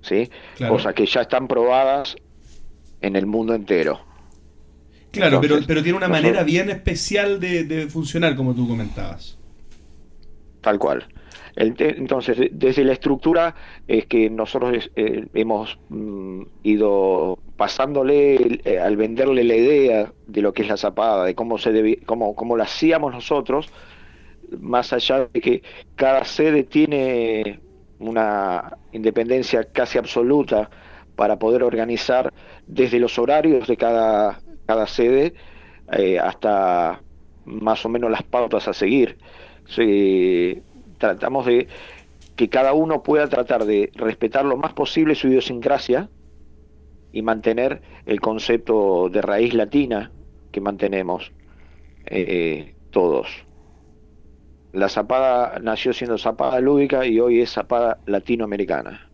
[0.01, 0.29] ¿sí?
[0.55, 0.73] Claro.
[0.73, 2.15] Cosas que ya están probadas
[3.01, 3.99] en el mundo entero.
[5.11, 9.37] Claro, pero, tiene una nosotros- manera bien especial de, de funcionar, como tú comentabas.
[10.61, 11.05] Tal cual.
[11.55, 13.55] Entonces, de- desde la estructura
[13.87, 20.53] es que nosotros eh, hemos mm, ido pasándole, eh, al venderle la idea de lo
[20.53, 23.69] que es la zapada, de cómo se debi- cómo, cómo la hacíamos nosotros,
[24.59, 25.63] más allá de que
[25.95, 27.61] cada sede tiene
[27.97, 30.69] una independencia casi absoluta
[31.15, 32.29] para poder organizar
[32.65, 35.33] desde los horarios de cada, cada sede
[35.91, 37.03] eh, hasta
[37.45, 39.17] más o menos las pautas a seguir.
[39.65, 40.61] Sí,
[40.97, 41.67] tratamos de
[42.35, 46.09] que cada uno pueda tratar de respetar lo más posible su idiosincrasia
[47.11, 50.11] y mantener el concepto de raíz latina
[50.51, 51.31] que mantenemos
[52.05, 53.27] eh, todos.
[54.73, 59.09] La zapada nació siendo zapada lúdica y hoy es zapada latinoamericana.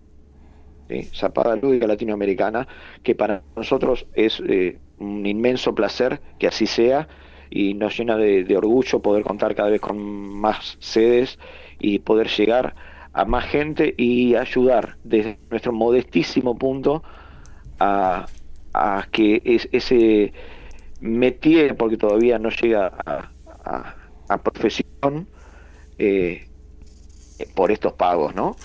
[1.16, 2.68] Zapada lúdica latinoamericana,
[3.02, 7.08] que para nosotros es eh, un inmenso placer que así sea
[7.50, 11.38] y nos llena de orgullo poder contar cada vez con más sedes
[11.82, 12.76] y poder llegar
[13.14, 17.04] a más gente y ayudar desde nuestro modestísimo punto
[17.80, 18.30] a,
[19.12, 20.34] que es, ese
[21.00, 22.94] métier, porque todavía no llega
[24.28, 25.28] a profesión
[25.98, 26.48] eh,
[27.56, 28.58] por estos pagos, ¿no?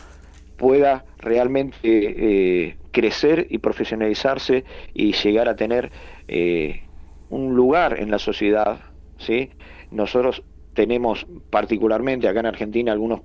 [0.57, 4.65] pueda realmente eh, crecer y profesionalizarse
[4.95, 5.93] y llegar a tener
[6.29, 6.83] eh,
[7.29, 8.81] un lugar en la sociedad,
[9.19, 9.51] ¿sí?
[9.91, 10.43] Nosotros
[10.77, 13.23] tenemos particularmente acá en Argentina algunos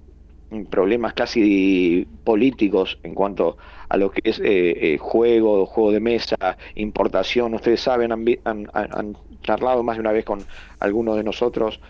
[0.50, 3.58] mm, problemas casi políticos en cuanto
[3.90, 7.54] a lo que es eh, eh, juego, juego de mesa, importación.
[7.54, 10.40] Ustedes saben, han, charlado más de una vez con
[10.80, 11.82] algunos de nosotros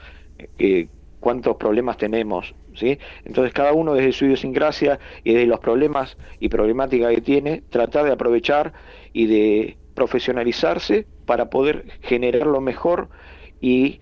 [0.57, 0.87] eh,
[1.19, 2.97] cuántos problemas tenemos, ¿sí?
[3.25, 8.05] Entonces cada uno desde su idiosincrasia y desde los problemas y problemática que tiene, tratar
[8.05, 8.73] de aprovechar
[9.13, 13.09] y de profesionalizarse para poder generar lo mejor
[13.59, 13.99] y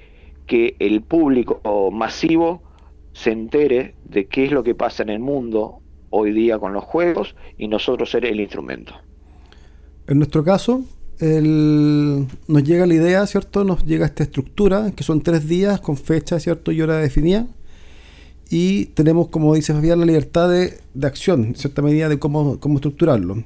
[0.49, 1.61] que el público
[1.91, 2.63] masivo
[3.13, 6.83] se entere de qué es lo que pasa en el mundo hoy día con los
[6.83, 8.93] juegos y nosotros ser el instrumento.
[10.07, 10.81] En nuestro caso,
[11.19, 13.63] el- nos llega la idea, ¿cierto?
[13.63, 16.71] Nos llega esta estructura, que son tres días con fecha, ¿cierto?
[16.71, 17.45] Y hora definida.
[18.49, 20.73] Y tenemos, como dice Fabián, la libertad de,
[21.05, 23.43] acción, en cierta medida, de cómo, cómo estructurarlo.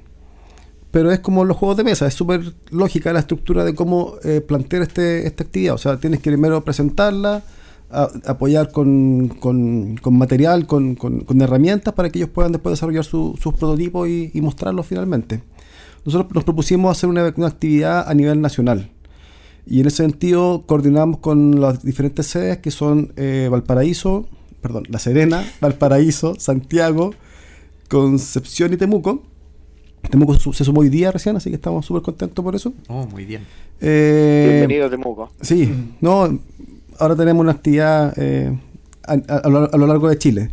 [0.94, 4.42] Pero es como los juegos de mesa, es súper lógica la estructura de cómo eh,
[4.42, 5.74] plantear este, esta actividad.
[5.74, 7.42] O sea, tienes que primero presentarla,
[7.90, 13.54] apoyar con, con- material, con, con- herramientas para que ellos puedan después desarrollar su- sus
[13.56, 15.42] prototipos y, y mostrarlos finalmente.
[16.06, 18.92] Nosotros nos propusimos hacer una, una actividad a nivel nacional.
[19.66, 24.28] Y en ese sentido coordinamos con las diferentes sedes que son eh, Valparaíso,
[24.62, 27.16] perdón, La Serena, Valparaíso, Santiago,
[27.90, 29.24] Concepción y Temuco.
[30.10, 32.74] Temuco se sumó hoy día recién, así que estamos súper contentos por eso.
[32.88, 33.42] Oh, muy bien.
[33.82, 35.32] Eh, Bienvenido Temuco.
[35.42, 35.72] Sí,
[36.02, 36.40] no,
[37.00, 38.56] ahora tenemos una actividad eh,
[39.08, 40.52] a, a- a lo, a largo de Chile.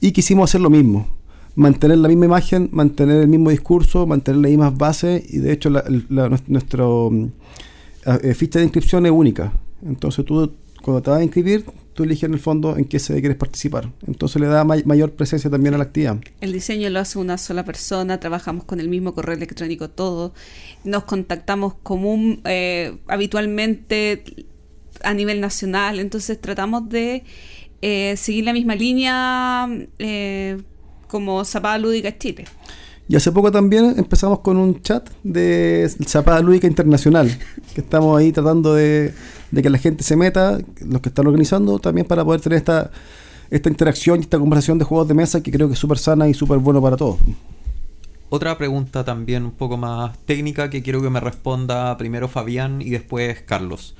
[0.00, 1.06] Y quisimos hacer lo mismo.
[1.54, 5.70] mantener la misma imagen, mantener el mismo discurso, mantener las mismas bases y de hecho
[5.70, 7.26] la, la, nuestro mm,
[8.22, 9.52] eh, ficha de inscripción es única.
[9.86, 10.52] Entonces tú
[10.82, 11.64] cuando te vas a inscribir,
[11.94, 13.90] tú eliges en el fondo en qué sede quieres participar.
[14.06, 16.18] Entonces le da mayor presencia también a la actividad.
[16.40, 20.32] El diseño lo hace una sola persona, trabajamos con el mismo correo electrónico todo,
[20.84, 24.22] nos contactamos común eh, habitualmente
[25.02, 27.24] a nivel nacional, entonces tratamos de
[27.82, 29.68] eh, seguir la misma línea
[29.98, 30.56] eh,
[31.08, 32.44] como Zapada Lúdica Chile.
[33.08, 37.30] Y hace poco también empezamos con un chat de Zapada Lúdica Internacional,
[37.74, 39.14] que estamos ahí tratando de,
[39.54, 42.90] que la gente se meta, los que están organizando, también para poder tener esta,
[43.50, 46.28] esta interacción y esta conversación de juegos de mesa que creo que es súper sana
[46.28, 47.18] y súper bueno para todos.
[48.30, 52.90] Otra pregunta también un poco más técnica que quiero que me responda primero Fabián y
[52.90, 53.94] después Carlos.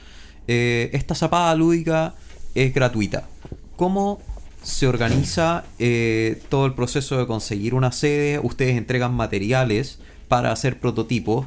[0.49, 2.15] Eh, esta zapada lúdica
[2.55, 3.27] es gratuita.
[3.77, 4.21] ¿Cómo
[4.63, 8.39] se organiza eh, todo el proceso de conseguir una sede?
[8.39, 9.99] Ustedes entregan materiales
[10.29, 11.47] para hacer prototipos.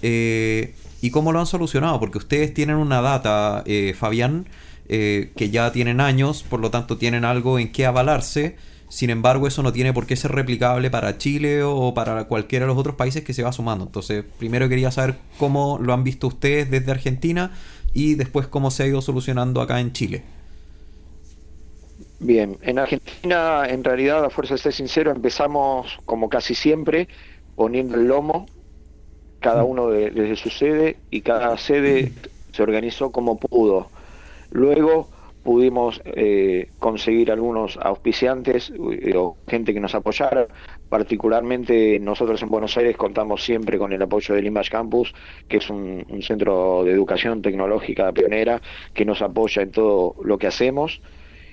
[0.00, 2.00] Eh, ¿Y cómo lo han solucionado?
[2.00, 3.62] Porque ustedes tienen una data,
[3.94, 4.46] Fabián,
[4.88, 8.56] que ya tienen años, por lo tanto tienen algo en qué avalarse
[8.94, 12.68] sin embargo, eso no tiene por qué ser replicable para Chile o para cualquiera de
[12.68, 13.86] los otros países que se va sumando.
[13.86, 17.50] Entonces, primero quería saber cómo lo han visto ustedes desde Argentina
[17.92, 20.22] y después cómo se ha ido solucionando acá en Chile.
[22.20, 27.08] Bien, en Argentina, en realidad, a fuerza de ser sincero, empezamos como casi siempre
[27.56, 28.46] poniendo el lomo,
[29.44, 29.68] cada mm.
[29.68, 32.12] uno desde su sede, y cada sede
[32.52, 33.88] se organizó como pudo.
[34.50, 35.10] Luego
[35.42, 40.46] pudimos eh, conseguir algunos auspiciantes eh, o gente que nos apoyara.
[40.88, 45.14] Particularmente nosotros en Buenos Aires contamos siempre con el apoyo del Image Campus,
[45.46, 48.62] que es un, centro de educación tecnológica pionera
[48.94, 51.02] que nos apoya en todo lo que hacemos.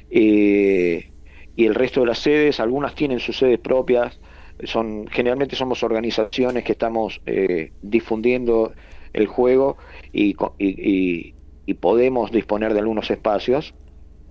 [0.10, 1.12] Eh,
[1.58, 4.18] y el resto de las sedes, algunas tienen sus sedes propias,
[4.64, 7.22] son generalmente somos organizaciones que estamos
[7.82, 8.74] difundiendo
[9.14, 9.78] el juego
[10.12, 10.36] y,
[11.80, 13.74] podemos disponer de algunos espacios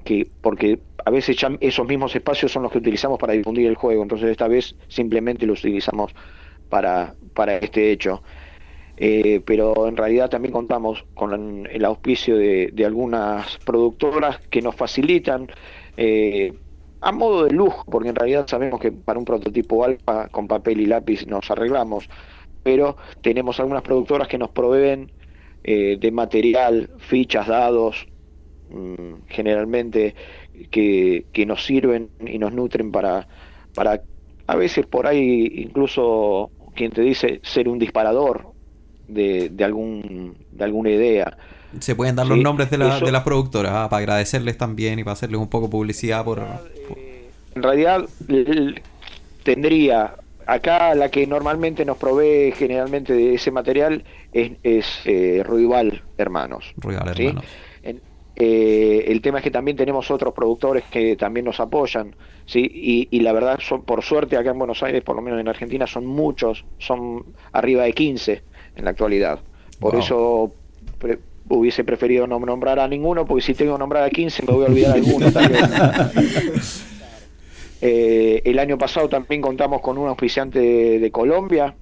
[0.04, 4.02] que porque a veces esos mismos espacios son los que utilizamos para difundir el juego,
[4.02, 6.12] entonces esta vez simplemente los utilizamos
[6.68, 8.22] para, para este hecho.
[9.02, 15.48] Eh, pero en realidad también contamos con el auspicio de, algunas productoras que nos facilitan
[15.96, 16.52] eh,
[17.00, 20.80] a modo de lujo, porque en realidad sabemos que para un prototipo alfa con papel
[20.80, 22.08] y lápiz nos arreglamos,
[22.62, 25.10] pero tenemos algunas productoras que nos proveen
[25.64, 28.06] eh, de material, fichas, dados,
[28.70, 30.14] Mm, generalmente
[30.70, 33.26] que, nos sirven y nos nutren para,
[33.74, 34.00] para
[34.46, 38.52] a veces por ahí incluso quien te dice ser un disparador
[39.08, 41.36] de, de, algún, de alguna idea.
[41.78, 45.12] Se pueden dar los nombres de, de las productoras ah, para agradecerles también y para
[45.12, 46.42] hacerles un poco publicidad por...
[47.54, 48.06] En realidad
[49.44, 50.14] tendría
[50.46, 56.72] acá la que normalmente nos provee generalmente de ese material es, es eh, Ruival Hermanos.
[56.76, 57.44] Ruival Hermanos.
[58.42, 62.16] Eh, el tema es que también tenemos otros productores que también nos apoyan,
[62.46, 63.06] ¿sí?
[63.10, 65.86] Y, la verdad, son, por suerte acá en Buenos Aires, por lo menos en Argentina,
[65.86, 68.42] son muchos, son arriba de 15
[68.76, 69.40] en la actualidad.
[69.78, 70.54] Por eso
[71.50, 74.64] hubiese preferido no nombrar a ninguno, porque si tengo que nombrar a 15 me voy
[74.64, 75.26] a olvidar de alguno.
[77.82, 80.58] eh, el año pasado también contamos con un auspiciante
[80.98, 81.74] de, Colombia,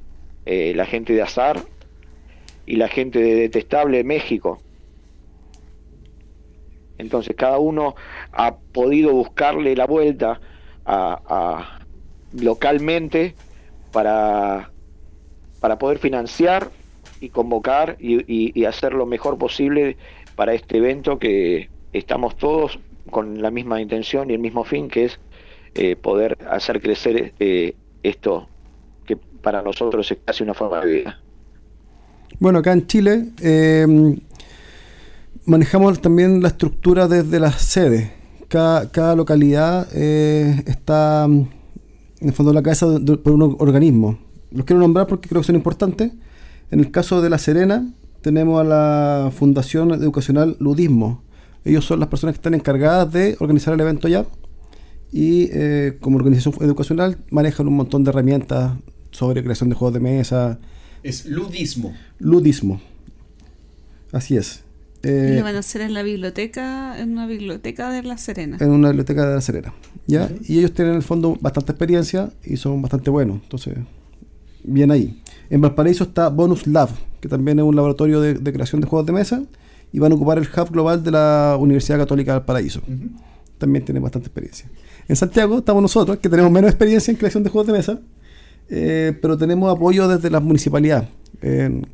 [0.46, 1.60] eh, la gente de Azar
[2.66, 4.60] y la gente de Detestable de México
[6.98, 7.94] entonces cada uno
[8.32, 10.40] ha podido buscarle la vuelta
[10.84, 11.78] a,
[12.32, 13.34] localmente
[13.92, 14.70] para,
[15.60, 16.70] para poder financiar
[17.20, 19.96] y convocar y, hacer lo mejor posible
[20.36, 22.78] para este evento que estamos todos
[23.10, 25.18] con la misma intención y el mismo fin que es
[25.74, 28.48] eh, poder hacer crecer eh, esto
[29.06, 31.20] que para nosotros es casi una forma de vida.
[32.38, 33.86] Bueno, acá en Chile eh,
[35.48, 38.10] manejamos también la estructura desde las sedes.
[38.48, 41.48] Cada, localidad eh, está mm,
[42.20, 42.86] en el fondo de la cabeza
[43.22, 44.18] por un organismo.
[44.52, 46.12] Los quiero nombrar porque creo que son importantes.
[46.70, 47.90] En el caso de La Serena,
[48.20, 51.22] tenemos a la Fundación Educacional Ludismo.
[51.64, 54.26] Ellos son las personas que están encargadas de organizar el evento ya.
[55.10, 58.72] Y eh, como organización educacional manejan un montón de herramientas
[59.10, 60.58] sobre creación de juegos de mesa.
[61.02, 61.94] Es ludismo.
[62.18, 62.80] Ludismo.
[64.12, 64.64] Así es.
[65.04, 68.58] Eh, lo van a hacer en la biblioteca, en una biblioteca de La Serena.
[68.60, 69.72] En una biblioteca de La Serena.
[70.06, 70.28] ¿ya?
[70.46, 73.40] Y ellos tienen en el fondo bastante experiencia y son bastante buenos.
[73.42, 73.76] Entonces,
[74.64, 75.22] bien ahí.
[75.50, 79.12] En Valparaíso está Bonus Lab, que también es un laboratorio de, creación de juegos de
[79.12, 79.42] mesa
[79.92, 82.80] y van a ocupar el hub global de la Universidad Católica de Valparaíso.
[83.58, 84.68] también tiene bastante experiencia.
[85.08, 87.98] En Santiago estamos nosotros, que tenemos menos experiencia en creación de juegos de mesa,
[88.68, 91.08] eh, pero tenemos apoyo desde la municipalidad.
[91.40, 91.86] En-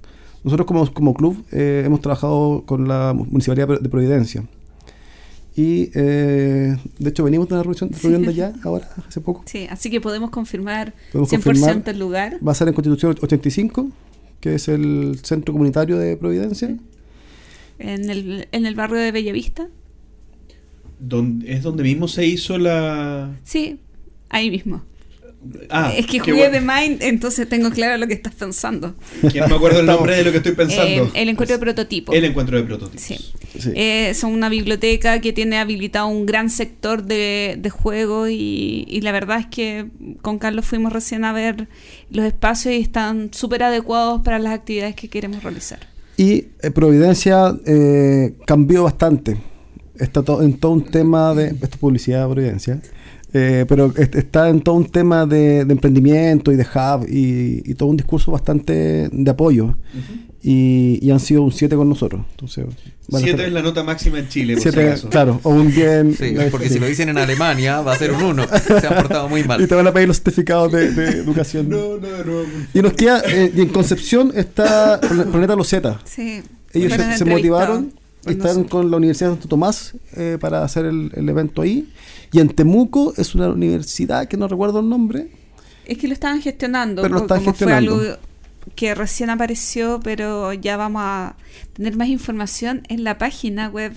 [0.43, 4.45] nosotros como, como club eh, hemos trabajado con la Municipalidad de Providencia.
[5.57, 9.43] Y eh, de hecho venimos de una reunión, reunión de allá ahora, hace poco.
[9.47, 11.83] Sí, así que podemos confirmar Podemos 100% confirmar.
[11.87, 12.39] el lugar.
[12.47, 13.89] Va a ser en Constitución 85,
[14.41, 16.77] que es el centro comunitario de Providencia.
[17.79, 19.69] En el, en el barrio de Bellavista.
[20.99, 23.37] Donde, es donde mismo se hizo la.
[23.45, 23.79] Sí,
[24.31, 24.83] ahí mismo.
[25.71, 26.53] Ah, es que jugué bueno.
[26.53, 28.95] de Mind, entonces tengo claro lo que estás pensando.
[29.33, 31.05] Que no me acuerdo el nombre de lo que estoy pensando.
[31.07, 32.13] Eh, el encuentro de prototipo.
[32.13, 33.01] El encuentro de prototipos.
[33.03, 33.17] Sí.
[33.59, 33.71] Sí.
[33.75, 39.01] Eh, son una biblioteca que tiene habilitado un gran sector de, de juegos y, y
[39.03, 39.87] la verdad es que
[40.23, 41.69] con Carlos fuimos recién a ver
[42.11, 45.79] los espacios y están súper adecuados para las actividades que queremos realizar.
[46.17, 49.37] Y eh, Providencia eh, cambió bastante.
[49.99, 51.47] Está to- en todo un tema de.
[51.49, 52.81] Esto es publicidad de Providencia.
[53.35, 57.63] Eh, pero est- está en todo un tema de, de emprendimiento y de hub y,
[57.71, 59.65] y todo un discurso bastante de apoyo.
[59.67, 59.77] Ujú.
[60.47, 62.23] Y, y han sido un 7 con nosotros.
[62.33, 62.67] Entonces,
[63.09, 65.09] van a Siete estar- es la nota máxima en Chile, por si siete, acaso.
[65.09, 66.15] claro, o un bien.
[66.15, 68.45] Sí, porque si lo dicen en Alemania va a ser un 1.
[68.81, 69.67] Se han portado muy Y mal.
[69.67, 71.69] te van a pedir los certificados de, de educación.
[71.71, 72.45] No, no, de nuevo.
[72.75, 76.01] Y nos queda, eh, y en Concepción está Plan- Planeta Loseta.
[76.05, 76.43] Sí.
[76.75, 77.95] Ellos se, se motivaron
[78.33, 78.71] están nosotros.
[78.71, 81.89] con la Universidad de Santo Tomás eh, para hacer el, el evento ahí.
[82.33, 85.29] Y en Temuco es una universidad que no recuerdo el nombre.
[85.85, 87.03] Es que lo estaban gestionando.
[87.03, 87.97] Pero lo están como gestionando.
[87.97, 88.19] Fue algo
[88.75, 91.37] que recién apareció, pero ya vamos a
[91.75, 93.93] tener más información en la página web,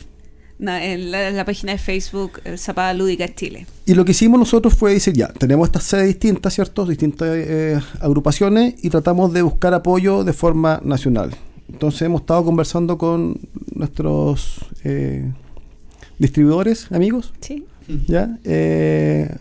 [0.60, 3.66] no, en, la, en la página de Facebook, eh, Zapada Lúdica Chile.
[3.86, 6.86] Y lo que hicimos nosotros fue decir, ya, tenemos estas sedes distintas, ¿cierto?
[6.86, 11.32] Distintas eh, agrupaciones y tratamos de buscar apoyo de forma nacional.
[11.72, 13.40] Entonces hemos estado conversando con
[13.74, 15.32] nuestros eh,
[16.18, 17.66] distribuidores, amigos, Sí.
[18.08, 18.38] ¿ya?
[18.44, 19.34] Eh,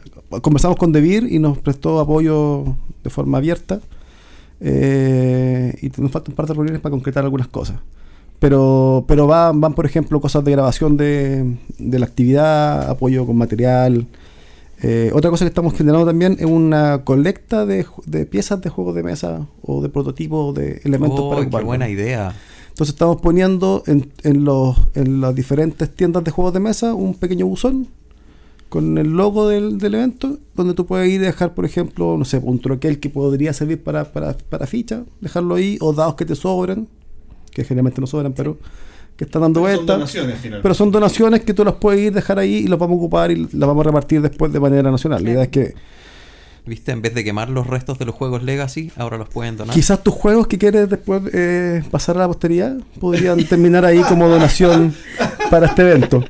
[0.42, 3.80] conversamos con Devir y nos prestó apoyo de forma abierta.
[4.60, 7.76] Eh, y nos faltan un par de reuniones para concretar algunas cosas.
[8.38, 13.36] Pero, pero van, van, por ejemplo, cosas de grabación de, de la actividad, apoyo con
[13.36, 14.06] material.
[14.82, 18.94] Eh, otra cosa que estamos generando también es una colecta de, de piezas de juegos
[18.94, 21.66] de mesa o de prototipos de elementos Oh, para qué ocuparlos.
[21.66, 22.34] buena idea.
[22.68, 27.14] Entonces estamos poniendo en, en, los, en las diferentes tiendas de juegos de mesa un
[27.14, 27.88] pequeño buzón
[28.68, 32.24] con el logo del, del evento, donde tú puedes ir y dejar, por ejemplo, no
[32.26, 36.26] sé, un troquel que podría servir para, para, para ficha, dejarlo ahí, o dados que
[36.26, 36.88] te sobran,
[37.52, 38.58] que generalmente no sobran, pero
[39.16, 39.86] que están dando Son vueltas.
[39.96, 40.62] donaciones, finalmente.
[40.62, 43.30] Pero son donaciones que tú las puedes ir, dejar ahí y las vamos a ocupar
[43.30, 45.22] y las vamos a repartir después de manera nacional.
[45.24, 45.74] La idea es que
[46.66, 46.90] ¿Viste?
[46.90, 49.72] En vez de quemar los restos de los juegos Legacy, ahora los pueden donar.
[49.72, 54.28] quizás tus juegos que quieres después eh, pasar a la posteridad podrían terminar ahí como
[54.28, 54.92] donación
[55.50, 56.24] para este evento.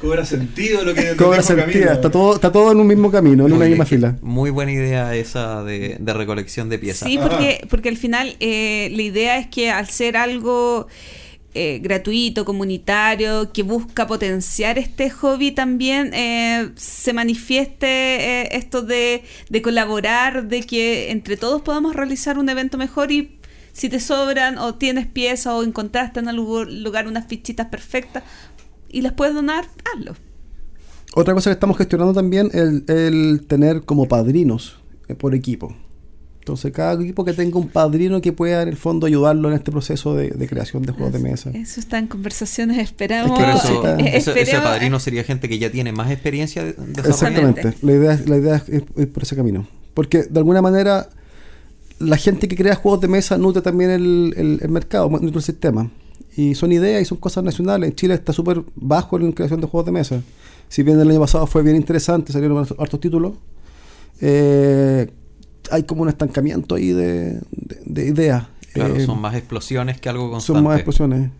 [0.00, 1.92] Cobra sentido lo que Cobra sentido, camino.
[1.92, 4.16] está todo, está todo en un mismo camino, en Muy una misma fila.
[4.20, 7.08] Muy buena idea esa de, de recolección de piezas.
[7.08, 7.28] Sí, Ajá.
[7.28, 10.88] porque, porque al final eh, la idea es que al ser algo
[11.56, 19.24] eh, gratuito, comunitario, que busca potenciar este hobby también, eh, se manifieste eh, esto de,
[19.48, 23.38] de colaborar, de que entre todos podamos realizar un evento mejor y
[23.72, 28.22] si te sobran o tienes piezas o encontraste en algún lugar unas fichitas perfectas
[28.88, 30.14] y las puedes donar, hazlo.
[31.14, 34.78] Otra cosa que estamos gestionando también es el, tener como padrinos
[35.08, 35.74] eh, por equipo.
[36.46, 39.72] Entonces, cada equipo que tenga un padrino que pueda en el fondo ayudarlo en este
[39.72, 41.50] proceso de, de creación de juegos de mesa.
[41.52, 43.36] Eso está en conversaciones, esperamos.
[43.40, 47.74] Eso, ese, padrino sería gente que ya tiene más experiencia de, de Exactamente.
[47.82, 49.66] La idea, es- la idea es, es- es por ese camino.
[49.92, 51.08] Porque de alguna manera
[51.98, 55.42] la gente que crea juegos de mesa nutre también el, el- el mercado, nutre el
[55.42, 55.90] sistema.
[56.36, 57.90] Y son ideas y son cosas nacionales.
[57.90, 60.22] En Chile está súper bajo en la creación de juegos de mesa.
[60.68, 63.32] Si bien el año pasado fue bien interesante, salieron hartos títulos,
[64.20, 65.10] eh,
[65.70, 68.46] hay como un estancamiento ahí de, de- de ideas.
[68.72, 70.58] Claro, Eh, son más explosiones que algo constante.
[70.58, 71.30] son más explosiones.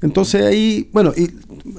[0.00, 1.26] Entonces ahí, bueno, y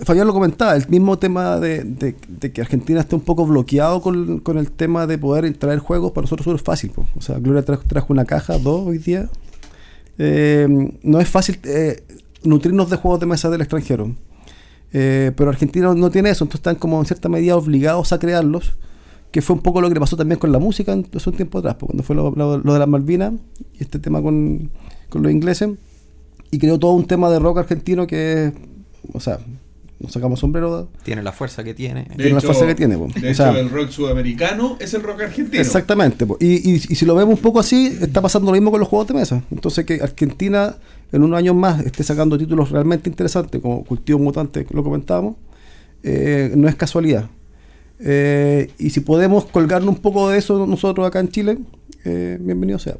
[0.03, 4.01] Fabián lo comentaba, el mismo tema de, de- de que Argentina esté un poco bloqueado
[4.01, 6.91] con, con el tema de poder traer juegos, para nosotros es fácil.
[6.91, 7.07] po.
[7.15, 9.29] O sea, Gloria trajo, trajo una caja, dos hoy día.
[10.17, 10.67] Eh,
[11.01, 12.03] no es fácil eh,
[12.43, 14.13] nutrirnos de juegos de mesa del extranjero.
[14.91, 18.73] Eh, pero Argentina no tiene eso, entonces están como en cierta medida obligados a crearlos,
[19.31, 21.59] que fue un poco lo que le pasó también con la música hace un tiempo
[21.59, 23.33] atrás, cuando fue lo, lo- lo de las Malvinas
[23.79, 24.71] y este tema con,
[25.09, 25.69] con los ingleses
[26.51, 28.51] y creó todo un tema de rock argentino que,
[29.13, 29.37] o sea,
[29.99, 30.89] nos sacamos sombrero.
[31.03, 32.05] Tiene la fuerza que tiene.
[32.05, 33.07] De tiene la fuerza que tiene, po.
[33.07, 35.61] De O hecho, sea- el rock sudamericano es el rock argentino.
[35.61, 36.25] Exactamente.
[36.39, 38.89] Y, y- y si lo vemos un poco así, está pasando lo mismo con los
[38.89, 39.43] juegos de mesa.
[39.51, 40.75] Entonces que Argentina
[41.11, 45.35] en unos años más esté sacando títulos realmente interesantes, como Cultivo Mutante, lo comentábamos,
[46.01, 47.29] eh, no es casualidad.
[47.99, 51.57] Eh, y si podemos colgarnos un poco de eso nosotros acá en Chile,
[52.05, 52.95] eh, bienvenido sea.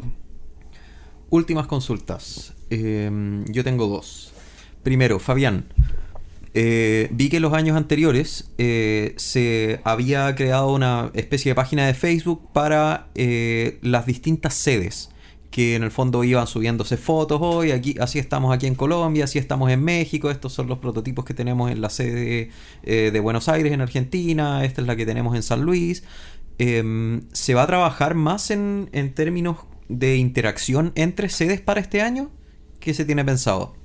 [1.30, 2.53] Últimas consultas.
[2.69, 3.09] Eh,
[3.47, 4.34] yo tengo dos.
[4.84, 5.65] Primero, Fabián.
[6.53, 13.07] vi que los años anteriores se había creado una especie de página de Facebook para
[13.81, 15.09] las distintas sedes
[15.51, 19.39] que en el fondo iban subiéndose fotos hoy, aquí, así estamos aquí en Colombia, así
[19.39, 22.51] estamos en México, estos son los prototipos que tenemos en la sede
[22.84, 26.03] eh, de Buenos Aires en Argentina, esta es la que tenemos en San Luis.
[26.59, 29.57] Em, ¿Se va a trabajar más en, en términos
[29.88, 32.30] de interacción entre sedes para este año?
[32.80, 33.78] ¿Qué se tiene pensado?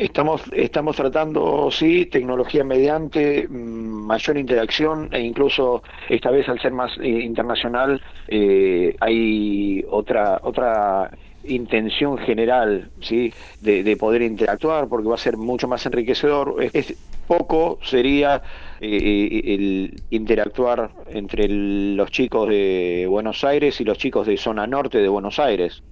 [0.00, 6.72] Estamos, estamos tratando, sí, tecnología mediante, mm, mayor interacción e incluso esta vez al ser
[6.72, 11.10] más eh, internacional eh, hay otra otra
[11.44, 16.56] intención general, sí, de, de poder interactuar porque va a ser mucho más enriquecedor.
[16.72, 16.94] Es,
[17.26, 18.42] poco sería
[18.80, 24.96] eh, el interactuar entre los chicos de Buenos Aires y los chicos de zona norte
[24.96, 25.82] de Buenos Aires.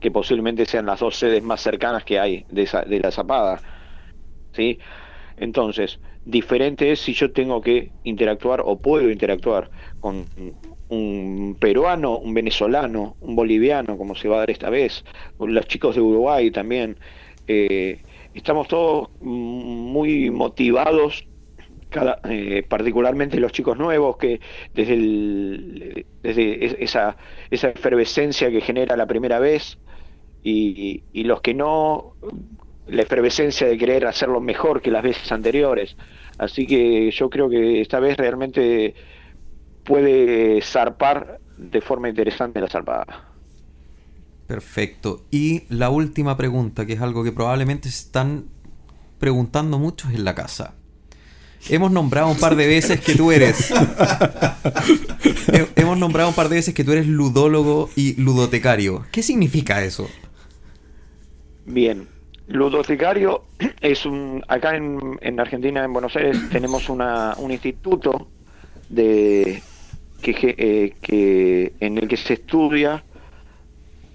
[0.00, 3.60] Que posiblemente sean las dos sedes más cercanas que hay de, esa, de la Zapada.
[4.52, 4.78] ¿sí?
[5.36, 9.70] Entonces, diferente es si yo tengo que interactuar o puedo interactuar
[10.00, 10.26] con
[10.88, 15.04] un peruano, un venezolano, un boliviano, como se va a dar esta vez,
[15.38, 16.98] los chicos de Uruguay también.
[17.46, 18.00] Eh,
[18.34, 21.26] estamos todos muy motivados
[22.28, 24.40] eh, particularmente los chicos nuevos que
[24.74, 27.16] desde, el, desde es- esa,
[27.50, 29.78] esa efervescencia que genera la primera vez
[30.42, 32.14] y, y los que no
[32.86, 35.96] la efervescencia de querer hacerlo mejor que las veces anteriores
[36.38, 38.94] así que yo creo que esta vez realmente
[39.84, 43.30] puede zarpar de forma interesante la zarpada
[44.46, 45.22] Perfecto.
[45.30, 48.44] Y la última pregunta, que es algo que probablemente están
[49.18, 50.74] preguntando muchos en la casa.
[51.68, 53.70] Hemos nombrado un par de veces que tú eres.
[55.52, 59.04] He- Hemos nombrado un par de veces que tú eres ludólogo y ludotecario.
[59.12, 60.08] ¿Qué significa eso?
[61.66, 62.06] Bien,
[62.48, 63.44] ludotecario
[63.80, 68.28] es un acá en, en Argentina, en Buenos Aires, tenemos una, un instituto
[68.90, 69.62] de
[70.20, 73.02] que, eh, que en el que se estudia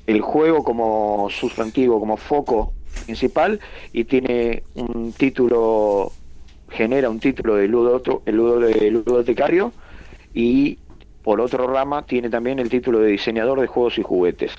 [0.05, 2.73] el juego como sustantivo, como foco
[3.05, 3.59] principal
[3.93, 6.11] y tiene un título
[6.69, 9.71] genera un título de ludo, ludotecario
[10.33, 10.77] y
[11.23, 14.51] por otro rama tiene también el título de diseñador de juegos y juguetes.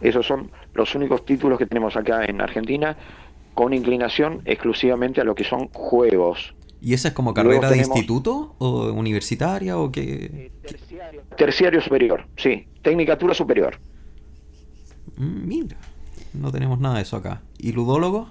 [0.00, 2.96] Esos son los únicos títulos que tenemos acá en Argentina
[3.54, 6.54] con inclinación exclusivamente a lo que son juegos.
[6.82, 10.52] ¿Y esa es como carrera de instituto o universitaria o qué?
[11.36, 13.78] Terciario superior, sí, tecnicatura superior.
[15.16, 15.76] Mm, Mira,
[16.34, 17.40] no tenemos nada de eso acá.
[17.58, 18.28] ¿Y ludólogo?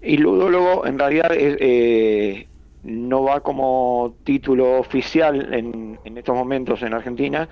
[0.00, 2.46] Y ludólogo en realidad eh,
[2.82, 7.48] no va como título oficial en, en estos momentos en Argentina,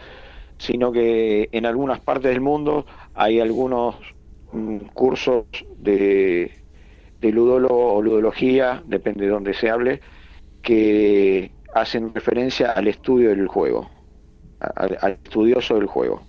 [0.59, 3.97] sino que en algunas partes del mundo hay algunos
[4.53, 5.45] mm, cursos
[5.79, 6.53] de,
[7.21, 10.01] de ludólogo o ludología, depende de dónde se hable,
[10.63, 13.91] que hacen referencia al estudio del juego,
[14.61, 16.26] al estudioso del juego.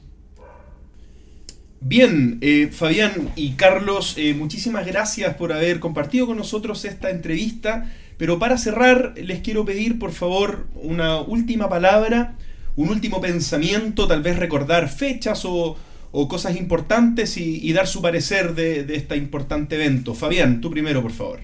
[1.79, 7.91] Bien, eh, Fabián y Carlos, eh, muchísimas gracias por haber compartido con nosotros esta entrevista.
[8.17, 12.35] Pero para cerrar, les quiero pedir por favor una última palabra,
[12.75, 15.77] un último pensamiento, tal vez recordar fechas o,
[16.27, 20.15] cosas importantes y, dar su parecer de, de este importante evento.
[20.15, 21.41] Fabián, tú primero, por favor.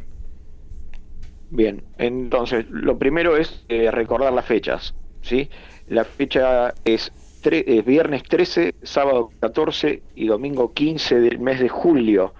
[1.55, 5.49] Bien, entonces lo primero es eh, recordar las fechas, ¿sí?
[5.88, 7.11] La fecha es,
[7.45, 12.34] es viernes 13, sábado 14 y domingo 15 del mes de julio,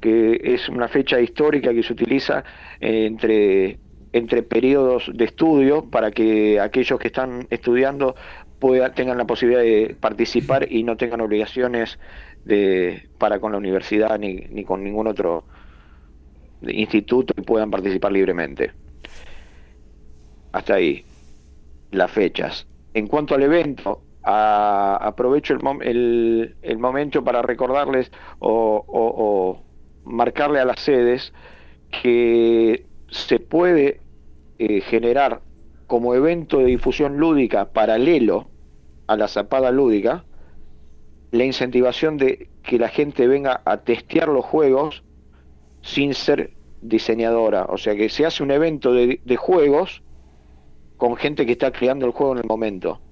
[0.00, 2.44] que es una fecha histórica que se utiliza
[2.80, 3.78] eh, entre,
[4.12, 8.16] entre periodos de estudio para que aquellos que están estudiando
[8.58, 11.98] puedan, tengan la posibilidad de participar y no tengan obligaciones
[12.44, 15.44] de, para con la universidad ni, ni con ningún otro
[16.66, 18.72] instituto y puedan participar libremente.
[20.50, 21.04] Hasta ahí,
[21.92, 22.66] las fechas.
[22.94, 29.14] En cuanto al evento, a- aprovecho el, el- momento para recordarles o, o-
[29.58, 29.66] o
[30.04, 31.32] marcarle a las sedes
[31.90, 34.02] que se puede
[34.58, 35.42] eh, generar
[35.86, 38.52] como evento de difusión lúdica paralelo
[39.08, 40.26] a la zapada lúdica
[41.30, 45.04] la incentivación de que la gente venga a testear los juegos
[45.82, 47.66] sin ser diseñadora.
[47.70, 50.04] O sea que se hace un evento de, de juegos
[50.96, 53.02] con gente que está creando el juego en el momento.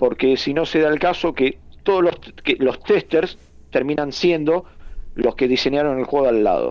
[0.00, 1.48] Porque si no se da el caso que
[1.86, 2.14] todos los,
[2.44, 3.38] que los testers
[3.70, 4.54] terminan siendo
[5.14, 6.68] los que diseñaron el juego al lado.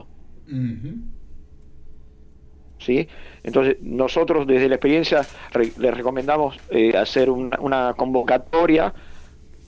[2.77, 3.07] ¿sí?
[3.43, 8.93] Entonces, nosotros desde la experiencia re- les recomendamos eh, hacer una, una convocatoria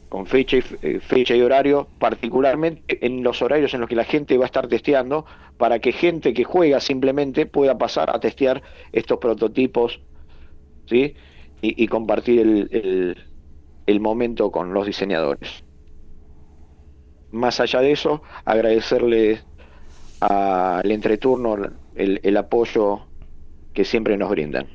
[0.09, 4.05] con fecha y, eh, fecha y horario, particularmente en los horarios en los que la
[4.05, 5.25] gente va a estar testeando,
[5.57, 10.01] para que gente que juega simplemente pueda pasar a testear estos prototipos,
[10.87, 11.15] ¿sí?
[11.61, 13.30] Y, y compartir el, el-
[13.85, 15.63] el momento con los diseñadores.
[17.31, 19.43] Más allá de eso, agradecerles
[20.19, 21.55] al entreturno
[21.95, 23.01] el, el apoyo
[23.73, 24.67] que siempre nos brindan.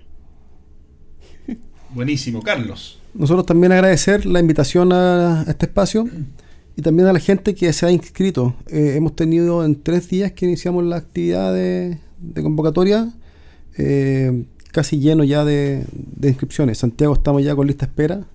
[1.90, 2.98] Buenísimo, Carlos.
[3.14, 6.06] Nosotros también agradecer la invitación a, este espacio
[6.76, 8.54] y también a la gente que se ha inscrito.
[8.66, 13.10] Eh, hemos tenido en tres días que iniciamos la actividad de, de convocatoria,
[13.78, 16.78] eh, casi lleno ya de, de inscripciones.
[16.78, 18.26] Santiago estamos ya con lista de espera.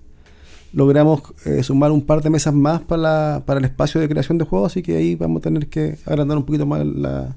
[0.73, 4.37] Logramos eh, sumar un par de mesas más para, la- para el espacio de creación
[4.37, 7.35] de juegos, así que ahí vamos a tener que agrandar un poquito más la,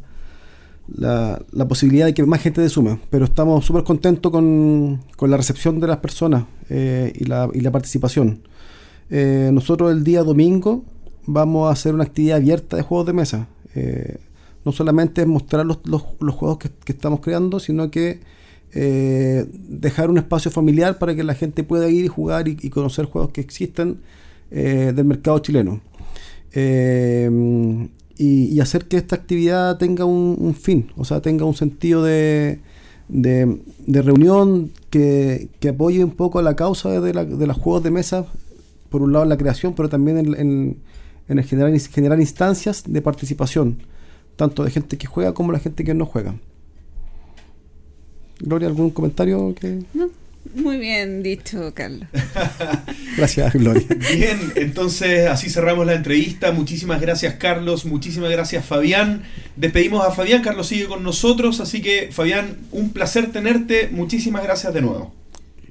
[0.97, 3.01] la, la posibilidad de que más gente se sume.
[3.11, 7.61] Pero estamos súper contentos con, con la recepción de las personas eh, y, la, y
[7.61, 8.41] la participación.
[9.11, 10.85] Eh, nosotros el día domingo
[11.27, 13.49] vamos a hacer una actividad abierta de juegos de mesa.
[13.75, 14.19] Eh,
[14.65, 16.03] no solamente es mostrar los, los-
[16.35, 18.21] juegos que estamos creando, sino que
[18.75, 23.05] eh, dejar un espacio familiar para que la gente pueda ir y jugar y, conocer
[23.07, 23.99] juegos que existen
[24.51, 25.81] eh, del mercado chileno.
[26.53, 32.61] Eh, y, hacer que esta actividad tenga un, fin, o sea, tenga un sentido de,
[33.09, 37.83] de, reunión que, que apoye un poco a la causa de, la- de los juegos
[37.83, 38.27] de mesa,
[38.89, 40.77] por un lado en la creación, pero también en, en,
[41.29, 43.79] en el generar, generar instancias de participación,
[44.37, 46.37] tanto de gente que juega como la gente que no juega.
[48.41, 49.55] Gloria, ¿algún comentario?
[49.55, 49.81] Que...
[49.95, 50.11] No,
[50.55, 52.09] muy bien dicho, Carlos.
[53.17, 53.87] Gracias, Gloria.
[54.15, 56.53] Bien, entonces así cerramos la entrevista.
[56.53, 57.87] Muchísimas gracias, Carlos.
[57.87, 59.23] Muchísimas gracias, Fabián.
[59.57, 60.43] Despedimos a Fabián.
[60.43, 61.61] Carlos sigue con nosotros.
[61.61, 63.89] Así que, Fabián, un placer tenerte.
[63.91, 65.15] Muchísimas gracias de nuevo.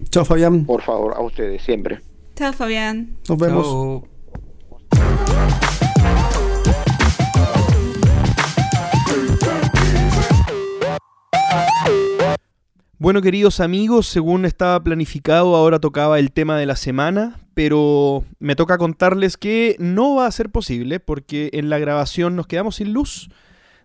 [0.09, 0.65] Chao, Fabián.
[0.65, 2.01] Por favor, a ustedes siempre.
[2.35, 3.15] Chao, Fabián.
[3.29, 4.03] Nos vemos.
[4.93, 5.23] Chao.
[13.03, 18.55] Bueno, queridos amigos, según estaba planificado, ahora tocaba el tema de la semana, pero me
[18.55, 22.93] toca contarles que no va a ser posible porque en la grabación nos quedamos sin
[22.93, 23.29] luz.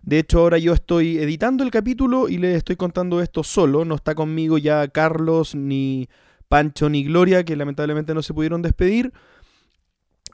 [0.03, 3.83] De hecho, ahora yo estoy editando el capítulo y les estoy contando esto solo.
[3.83, 6.07] No está conmigo ya Carlos, ni
[6.47, 9.11] Pancho, ni Gloria, que lamentablemente no se pudieron despedir.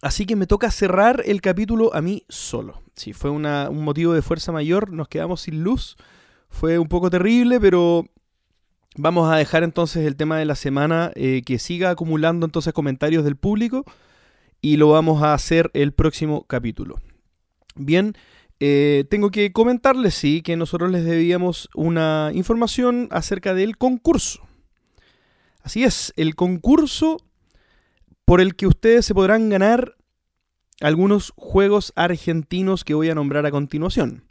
[0.03, 2.83] Así que me toca cerrar el capítulo a mí solo.
[2.95, 3.47] Sí, fue un
[3.83, 5.97] motivo de fuerza mayor, nos quedamos sin luz.
[6.49, 8.05] Fue un poco terrible, pero
[8.97, 13.25] Vamos a dejar entonces el tema de la semana eh, que siga acumulando entonces comentarios
[13.25, 13.83] del público
[14.61, 16.95] y lo vamos a hacer el próximo capítulo.
[17.75, 18.13] Bien,
[18.61, 24.47] eh, tengo que comentarles, sí, que nosotros les debíamos una información acerca del concurso.
[25.61, 27.17] Así es, el concurso
[28.23, 29.97] por el que ustedes se podrán ganar
[30.79, 34.23] algunos juegos argentinos que voy a nombrar a continuación.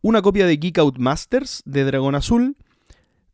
[0.00, 2.56] Una copia de Geek Out Masters de Dragón Azul,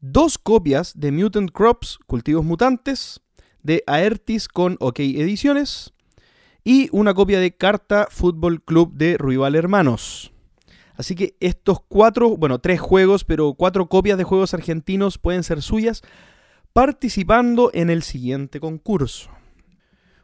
[0.03, 3.20] dos copias de Mutant Crops, Cultivos Mutantes,
[3.62, 5.95] de Aertis con OK Ediciones,
[6.65, 10.33] y una copia de Carta Fútbol Club de Rival Hermanos.
[10.97, 15.62] Así que estos cuatro, bueno, tres juegos, pero cuatro copias de juegos argentinos pueden ser
[15.62, 16.03] suyas
[16.73, 19.31] participando en el siguiente concurso.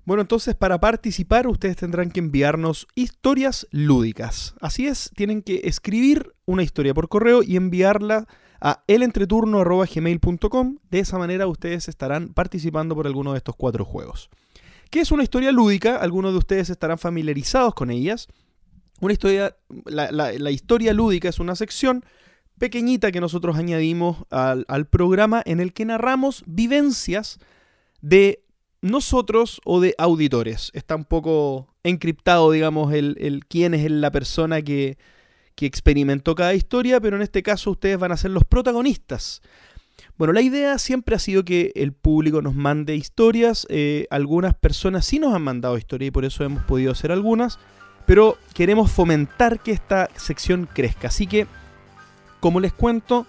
[0.05, 4.55] Bueno, entonces para participar ustedes tendrán que enviarnos historias lúdicas.
[4.61, 8.27] Así es, tienen que escribir una historia por correo y enviarla
[8.61, 10.77] a elentreturno.gmail.com.
[10.91, 14.31] De esa manera ustedes estarán participando por alguno de estos cuatro juegos.
[14.91, 15.97] ¿Qué es una historia lúdica?
[15.97, 18.29] Algunos de ustedes estarán familiarizados con ellas.
[19.01, 22.05] Una historia, la historia lúdica es una sección
[22.59, 27.39] pequeñita que nosotros añadimos al, al programa en el que narramos vivencias
[28.01, 28.43] de
[28.83, 30.71] nosotros o de auditores.
[30.75, 34.99] Está un poco encriptado, digamos, el, el quién es la persona que,
[35.59, 39.43] que experimentó cada historia, pero en este caso ustedes van a ser los protagonistas.
[40.17, 43.67] Bueno, la idea siempre ha sido que el público nos mande historias.
[43.69, 47.59] eh, algunas personas sí nos han mandado historias y por eso hemos podido hacer algunas.
[48.07, 51.09] Pero queremos fomentar que esta sección crezca.
[51.09, 51.49] Así que,
[52.39, 53.27] como les cuento,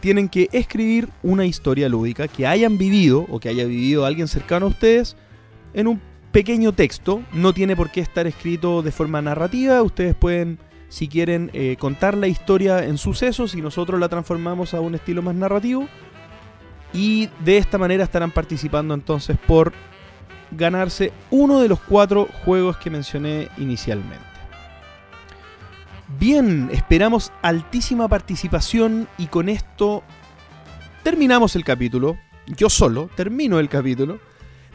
[0.00, 4.66] tienen que escribir una historia lúdica que hayan vivido o que haya vivido alguien cercano
[4.66, 5.16] a ustedes
[5.72, 7.22] en un pequeño texto.
[7.32, 9.82] No tiene por qué estar escrito de forma narrativa.
[9.82, 10.58] Ustedes pueden,
[10.92, 15.22] si quieren, eh, contar la historia en sucesos y nosotros la transformamos a un estilo
[15.22, 15.88] más narrativo.
[16.92, 19.72] Y de esta manera estarán participando entonces por
[20.50, 24.22] ganarse uno de los cuatro juegos que mencioné inicialmente.
[26.18, 30.02] Bien, esperamos altísima participación y con esto
[31.02, 32.18] terminamos el capítulo.
[32.48, 34.20] Yo solo termino el capítulo.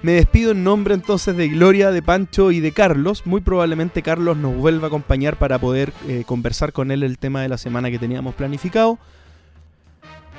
[0.04, 3.26] Me despido en nombre entonces de Gloria, de Pancho y de Carlos.
[3.26, 7.42] Muy probablemente Carlos nos vuelva a acompañar para poder eh, conversar con él el tema
[7.42, 9.00] de la semana que teníamos planificado.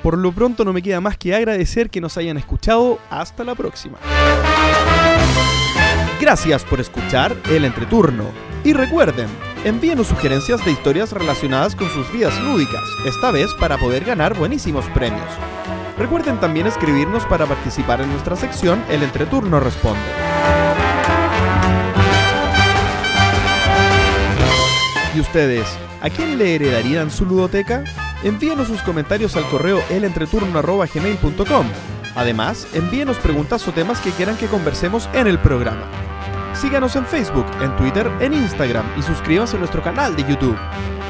[0.01, 2.99] Por lo pronto no me queda más que agradecer que nos hayan escuchado.
[3.09, 3.97] Hasta la próxima.
[6.21, 8.25] Gracias por escuchar el entreturno.
[8.63, 9.27] Y recuerden,
[9.65, 14.85] envíenos sugerencias de historias relacionadas con sus vidas lúdicas, esta vez para poder ganar buenísimos
[14.87, 15.27] premios.
[15.99, 19.99] Recuerden también escribirnos para participar en nuestra sección El Entreturno Responde.
[25.13, 25.67] ¿Y ustedes,
[26.01, 27.83] a quién le heredarían su ludoteca?
[28.23, 31.65] Envíenos sus comentarios al correo elentreturno.gmail.com.
[32.15, 35.83] Además, envíenos preguntas o temas que quieran que conversemos en el programa.
[36.53, 40.57] Síganos en Facebook, en Twitter, en Instagram y suscríbanse a nuestro canal de YouTube.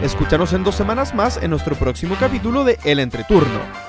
[0.02, 3.89] Escúchanos en dos semanas más en nuestro próximo capítulo de El Entreturno.